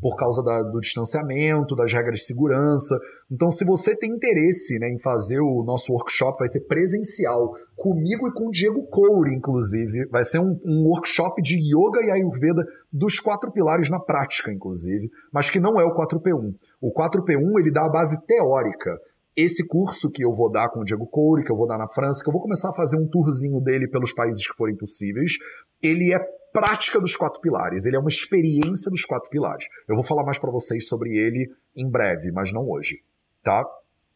por 0.01 0.15
causa 0.15 0.43
da, 0.43 0.63
do 0.63 0.79
distanciamento, 0.79 1.75
das 1.75 1.93
regras 1.93 2.19
de 2.19 2.25
segurança. 2.25 2.97
Então, 3.31 3.51
se 3.51 3.63
você 3.63 3.95
tem 3.95 4.11
interesse 4.11 4.79
né, 4.79 4.89
em 4.89 4.99
fazer 4.99 5.39
o 5.39 5.63
nosso 5.63 5.93
workshop, 5.93 6.39
vai 6.39 6.47
ser 6.47 6.61
presencial, 6.61 7.53
comigo 7.75 8.27
e 8.27 8.33
com 8.33 8.47
o 8.47 8.51
Diego 8.51 8.87
Coure, 8.87 9.33
inclusive. 9.33 10.07
Vai 10.07 10.23
ser 10.23 10.39
um, 10.39 10.59
um 10.65 10.83
workshop 10.87 11.41
de 11.41 11.55
yoga 11.55 12.01
e 12.03 12.09
ayurveda 12.09 12.65
dos 12.91 13.19
quatro 13.19 13.51
pilares 13.51 13.89
na 13.89 13.99
prática, 13.99 14.51
inclusive, 14.51 15.09
mas 15.31 15.49
que 15.49 15.59
não 15.59 15.79
é 15.79 15.85
o 15.85 15.93
4P1. 15.93 16.55
O 16.81 16.91
4P1 16.91 17.59
ele 17.59 17.71
dá 17.71 17.85
a 17.85 17.89
base 17.89 18.25
teórica 18.25 18.99
esse 19.35 19.65
curso 19.65 20.11
que 20.11 20.23
eu 20.23 20.33
vou 20.33 20.51
dar 20.51 20.69
com 20.69 20.81
o 20.81 20.83
Diego 20.83 21.07
Coure, 21.07 21.43
que 21.43 21.51
eu 21.51 21.55
vou 21.55 21.67
dar 21.67 21.77
na 21.77 21.87
França, 21.87 22.21
que 22.21 22.29
eu 22.29 22.33
vou 22.33 22.41
começar 22.41 22.69
a 22.69 22.73
fazer 22.73 22.97
um 22.97 23.07
tourzinho 23.07 23.61
dele 23.61 23.87
pelos 23.87 24.13
países 24.13 24.45
que 24.45 24.55
forem 24.55 24.75
possíveis, 24.75 25.33
ele 25.81 26.13
é 26.13 26.19
prática 26.51 26.99
dos 26.99 27.15
quatro 27.15 27.39
pilares, 27.41 27.85
ele 27.85 27.95
é 27.95 27.99
uma 27.99 28.09
experiência 28.09 28.89
dos 28.91 29.05
quatro 29.05 29.29
pilares. 29.29 29.67
Eu 29.87 29.95
vou 29.95 30.03
falar 30.03 30.23
mais 30.23 30.37
para 30.37 30.51
vocês 30.51 30.87
sobre 30.87 31.09
ele 31.11 31.49
em 31.75 31.89
breve, 31.89 32.31
mas 32.31 32.51
não 32.51 32.69
hoje, 32.69 33.03
tá? 33.43 33.63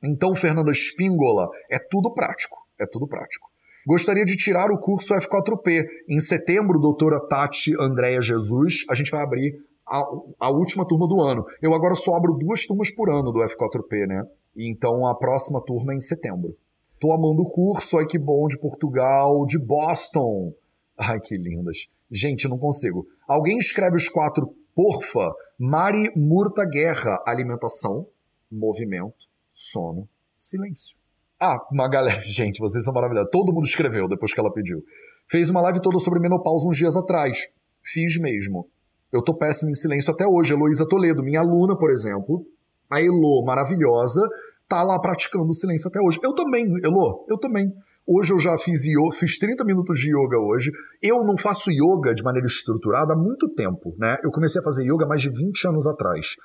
Então, 0.04 0.36
Fernanda 0.36 0.72
Espíngola, 0.72 1.50
é 1.70 1.80
tudo 1.80 2.14
prático, 2.14 2.58
é 2.80 2.86
tudo 2.86 3.08
prático. 3.08 3.50
Gostaria 3.88 4.26
de 4.26 4.36
tirar 4.36 4.72
o 4.72 4.80
curso 4.80 5.14
F4P. 5.14 5.86
Em 6.10 6.20
setembro, 6.20 6.80
doutora 6.80 7.20
Tati 7.20 7.72
Andréia 7.80 8.22
Jesus, 8.22 8.84
a 8.90 8.96
gente 8.96 9.12
vai 9.12 9.22
abrir 9.22 9.64
a, 9.88 10.04
a, 10.40 10.52
última 10.52 10.88
turma 10.88 11.08
do 11.08 11.22
ano. 11.22 11.46
Eu 11.62 11.74
agora 11.74 11.94
só 11.94 12.16
abro 12.16 12.34
duas 12.34 12.66
turmas 12.66 12.90
por 12.90 13.12
ano 13.12 13.32
do 13.32 13.40
F4P, 13.40 14.08
né? 14.08 14.24
Então 14.58 15.06
a 15.06 15.16
próxima 15.16 15.62
turma 15.64 15.94
é 15.94 15.98
em 15.98 16.00
setembro. 16.00 16.58
Tô 17.00 17.12
amando 17.12 17.44
o 17.44 17.52
curso, 17.52 17.98
ai 17.98 18.08
que 18.08 18.18
bom, 18.18 18.48
de 18.48 18.60
Portugal, 18.60 19.46
de 19.46 19.60
Boston. 19.64 20.54
Ai 20.98 21.20
que 21.20 21.38
lindas. 21.38 21.88
Gente, 22.12 22.48
não 22.48 22.58
consigo. 22.58 23.08
Alguém 23.28 23.58
escreve 23.58 23.96
os 23.96 24.10
quatro, 24.10 24.54
porfa. 24.76 25.32
Mari 25.58 26.12
Murta 26.16 26.66
Guerra, 26.66 27.24
alimentação, 27.26 28.08
movimento, 28.52 29.26
sono, 29.52 30.08
silêncio. 30.38 30.98
Ah, 31.40 31.58
uma 31.72 31.88
galera. 31.88 32.20
Gente, 32.26 32.60
vocês 32.60 32.84
são 32.84 32.94
maravilhosos. 32.94 33.30
Todo 33.32 33.54
mundo 33.54 33.66
escreveu 33.66 34.08
depois 34.08 34.34
que 34.34 34.40
ela 34.40 34.54
pediu. 34.54 34.84
Fez 35.28 35.50
uma 35.50 35.62
live 35.62 35.82
toda 35.82 35.98
sobre 36.00 36.20
menopausa 36.20 36.68
uns 36.68 36.78
dias 36.78 36.96
atrás. 36.96 37.48
Fiz 37.82 38.20
mesmo. 38.20 38.68
Eu 39.12 39.24
tô 39.24 39.34
péssimo 39.34 39.72
em 39.72 39.76
silêncio 39.76 40.14
até 40.14 40.28
hoje. 40.28 40.54
Heloísa 40.54 40.88
Toledo, 40.88 41.24
minha 41.24 41.40
aluna, 41.40 41.78
por 41.78 41.90
exemplo, 41.92 42.46
a 42.92 43.02
Elo, 43.02 43.44
maravilhosa, 43.46 44.22
tá 44.68 44.84
lá 44.84 45.00
praticando 45.00 45.50
o 45.50 45.54
silêncio 45.54 45.88
até 45.88 46.00
hoje. 46.02 46.20
Eu 46.24 46.34
também, 46.34 46.66
Elo, 46.84 47.26
eu 47.30 47.38
também. 47.38 47.72
Hoje 48.08 48.34
eu 48.34 48.38
já 48.38 48.56
fiz 48.60 48.86
yoga, 48.86 49.16
fiz 49.16 49.36
30 49.40 49.66
minutos 49.66 49.98
de 49.98 50.10
yoga 50.10 50.38
hoje. 50.38 50.72
Eu 51.02 51.24
não 51.24 51.36
faço 51.36 51.72
yoga 51.72 52.14
de 52.14 52.22
maneira 52.22 52.46
estruturada 52.46 53.14
há 53.14 53.18
muito 53.18 53.50
tempo, 53.50 53.96
né? 53.98 54.18
Eu 54.24 54.30
comecei 54.30 54.62
a 54.62 54.64
fazer 54.64 54.84
yoga 54.84 55.08
mais 55.08 55.24
de 55.24 55.30
20 55.30 55.68
anos 55.68 55.88
atrás. 55.88 56.36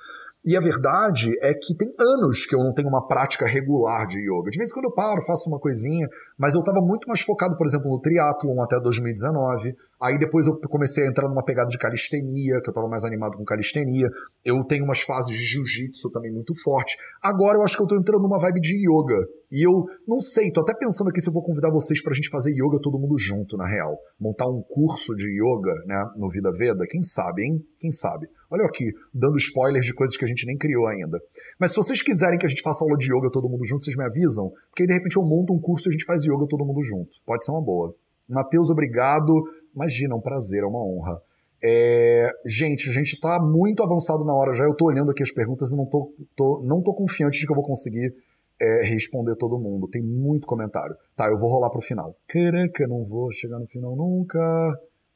E 0.43 0.57
a 0.57 0.59
verdade 0.59 1.31
é 1.39 1.53
que 1.53 1.75
tem 1.75 1.87
anos 1.99 2.47
que 2.47 2.55
eu 2.55 2.59
não 2.59 2.73
tenho 2.73 2.87
uma 2.87 3.05
prática 3.05 3.45
regular 3.45 4.07
de 4.07 4.17
yoga. 4.19 4.49
De 4.49 4.57
vez 4.57 4.71
em 4.71 4.73
quando 4.73 4.85
eu 4.85 4.91
paro, 4.91 5.21
faço 5.21 5.47
uma 5.47 5.59
coisinha, 5.59 6.07
mas 6.35 6.55
eu 6.55 6.61
estava 6.61 6.81
muito 6.81 7.07
mais 7.07 7.21
focado, 7.21 7.55
por 7.55 7.67
exemplo, 7.67 7.91
no 7.91 8.01
triatlon 8.01 8.59
até 8.59 8.79
2019. 8.79 9.75
Aí 10.01 10.17
depois 10.17 10.47
eu 10.47 10.59
comecei 10.61 11.05
a 11.05 11.07
entrar 11.07 11.29
numa 11.29 11.45
pegada 11.45 11.69
de 11.69 11.77
calistenia, 11.77 12.59
que 12.59 12.69
eu 12.69 12.71
estava 12.71 12.87
mais 12.87 13.03
animado 13.03 13.37
com 13.37 13.45
calistenia. 13.45 14.09
Eu 14.43 14.63
tenho 14.63 14.83
umas 14.83 15.01
fases 15.01 15.37
de 15.37 15.45
jiu-jitsu 15.45 16.11
também 16.11 16.33
muito 16.33 16.59
forte. 16.63 16.97
Agora 17.23 17.59
eu 17.59 17.63
acho 17.63 17.75
que 17.75 17.83
eu 17.83 17.85
estou 17.85 17.99
entrando 17.99 18.23
numa 18.23 18.39
vibe 18.39 18.61
de 18.61 18.77
yoga. 18.77 19.27
E 19.51 19.63
eu 19.63 19.85
não 20.07 20.19
sei, 20.19 20.51
tô 20.51 20.61
até 20.61 20.73
pensando 20.73 21.09
aqui 21.09 21.21
se 21.21 21.29
eu 21.29 21.33
vou 21.33 21.43
convidar 21.43 21.69
vocês 21.69 22.01
pra 22.01 22.15
gente 22.15 22.29
fazer 22.29 22.49
yoga 22.51 22.79
todo 22.81 22.97
mundo 22.97 23.15
junto, 23.15 23.57
na 23.57 23.67
real. 23.67 23.95
Montar 24.19 24.47
um 24.47 24.63
curso 24.63 25.15
de 25.15 25.27
yoga, 25.29 25.73
né, 25.85 26.03
no 26.17 26.29
Vida 26.29 26.49
Veda. 26.57 26.83
Quem 26.89 27.03
sabe, 27.03 27.43
hein? 27.43 27.63
Quem 27.77 27.91
sabe? 27.91 28.27
Olha 28.51 28.65
aqui, 28.65 28.91
dando 29.13 29.37
spoilers 29.37 29.85
de 29.85 29.93
coisas 29.93 30.17
que 30.17 30.25
a 30.25 30.27
gente 30.27 30.45
nem 30.45 30.57
criou 30.57 30.85
ainda. 30.85 31.17
Mas 31.57 31.71
se 31.71 31.77
vocês 31.77 32.01
quiserem 32.01 32.37
que 32.37 32.45
a 32.45 32.49
gente 32.49 32.61
faça 32.61 32.83
aula 32.83 32.97
de 32.97 33.05
yoga 33.05 33.31
todo 33.31 33.47
mundo 33.47 33.63
junto, 33.63 33.85
vocês 33.85 33.95
me 33.95 34.03
avisam, 34.03 34.51
porque 34.67 34.83
aí 34.83 34.87
de 34.87 34.93
repente 34.93 35.15
eu 35.15 35.23
monto 35.23 35.53
um 35.53 35.59
curso 35.59 35.87
e 35.87 35.89
a 35.89 35.91
gente 35.93 36.03
faz 36.03 36.25
yoga 36.25 36.45
todo 36.49 36.65
mundo 36.65 36.81
junto. 36.81 37.15
Pode 37.25 37.45
ser 37.45 37.51
uma 37.51 37.61
boa. 37.61 37.95
Matheus, 38.27 38.69
obrigado. 38.69 39.31
Imagina, 39.73 40.15
é 40.15 40.17
um 40.17 40.21
prazer, 40.21 40.63
é 40.63 40.65
uma 40.65 40.83
honra. 40.83 41.21
É... 41.63 42.29
Gente, 42.45 42.89
a 42.89 42.91
gente 42.91 43.17
tá 43.21 43.39
muito 43.41 43.83
avançado 43.83 44.25
na 44.25 44.33
hora 44.33 44.51
já. 44.51 44.65
Eu 44.65 44.75
tô 44.75 44.87
olhando 44.87 45.11
aqui 45.11 45.23
as 45.23 45.31
perguntas 45.31 45.71
e 45.71 45.77
não 45.77 45.85
tô, 45.85 46.13
tô 46.35 46.61
não 46.65 46.81
tô 46.81 46.93
confiante 46.93 47.39
de 47.39 47.45
que 47.45 47.53
eu 47.53 47.55
vou 47.55 47.63
conseguir 47.63 48.13
é, 48.59 48.83
responder 48.83 49.37
todo 49.37 49.57
mundo. 49.57 49.87
Tem 49.87 50.01
muito 50.01 50.45
comentário. 50.45 50.93
Tá, 51.15 51.29
eu 51.29 51.39
vou 51.39 51.49
rolar 51.49 51.69
pro 51.69 51.79
final. 51.79 52.17
Caraca, 52.27 52.85
não 52.85 53.05
vou 53.05 53.31
chegar 53.31 53.59
no 53.59 53.67
final 53.67 53.95
nunca. 53.95 54.39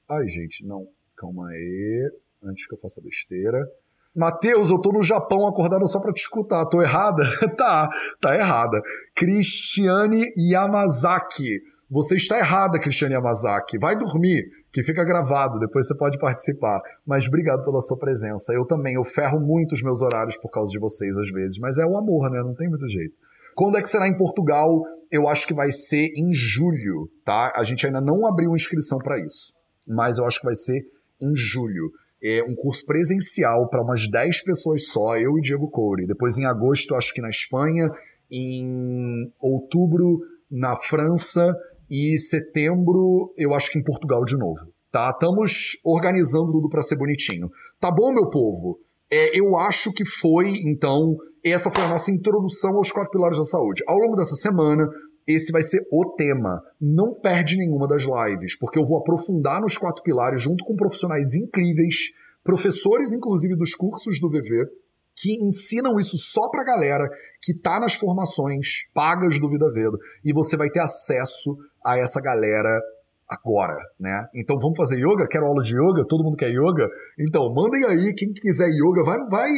Ai, 0.09 0.25
gente, 0.29 0.65
não. 0.65 0.87
Calma 1.17 1.49
aí 1.49 2.11
antes 2.43 2.67
que 2.67 2.73
eu 2.73 2.79
faça 2.79 3.01
besteira. 3.01 3.59
Matheus, 4.15 4.69
eu 4.69 4.79
tô 4.79 4.93
no 4.93 5.03
Japão 5.03 5.45
acordada 5.45 5.85
só 5.87 5.99
pra 5.99 6.13
te 6.13 6.21
escutar. 6.21 6.65
Tô 6.67 6.81
errada? 6.81 7.23
tá, 7.57 7.89
tá 8.21 8.35
errada. 8.35 8.81
Cristiane 9.13 10.31
Yamazaki. 10.37 11.61
Você 11.89 12.15
está 12.15 12.39
errada, 12.39 12.79
Cristiane 12.79 13.13
Yamazaki. 13.13 13.77
Vai 13.77 13.97
dormir, 13.97 14.45
que 14.71 14.81
fica 14.81 15.03
gravado, 15.03 15.59
depois 15.59 15.85
você 15.85 15.95
pode 15.95 16.17
participar. 16.17 16.81
Mas 17.05 17.27
obrigado 17.27 17.63
pela 17.63 17.81
sua 17.81 17.99
presença. 17.99 18.53
Eu 18.53 18.65
também, 18.65 18.95
eu 18.95 19.03
ferro 19.03 19.39
muito 19.39 19.73
os 19.73 19.83
meus 19.83 20.01
horários 20.01 20.37
por 20.37 20.49
causa 20.49 20.71
de 20.71 20.79
vocês 20.79 21.17
às 21.17 21.29
vezes, 21.29 21.59
mas 21.59 21.77
é 21.77 21.85
o 21.85 21.97
amor, 21.97 22.29
né? 22.31 22.41
Não 22.41 22.55
tem 22.55 22.69
muito 22.69 22.87
jeito. 22.87 23.13
Quando 23.53 23.77
é 23.77 23.81
que 23.81 23.89
será 23.89 24.07
em 24.07 24.17
Portugal? 24.17 24.83
Eu 25.11 25.29
acho 25.29 25.47
que 25.47 25.53
vai 25.53 25.71
ser 25.71 26.11
em 26.15 26.33
julho, 26.33 27.09
tá? 27.23 27.53
A 27.55 27.63
gente 27.63 27.85
ainda 27.85 28.01
não 28.01 28.27
abriu 28.27 28.53
inscrição 28.53 28.97
para 28.97 29.17
isso, 29.17 29.53
mas 29.87 30.17
eu 30.17 30.25
acho 30.25 30.39
que 30.39 30.45
vai 30.45 30.55
ser 30.55 30.85
em 31.21 31.33
julho 31.33 31.91
é, 32.25 32.43
um 32.43 32.55
curso 32.55 32.83
presencial 32.85 33.69
para 33.69 33.83
umas 33.83 34.09
10 34.09 34.43
pessoas 34.43 34.87
só, 34.87 35.15
eu 35.15 35.37
e 35.37 35.41
Diego 35.41 35.69
Coure. 35.69 36.07
Depois, 36.07 36.39
em 36.39 36.45
agosto, 36.45 36.95
acho 36.95 37.13
que 37.13 37.21
na 37.21 37.29
Espanha, 37.29 37.87
em 38.31 39.31
outubro, 39.39 40.19
na 40.49 40.75
França, 40.75 41.55
e 41.89 42.17
setembro, 42.17 43.31
eu 43.37 43.53
acho 43.53 43.71
que 43.71 43.79
em 43.79 43.83
Portugal 43.83 44.23
de 44.25 44.37
novo. 44.37 44.73
Tá? 44.91 45.11
Estamos 45.11 45.77
organizando 45.83 46.51
tudo 46.51 46.69
para 46.69 46.81
ser 46.81 46.97
bonitinho. 46.97 47.49
Tá 47.79 47.91
bom, 47.91 48.11
meu 48.13 48.29
povo? 48.29 48.79
É, 49.11 49.39
eu 49.39 49.55
acho 49.57 49.91
que 49.93 50.05
foi, 50.05 50.53
então, 50.65 51.15
essa 51.43 51.69
foi 51.69 51.83
a 51.83 51.89
nossa 51.89 52.11
introdução 52.11 52.75
aos 52.77 52.91
quatro 52.91 53.11
pilares 53.11 53.37
da 53.37 53.43
saúde. 53.43 53.83
Ao 53.87 53.97
longo 53.97 54.15
dessa 54.15 54.35
semana, 54.35 54.87
esse 55.27 55.51
vai 55.51 55.61
ser 55.61 55.81
o 55.91 56.13
tema. 56.15 56.61
Não 56.79 57.19
perde 57.19 57.57
nenhuma 57.57 57.87
das 57.87 58.03
lives, 58.03 58.57
porque 58.57 58.77
eu 58.77 58.85
vou 58.85 58.99
aprofundar 58.99 59.61
nos 59.61 59.77
quatro 59.77 60.03
pilares 60.03 60.41
junto 60.41 60.63
com 60.63 60.75
profissionais 60.75 61.33
incríveis, 61.33 62.11
professores, 62.43 63.11
inclusive, 63.11 63.55
dos 63.55 63.73
cursos 63.73 64.19
do 64.19 64.29
VV, 64.29 64.67
que 65.15 65.33
ensinam 65.43 65.99
isso 65.99 66.17
só 66.17 66.49
pra 66.49 66.63
galera 66.63 67.07
que 67.41 67.53
tá 67.53 67.79
nas 67.79 67.95
formações 67.95 68.89
pagas 68.93 69.39
do 69.39 69.49
Vida 69.49 69.71
Veda. 69.71 69.97
E 70.23 70.33
você 70.33 70.57
vai 70.57 70.69
ter 70.69 70.81
acesso 70.81 71.55
a 71.83 71.97
essa 71.97 72.21
galera 72.21 72.81
agora, 73.27 73.77
né? 73.99 74.25
Então 74.35 74.57
vamos 74.59 74.77
fazer 74.77 74.97
yoga? 74.97 75.27
Quero 75.27 75.45
aula 75.45 75.63
de 75.63 75.75
yoga? 75.75 76.05
Todo 76.07 76.23
mundo 76.23 76.37
quer 76.37 76.49
yoga? 76.49 76.87
Então 77.19 77.51
mandem 77.53 77.83
aí, 77.85 78.13
quem 78.13 78.31
quiser 78.31 78.69
yoga, 78.69 79.03
vai, 79.03 79.17
vai 79.29 79.49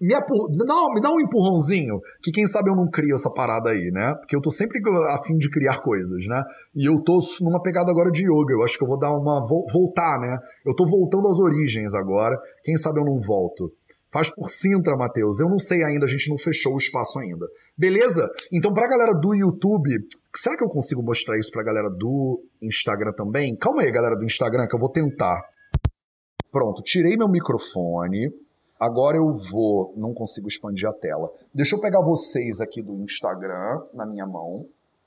me, 0.00 0.14
apur... 0.14 0.48
não, 0.66 0.92
me 0.94 1.00
dá 1.00 1.10
um 1.10 1.20
empurrãozinho, 1.20 2.00
que 2.22 2.30
quem 2.30 2.46
sabe 2.46 2.70
eu 2.70 2.76
não 2.76 2.88
crio 2.90 3.14
essa 3.14 3.30
parada 3.32 3.70
aí, 3.70 3.90
né? 3.92 4.14
Porque 4.14 4.34
eu 4.34 4.40
tô 4.40 4.50
sempre 4.50 4.80
a 5.08 5.18
fim 5.22 5.36
de 5.36 5.50
criar 5.50 5.82
coisas, 5.82 6.26
né? 6.28 6.42
E 6.74 6.86
eu 6.86 7.00
tô 7.02 7.18
numa 7.42 7.62
pegada 7.62 7.90
agora 7.90 8.10
de 8.10 8.22
yoga, 8.22 8.52
eu 8.52 8.62
acho 8.62 8.78
que 8.78 8.84
eu 8.84 8.88
vou 8.88 8.98
dar 8.98 9.12
uma 9.12 9.40
voltar, 9.72 10.18
né? 10.18 10.38
Eu 10.64 10.74
tô 10.74 10.86
voltando 10.86 11.28
às 11.28 11.38
origens 11.38 11.94
agora, 11.94 12.36
quem 12.62 12.76
sabe 12.76 13.00
eu 13.00 13.04
não 13.04 13.20
volto. 13.20 13.72
Faz 14.12 14.28
por 14.28 14.50
Sintra, 14.50 14.96
Matheus. 14.96 15.38
Eu 15.38 15.48
não 15.48 15.58
sei 15.58 15.84
ainda, 15.84 16.04
a 16.04 16.08
gente 16.08 16.28
não 16.28 16.36
fechou 16.36 16.74
o 16.74 16.78
espaço 16.78 17.18
ainda. 17.20 17.46
Beleza? 17.78 18.28
Então, 18.52 18.74
pra 18.74 18.88
galera 18.88 19.14
do 19.14 19.34
YouTube, 19.34 19.88
será 20.38 20.56
que 20.56 20.64
eu 20.64 20.68
consigo 20.68 21.02
mostrar 21.02 21.38
isso 21.38 21.50
pra 21.50 21.62
galera 21.62 21.90
do 21.90 22.42
Instagram 22.62 23.12
também? 23.12 23.56
Calma 23.56 23.82
aí, 23.82 23.90
galera 23.90 24.16
do 24.16 24.24
Instagram, 24.24 24.66
que 24.66 24.74
eu 24.74 24.80
vou 24.80 24.90
tentar. 24.90 25.40
Pronto, 26.50 26.82
tirei 26.82 27.16
meu 27.16 27.28
microfone. 27.28 28.32
Agora 28.78 29.16
eu 29.16 29.32
vou. 29.50 29.92
Não 29.96 30.14
consigo 30.14 30.48
expandir 30.48 30.88
a 30.88 30.92
tela. 30.92 31.30
Deixa 31.54 31.76
eu 31.76 31.80
pegar 31.80 32.02
vocês 32.02 32.60
aqui 32.60 32.82
do 32.82 32.94
Instagram 33.02 33.82
na 33.92 34.06
minha 34.06 34.26
mão. 34.26 34.54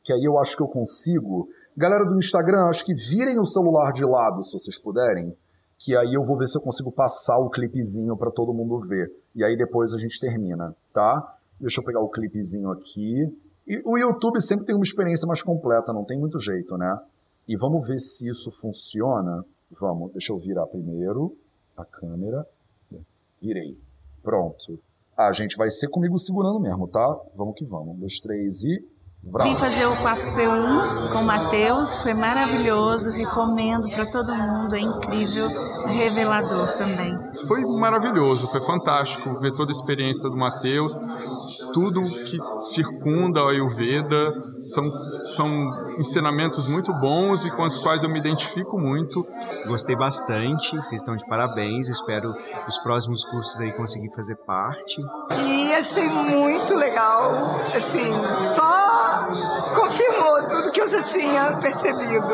Que 0.04 0.14
aí 0.14 0.24
eu 0.24 0.38
acho 0.38 0.56
que 0.56 0.64
eu 0.64 0.68
consigo. 0.68 1.50
Galera 1.76 2.06
do 2.06 2.18
Instagram, 2.18 2.66
acho 2.66 2.86
que 2.86 2.94
virem 2.94 3.40
o 3.40 3.46
celular 3.46 3.92
de 3.92 4.06
lado, 4.06 4.44
se 4.44 4.52
vocês 4.54 4.78
puderem 4.78 5.36
que 5.84 5.98
aí 5.98 6.14
eu 6.14 6.24
vou 6.24 6.38
ver 6.38 6.48
se 6.48 6.58
eu 6.58 6.62
consigo 6.62 6.90
passar 6.94 7.38
o 7.40 7.50
clipezinho 7.50 8.16
para 8.16 8.32
todo 8.32 8.54
mundo 8.54 8.80
ver. 8.80 9.12
E 9.36 9.44
aí 9.44 9.58
depois 9.58 9.94
a 9.94 9.98
gente 9.98 10.18
termina, 10.18 10.74
tá? 10.94 11.38
Deixa 11.60 11.82
eu 11.82 11.86
pegar 11.86 12.00
o 12.00 12.08
clipezinho 12.08 12.72
aqui. 12.72 13.30
E 13.68 13.82
o 13.86 13.98
YouTube 13.98 14.42
sempre 14.42 14.66
tem 14.66 14.76
uma 14.76 14.84
experiência 14.84 15.28
mais 15.28 15.42
completa, 15.42 15.94
não 15.94 16.04
tem 16.04 16.20
muito 16.20 16.40
jeito, 16.40 16.78
né? 16.78 17.00
E 17.48 17.56
vamos 17.56 17.88
ver 17.88 18.00
se 18.00 18.30
isso 18.30 18.52
funciona. 18.52 19.44
Vamos, 19.80 20.12
deixa 20.12 20.32
eu 20.32 20.40
virar 20.40 20.68
primeiro 20.68 21.36
a 21.76 21.84
câmera. 21.84 22.46
Virei. 23.42 23.78
Pronto. 24.22 24.80
Ah, 25.18 25.32
gente, 25.32 25.58
vai 25.58 25.70
ser 25.70 25.90
comigo 25.90 26.18
segurando 26.18 26.60
mesmo, 26.60 26.88
tá? 26.88 27.20
Vamos 27.36 27.56
que 27.56 27.66
vamos. 27.66 27.96
Um, 27.96 28.00
dois, 28.00 28.20
três 28.20 28.64
e. 28.64 28.84
Vim 29.42 29.56
fazer 29.56 29.86
o 29.86 29.96
4P1 29.96 31.14
com 31.14 31.20
o 31.20 31.24
Matheus, 31.24 31.96
foi 32.04 32.14
maravilhoso, 32.14 33.10
recomendo 33.10 33.90
para 33.90 34.12
todo 34.12 34.36
mundo, 34.36 34.76
é 34.76 34.82
incrível, 34.82 35.48
revelador 35.88 36.78
também. 36.78 37.18
Foi 37.48 37.62
maravilhoso, 37.62 38.50
foi 38.50 38.60
fantástico 38.66 39.40
ver 39.40 39.54
toda 39.56 39.72
a 39.72 39.72
experiência 39.72 40.30
do 40.30 40.36
Matheus, 40.36 40.94
tudo 41.74 42.02
que 42.02 42.38
circunda 42.62 43.44
o 43.44 43.50
Ayurveda, 43.50 44.34
são, 44.66 44.90
são 45.28 46.00
ensinamentos 46.00 46.68
muito 46.68 46.94
bons 46.94 47.46
e 47.46 47.52
com 47.52 47.64
os 47.64 47.78
quais 47.78 48.04
eu 48.04 48.10
me 48.10 48.20
identifico 48.20 48.80
muito. 48.80 49.26
Gostei 49.68 49.96
bastante, 49.96 50.76
vocês 50.78 51.02
estão 51.02 51.16
de 51.16 51.26
parabéns, 51.26 51.90
espero 51.90 52.34
os 52.68 52.78
próximos 52.80 53.24
cursos 53.26 53.60
aí 53.60 53.72
conseguir 53.74 54.14
fazer 54.16 54.36
parte. 54.46 55.02
E 55.32 55.74
achei 55.74 56.08
muito 56.08 56.74
legal, 56.76 57.60
assim, 57.76 58.12
só 58.56 59.28
confirmou 59.76 60.48
tudo 60.48 60.72
que 60.72 60.82
eu 60.82 60.88
já 60.88 61.02
tinha 61.02 61.58
percebido. 61.60 62.34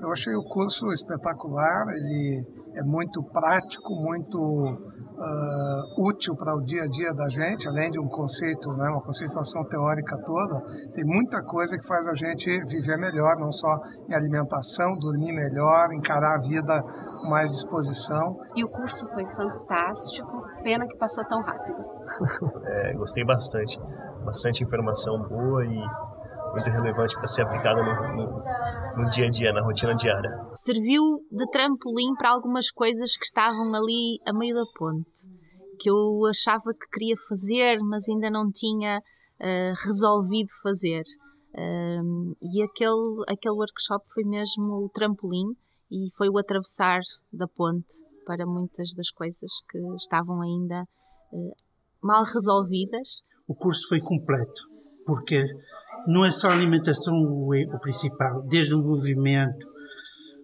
Eu 0.00 0.12
achei 0.12 0.34
o 0.34 0.42
curso 0.44 0.92
espetacular, 0.92 1.86
ele 1.88 2.46
é 2.76 2.82
muito 2.82 3.22
prático, 3.22 3.94
muito 3.94 4.91
uh, 5.22 6.08
útil 6.08 6.34
para 6.36 6.54
o 6.54 6.60
dia 6.60 6.82
a 6.82 6.88
dia 6.88 7.14
da 7.14 7.28
gente, 7.28 7.68
além 7.68 7.90
de 7.90 8.00
um 8.00 8.08
conceito, 8.08 8.68
né, 8.76 8.88
uma 8.90 9.00
conceituação 9.00 9.64
teórica 9.64 10.18
toda, 10.24 10.60
tem 10.92 11.04
muita 11.04 11.42
coisa 11.42 11.78
que 11.78 11.86
faz 11.86 12.06
a 12.08 12.14
gente 12.14 12.50
viver 12.66 12.96
melhor, 12.98 13.36
não 13.38 13.52
só 13.52 13.80
em 14.08 14.14
alimentação, 14.14 14.98
dormir 14.98 15.32
melhor, 15.32 15.92
encarar 15.92 16.36
a 16.36 16.40
vida 16.40 16.82
com 16.82 17.28
mais 17.28 17.50
disposição. 17.50 18.38
E 18.56 18.64
o 18.64 18.68
curso 18.68 19.06
foi 19.12 19.24
fantástico, 19.26 20.44
pena 20.62 20.86
que 20.86 20.98
passou 20.98 21.24
tão 21.26 21.40
rápido. 21.42 21.84
é, 22.66 22.92
gostei 22.94 23.24
bastante, 23.24 23.80
bastante 24.24 24.62
informação 24.64 25.22
boa 25.22 25.64
e 25.64 26.11
muito 26.52 26.68
relevante 26.68 27.14
para 27.14 27.26
ser 27.26 27.42
aplicada 27.42 27.82
no, 27.82 28.16
no, 28.16 29.02
no, 29.02 29.10
dia 29.10 29.26
a 29.26 29.30
dia, 29.30 29.52
na 29.52 29.62
rotina 29.62 29.94
diária. 29.94 30.30
Serviu 30.54 31.02
de 31.30 31.46
trampolim 31.50 32.14
para 32.18 32.30
algumas 32.30 32.70
coisas 32.70 33.16
que 33.16 33.24
estavam 33.24 33.74
ali 33.74 34.18
a 34.26 34.32
meio 34.32 34.54
da 34.54 34.64
ponte, 34.78 35.26
que 35.78 35.90
eu 35.90 36.26
achava 36.28 36.72
que 36.72 36.86
queria 36.92 37.16
fazer, 37.28 37.78
mas 37.80 38.08
ainda 38.08 38.30
não 38.30 38.50
tinha 38.52 38.98
uh, 38.98 39.86
resolvido 39.86 40.48
fazer. 40.62 41.02
Uh, 41.54 42.36
e 42.40 42.62
aquele, 42.62 43.24
aquele 43.28 43.54
workshop 43.54 44.04
foi 44.12 44.24
mesmo 44.24 44.84
o 44.84 44.90
trampolim 44.90 45.54
e 45.90 46.08
foi 46.16 46.28
o 46.28 46.38
atravessar 46.38 47.00
da 47.32 47.46
ponte 47.46 47.94
para 48.24 48.46
muitas 48.46 48.94
das 48.94 49.10
coisas 49.10 49.50
que 49.70 49.78
estavam 49.96 50.40
ainda 50.40 50.82
uh, 51.32 51.54
mal 52.02 52.24
resolvidas. 52.24 53.22
O 53.48 53.54
curso 53.54 53.88
foi 53.88 54.00
completo, 54.00 54.62
porque 55.04 55.44
não 56.06 56.24
é 56.24 56.30
só 56.30 56.48
a 56.48 56.54
alimentação 56.54 57.14
o, 57.14 57.50
o 57.50 57.80
principal, 57.80 58.42
desde 58.48 58.74
o 58.74 58.82
movimento, 58.82 59.66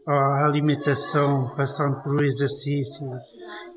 a 0.06 0.46
alimentação, 0.46 1.54
passando 1.54 2.02
por 2.02 2.24
exercício, 2.24 3.06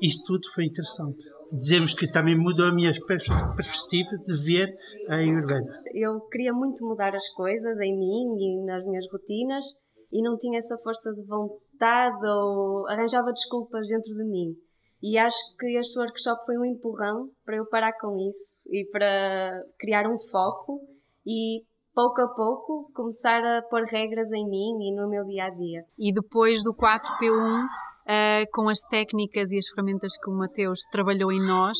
isso 0.00 0.22
tudo 0.26 0.40
foi 0.54 0.64
interessante. 0.64 1.22
Dizemos 1.52 1.92
que 1.92 2.10
também 2.10 2.36
mudou 2.36 2.66
a 2.66 2.74
minha 2.74 2.92
perspectiva 2.92 4.10
de 4.26 4.42
ver 4.42 4.74
a 5.08 5.16
Ayurveda. 5.16 5.82
Eu 5.94 6.20
queria 6.30 6.54
muito 6.54 6.82
mudar 6.86 7.14
as 7.14 7.28
coisas 7.34 7.78
em 7.80 7.98
mim 7.98 8.34
e 8.38 8.64
nas 8.64 8.82
minhas 8.86 9.04
rotinas 9.12 9.64
e 10.10 10.22
não 10.22 10.38
tinha 10.38 10.58
essa 10.58 10.78
força 10.78 11.12
de 11.12 11.22
vontade 11.26 12.26
ou 12.26 12.88
arranjava 12.88 13.32
desculpas 13.32 13.86
dentro 13.86 14.14
de 14.14 14.24
mim. 14.24 14.54
E 15.02 15.18
acho 15.18 15.36
que 15.58 15.78
este 15.78 15.98
workshop 15.98 16.46
foi 16.46 16.56
um 16.56 16.64
empurrão 16.64 17.28
para 17.44 17.56
eu 17.56 17.66
parar 17.66 17.92
com 18.00 18.16
isso 18.16 18.60
e 18.68 18.88
para 18.90 19.62
criar 19.78 20.08
um 20.08 20.18
foco 20.30 20.80
e 21.26 21.62
pouco 21.94 22.20
a 22.20 22.28
pouco, 22.28 22.90
começar 22.94 23.42
a 23.44 23.62
pôr 23.62 23.84
regras 23.84 24.30
em 24.32 24.48
mim 24.48 24.88
e 24.88 24.94
no 24.94 25.08
meu 25.08 25.24
dia 25.24 25.44
a 25.44 25.50
dia. 25.50 25.84
E 25.98 26.12
depois 26.12 26.62
do 26.62 26.74
4P1, 26.74 27.30
uh, 27.30 27.68
eh, 28.06 28.46
com 28.52 28.68
as 28.68 28.80
técnicas 28.80 29.50
e 29.50 29.58
as 29.58 29.68
ferramentas 29.68 30.12
que 30.16 30.30
o 30.30 30.34
Mateus 30.34 30.80
trabalhou 30.90 31.30
em 31.30 31.40
nós, 31.40 31.76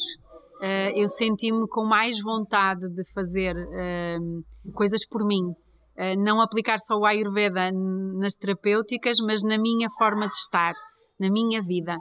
uh, 0.60 0.92
eu 0.94 1.08
senti-me 1.08 1.66
com 1.68 1.84
mais 1.84 2.20
vontade 2.22 2.88
de 2.94 3.04
fazer 3.12 3.56
uh, 3.56 4.72
coisas 4.74 5.06
por 5.08 5.26
mim. 5.26 5.54
não 6.18 6.40
aplicar 6.40 6.78
só 6.78 6.96
o 6.96 7.04
Ayurveda 7.04 7.70
nas 8.18 8.34
terapêuticas, 8.34 9.18
mas 9.26 9.42
na 9.42 9.58
minha 9.58 9.88
forma 9.98 10.26
de 10.26 10.34
estar, 10.34 10.72
na 11.20 11.30
minha 11.30 11.60
vida. 11.62 11.94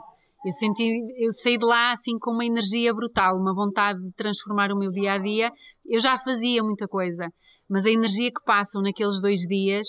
Eu 0.44 0.52
senti, 0.52 0.82
eu 1.18 1.30
saí 1.30 1.56
de 1.56 1.64
lá 1.64 1.92
assim 1.92 2.18
com 2.18 2.32
uma 2.32 2.44
energia 2.44 2.92
brutal, 2.92 3.36
uma 3.36 3.54
vontade 3.54 4.00
de 4.00 4.12
transformar 4.14 4.72
o 4.72 4.78
meu 4.78 4.90
dia 4.90 5.12
a 5.12 5.18
dia. 5.18 5.50
Eu 5.86 6.00
já 6.00 6.18
fazia 6.18 6.64
muita 6.64 6.88
coisa, 6.88 7.28
mas 7.68 7.84
a 7.86 7.90
energia 7.90 8.30
que 8.30 8.44
passam 8.44 8.82
naqueles 8.82 9.20
dois 9.20 9.40
dias 9.40 9.86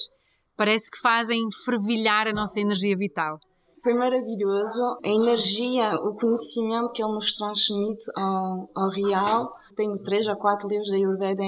parece 0.55 0.89
que 0.89 0.99
fazem 0.99 1.41
fervilhar 1.65 2.28
a 2.28 2.34
nossa 2.34 2.59
energia 2.59 2.95
vital. 2.95 3.39
Foi 3.84 3.93
maravilhoso. 3.93 4.99
A 5.03 5.09
energia, 5.09 5.95
o 5.95 6.15
conhecimento 6.15 6.93
que 6.93 7.03
ele 7.03 7.11
nos 7.11 7.34
transmite 7.34 8.05
ao, 8.15 8.69
ao 8.74 8.89
real. 8.89 9.53
Tenho 9.76 9.97
três 9.99 10.26
ou 10.28 10.36
quatro 10.38 10.69
livros 10.69 10.89
da 10.89 10.95
Ayurveda 10.95 11.43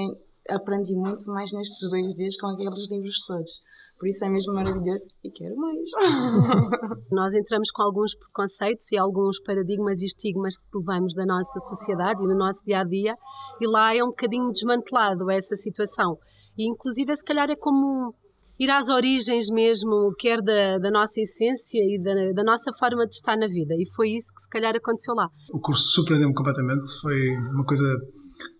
aprendi 0.48 0.94
muito 0.94 1.28
mais 1.30 1.52
nestes 1.52 1.88
dois 1.88 2.14
dias 2.14 2.36
com 2.36 2.48
aqueles 2.48 2.90
livros 2.90 3.24
todos. 3.26 3.62
Por 3.98 4.08
isso 4.08 4.24
é 4.24 4.28
mesmo 4.28 4.52
maravilhoso 4.52 5.06
e 5.24 5.30
quero 5.30 5.56
mais. 5.56 5.74
Nós 7.10 7.32
entramos 7.32 7.70
com 7.70 7.82
alguns 7.82 8.14
preconceitos 8.14 8.92
e 8.92 8.98
alguns 8.98 9.40
paradigmas 9.40 10.02
e 10.02 10.04
estigmas 10.04 10.56
que 10.56 10.64
levamos 10.74 11.14
da 11.14 11.24
nossa 11.24 11.58
sociedade 11.60 12.22
e 12.22 12.26
no 12.26 12.36
nosso 12.36 12.62
dia 12.64 12.80
a 12.80 12.84
dia, 12.84 13.14
e 13.58 13.66
lá 13.66 13.96
é 13.96 14.04
um 14.04 14.08
bocadinho 14.08 14.52
desmantelado 14.52 15.30
essa 15.30 15.56
situação. 15.56 16.18
E 16.58 16.68
inclusive, 16.68 17.16
se 17.16 17.24
calhar, 17.24 17.50
é 17.50 17.56
como 17.56 18.14
ir 18.58 18.70
às 18.70 18.88
origens 18.88 19.48
mesmo, 19.50 20.14
quer 20.18 20.42
da, 20.42 20.78
da 20.78 20.90
nossa 20.90 21.18
essência 21.18 21.78
e 21.78 21.98
da, 22.02 22.32
da, 22.34 22.44
nossa 22.44 22.72
forma 22.78 23.06
de 23.06 23.14
estar 23.14 23.36
na 23.36 23.46
vida. 23.46 23.74
E 23.74 23.86
foi 23.94 24.10
isso 24.10 24.28
que 24.34 24.42
se 24.42 24.48
calhar 24.50 24.74
aconteceu 24.76 25.14
lá. 25.14 25.28
O 25.52 25.60
curso 25.60 25.84
surpreendeu-me 25.92 26.34
completamente, 26.34 26.90
foi 27.00 27.30
uma 27.54 27.64
coisa 27.64 27.84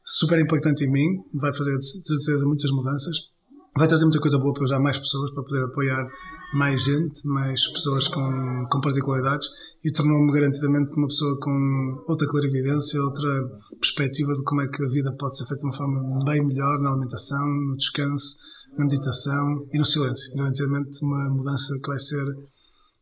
super 0.03 0.39
impactante 0.39 0.85
em 0.85 0.91
mim, 0.91 1.09
vai 1.35 1.55
fazer 1.55 1.77
de 1.77 2.07
certeza 2.07 2.47
muitas 2.47 2.71
mudanças 2.71 3.36
vai 3.77 3.87
trazer 3.87 4.05
muita 4.05 4.21
coisa 4.21 4.39
boa 4.39 4.55
para 4.55 4.65
usar 4.65 4.79
mais 4.79 4.99
pessoas, 4.99 5.31
para 5.33 5.43
poder 5.43 5.65
apoiar 5.65 6.09
mais 6.55 6.83
gente, 6.85 7.27
mais 7.27 7.67
pessoas 7.73 8.09
com, 8.09 8.67
com 8.71 8.81
particularidades 8.81 9.49
e 9.85 9.93
tornou-me 9.93 10.33
garantidamente 10.33 10.93
uma 10.97 11.07
pessoa 11.07 11.39
com 11.41 12.05
outra 12.09 12.27
clarividência, 12.29 13.03
outra 13.03 13.29
perspectiva 13.79 14.35
de 14.35 14.43
como 14.45 14.63
é 14.63 14.69
que 14.69 14.85
a 14.85 14.89
vida 14.89 15.13
pode 15.19 15.39
ser 15.39 15.47
feita 15.47 15.61
de 15.61 15.67
uma 15.67 15.77
forma 15.77 16.25
bem 16.25 16.45
melhor 16.45 16.81
na 16.81 16.91
alimentação, 16.91 17.47
no 17.47 17.77
descanso, 17.77 18.37
na 18.79 18.85
meditação 18.85 19.67
e 19.73 19.79
no 19.79 19.85
silêncio. 19.85 20.35
Garantidamente 20.35 20.99
uma 21.03 21.29
mudança 21.29 21.79
que 21.83 21.89
vai 21.89 21.99
ser 21.99 22.25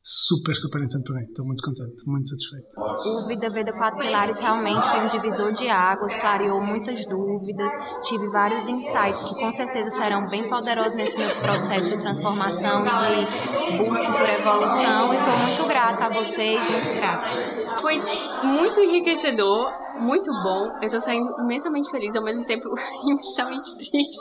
super, 0.04 0.54
super 0.54 0.82
interessante 0.82 1.04
para 1.04 1.16
mim. 1.16 1.24
Estou 1.24 1.46
muito 1.46 1.64
contente, 1.64 1.96
muito 2.06 2.28
satisfeito. 2.28 2.68
O 2.78 3.26
Vida 3.26 3.48
Veda 3.48 3.72
Quatro 3.72 3.98
Pilares 3.98 4.38
realmente 4.38 4.86
foi 4.86 5.00
um 5.00 5.08
divisor 5.08 5.54
de 5.54 5.68
águas, 5.68 6.14
clareou 6.14 6.60
muitas 6.60 7.06
dúvidas, 7.06 7.72
tive 8.02 8.28
vários 8.28 8.68
insights 8.68 9.24
que 9.24 9.34
com 9.34 9.50
certeza 9.50 9.88
serão 9.90 10.24
bem 10.26 10.48
poderosos 10.50 10.94
nesse 10.94 11.16
meu 11.16 11.34
processo 11.40 11.88
de 11.88 11.98
transformação 11.98 12.84
e 12.84 13.70
de 13.70 13.78
busca 13.78 14.12
por 14.12 14.28
evolução. 14.28 15.14
E 15.14 15.16
estou 15.16 15.38
muito 15.38 15.68
grata 15.68 16.04
a 16.04 16.12
vocês, 16.12 16.60
muito 16.70 16.94
grata. 16.96 17.80
Foi 17.80 17.96
muito 18.44 18.80
enriquecedor, 18.80 19.72
muito 20.00 20.30
bom. 20.42 20.66
Eu 20.82 20.86
estou 20.86 21.00
saindo 21.00 21.32
imensamente 21.40 21.90
feliz, 21.90 22.14
ao 22.14 22.22
mesmo 22.22 22.44
tempo 22.44 22.68
imensamente 23.08 23.74
triste, 23.74 24.20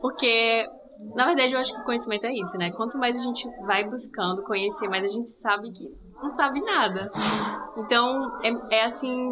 porque 0.00 0.66
na 1.14 1.26
verdade, 1.26 1.52
eu 1.52 1.60
acho 1.60 1.72
que 1.72 1.80
o 1.80 1.84
conhecimento 1.84 2.26
é 2.26 2.32
isso, 2.32 2.56
né? 2.56 2.70
Quanto 2.72 2.98
mais 2.98 3.18
a 3.18 3.22
gente 3.22 3.48
vai 3.66 3.84
buscando 3.84 4.42
conhecer, 4.42 4.88
mais 4.88 5.04
a 5.04 5.08
gente 5.08 5.30
sabe 5.30 5.72
que 5.72 5.88
não 6.20 6.30
sabe 6.30 6.60
nada. 6.60 7.10
Então, 7.76 8.40
é, 8.42 8.78
é 8.78 8.84
assim, 8.86 9.30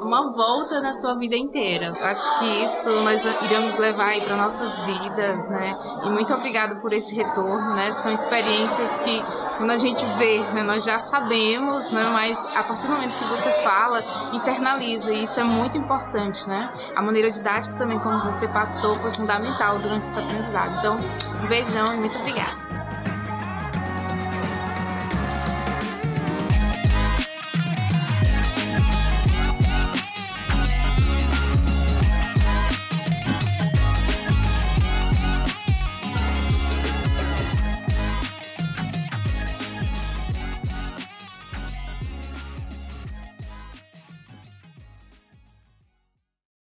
uma 0.00 0.32
volta 0.32 0.80
na 0.80 0.94
sua 0.94 1.14
vida 1.14 1.36
inteira. 1.36 1.92
Acho 2.00 2.38
que 2.38 2.64
isso 2.64 2.90
nós 3.02 3.24
iremos 3.24 3.76
levar 3.76 4.10
aí 4.10 4.20
para 4.20 4.36
nossas 4.36 4.80
vidas, 4.82 5.48
né? 5.50 5.76
E 6.04 6.10
muito 6.10 6.32
obrigado 6.32 6.80
por 6.80 6.92
esse 6.92 7.12
retorno, 7.14 7.74
né? 7.74 7.92
São 7.92 8.12
experiências 8.12 9.00
que 9.00 9.20
quando 9.60 9.72
a 9.72 9.76
gente 9.76 10.02
vê, 10.16 10.38
né, 10.54 10.62
nós 10.62 10.82
já 10.82 10.98
sabemos, 11.00 11.92
né, 11.92 12.08
mas 12.10 12.42
a 12.46 12.64
partir 12.64 12.86
do 12.86 12.94
momento 12.94 13.14
que 13.14 13.28
você 13.28 13.52
fala, 13.62 14.02
internaliza, 14.32 15.12
e 15.12 15.24
isso 15.24 15.38
é 15.38 15.44
muito 15.44 15.76
importante, 15.76 16.48
né? 16.48 16.72
A 16.96 17.02
maneira 17.02 17.30
didática 17.30 17.76
também, 17.76 17.98
como 17.98 18.24
você 18.24 18.48
passou, 18.48 18.98
foi 19.00 19.12
fundamental 19.12 19.78
durante 19.78 20.06
esse 20.06 20.18
aprendizado. 20.18 20.78
Então, 20.78 20.98
um 21.44 21.46
beijão 21.46 21.92
e 21.92 21.96
muito 21.98 22.18
obrigada. 22.18 22.79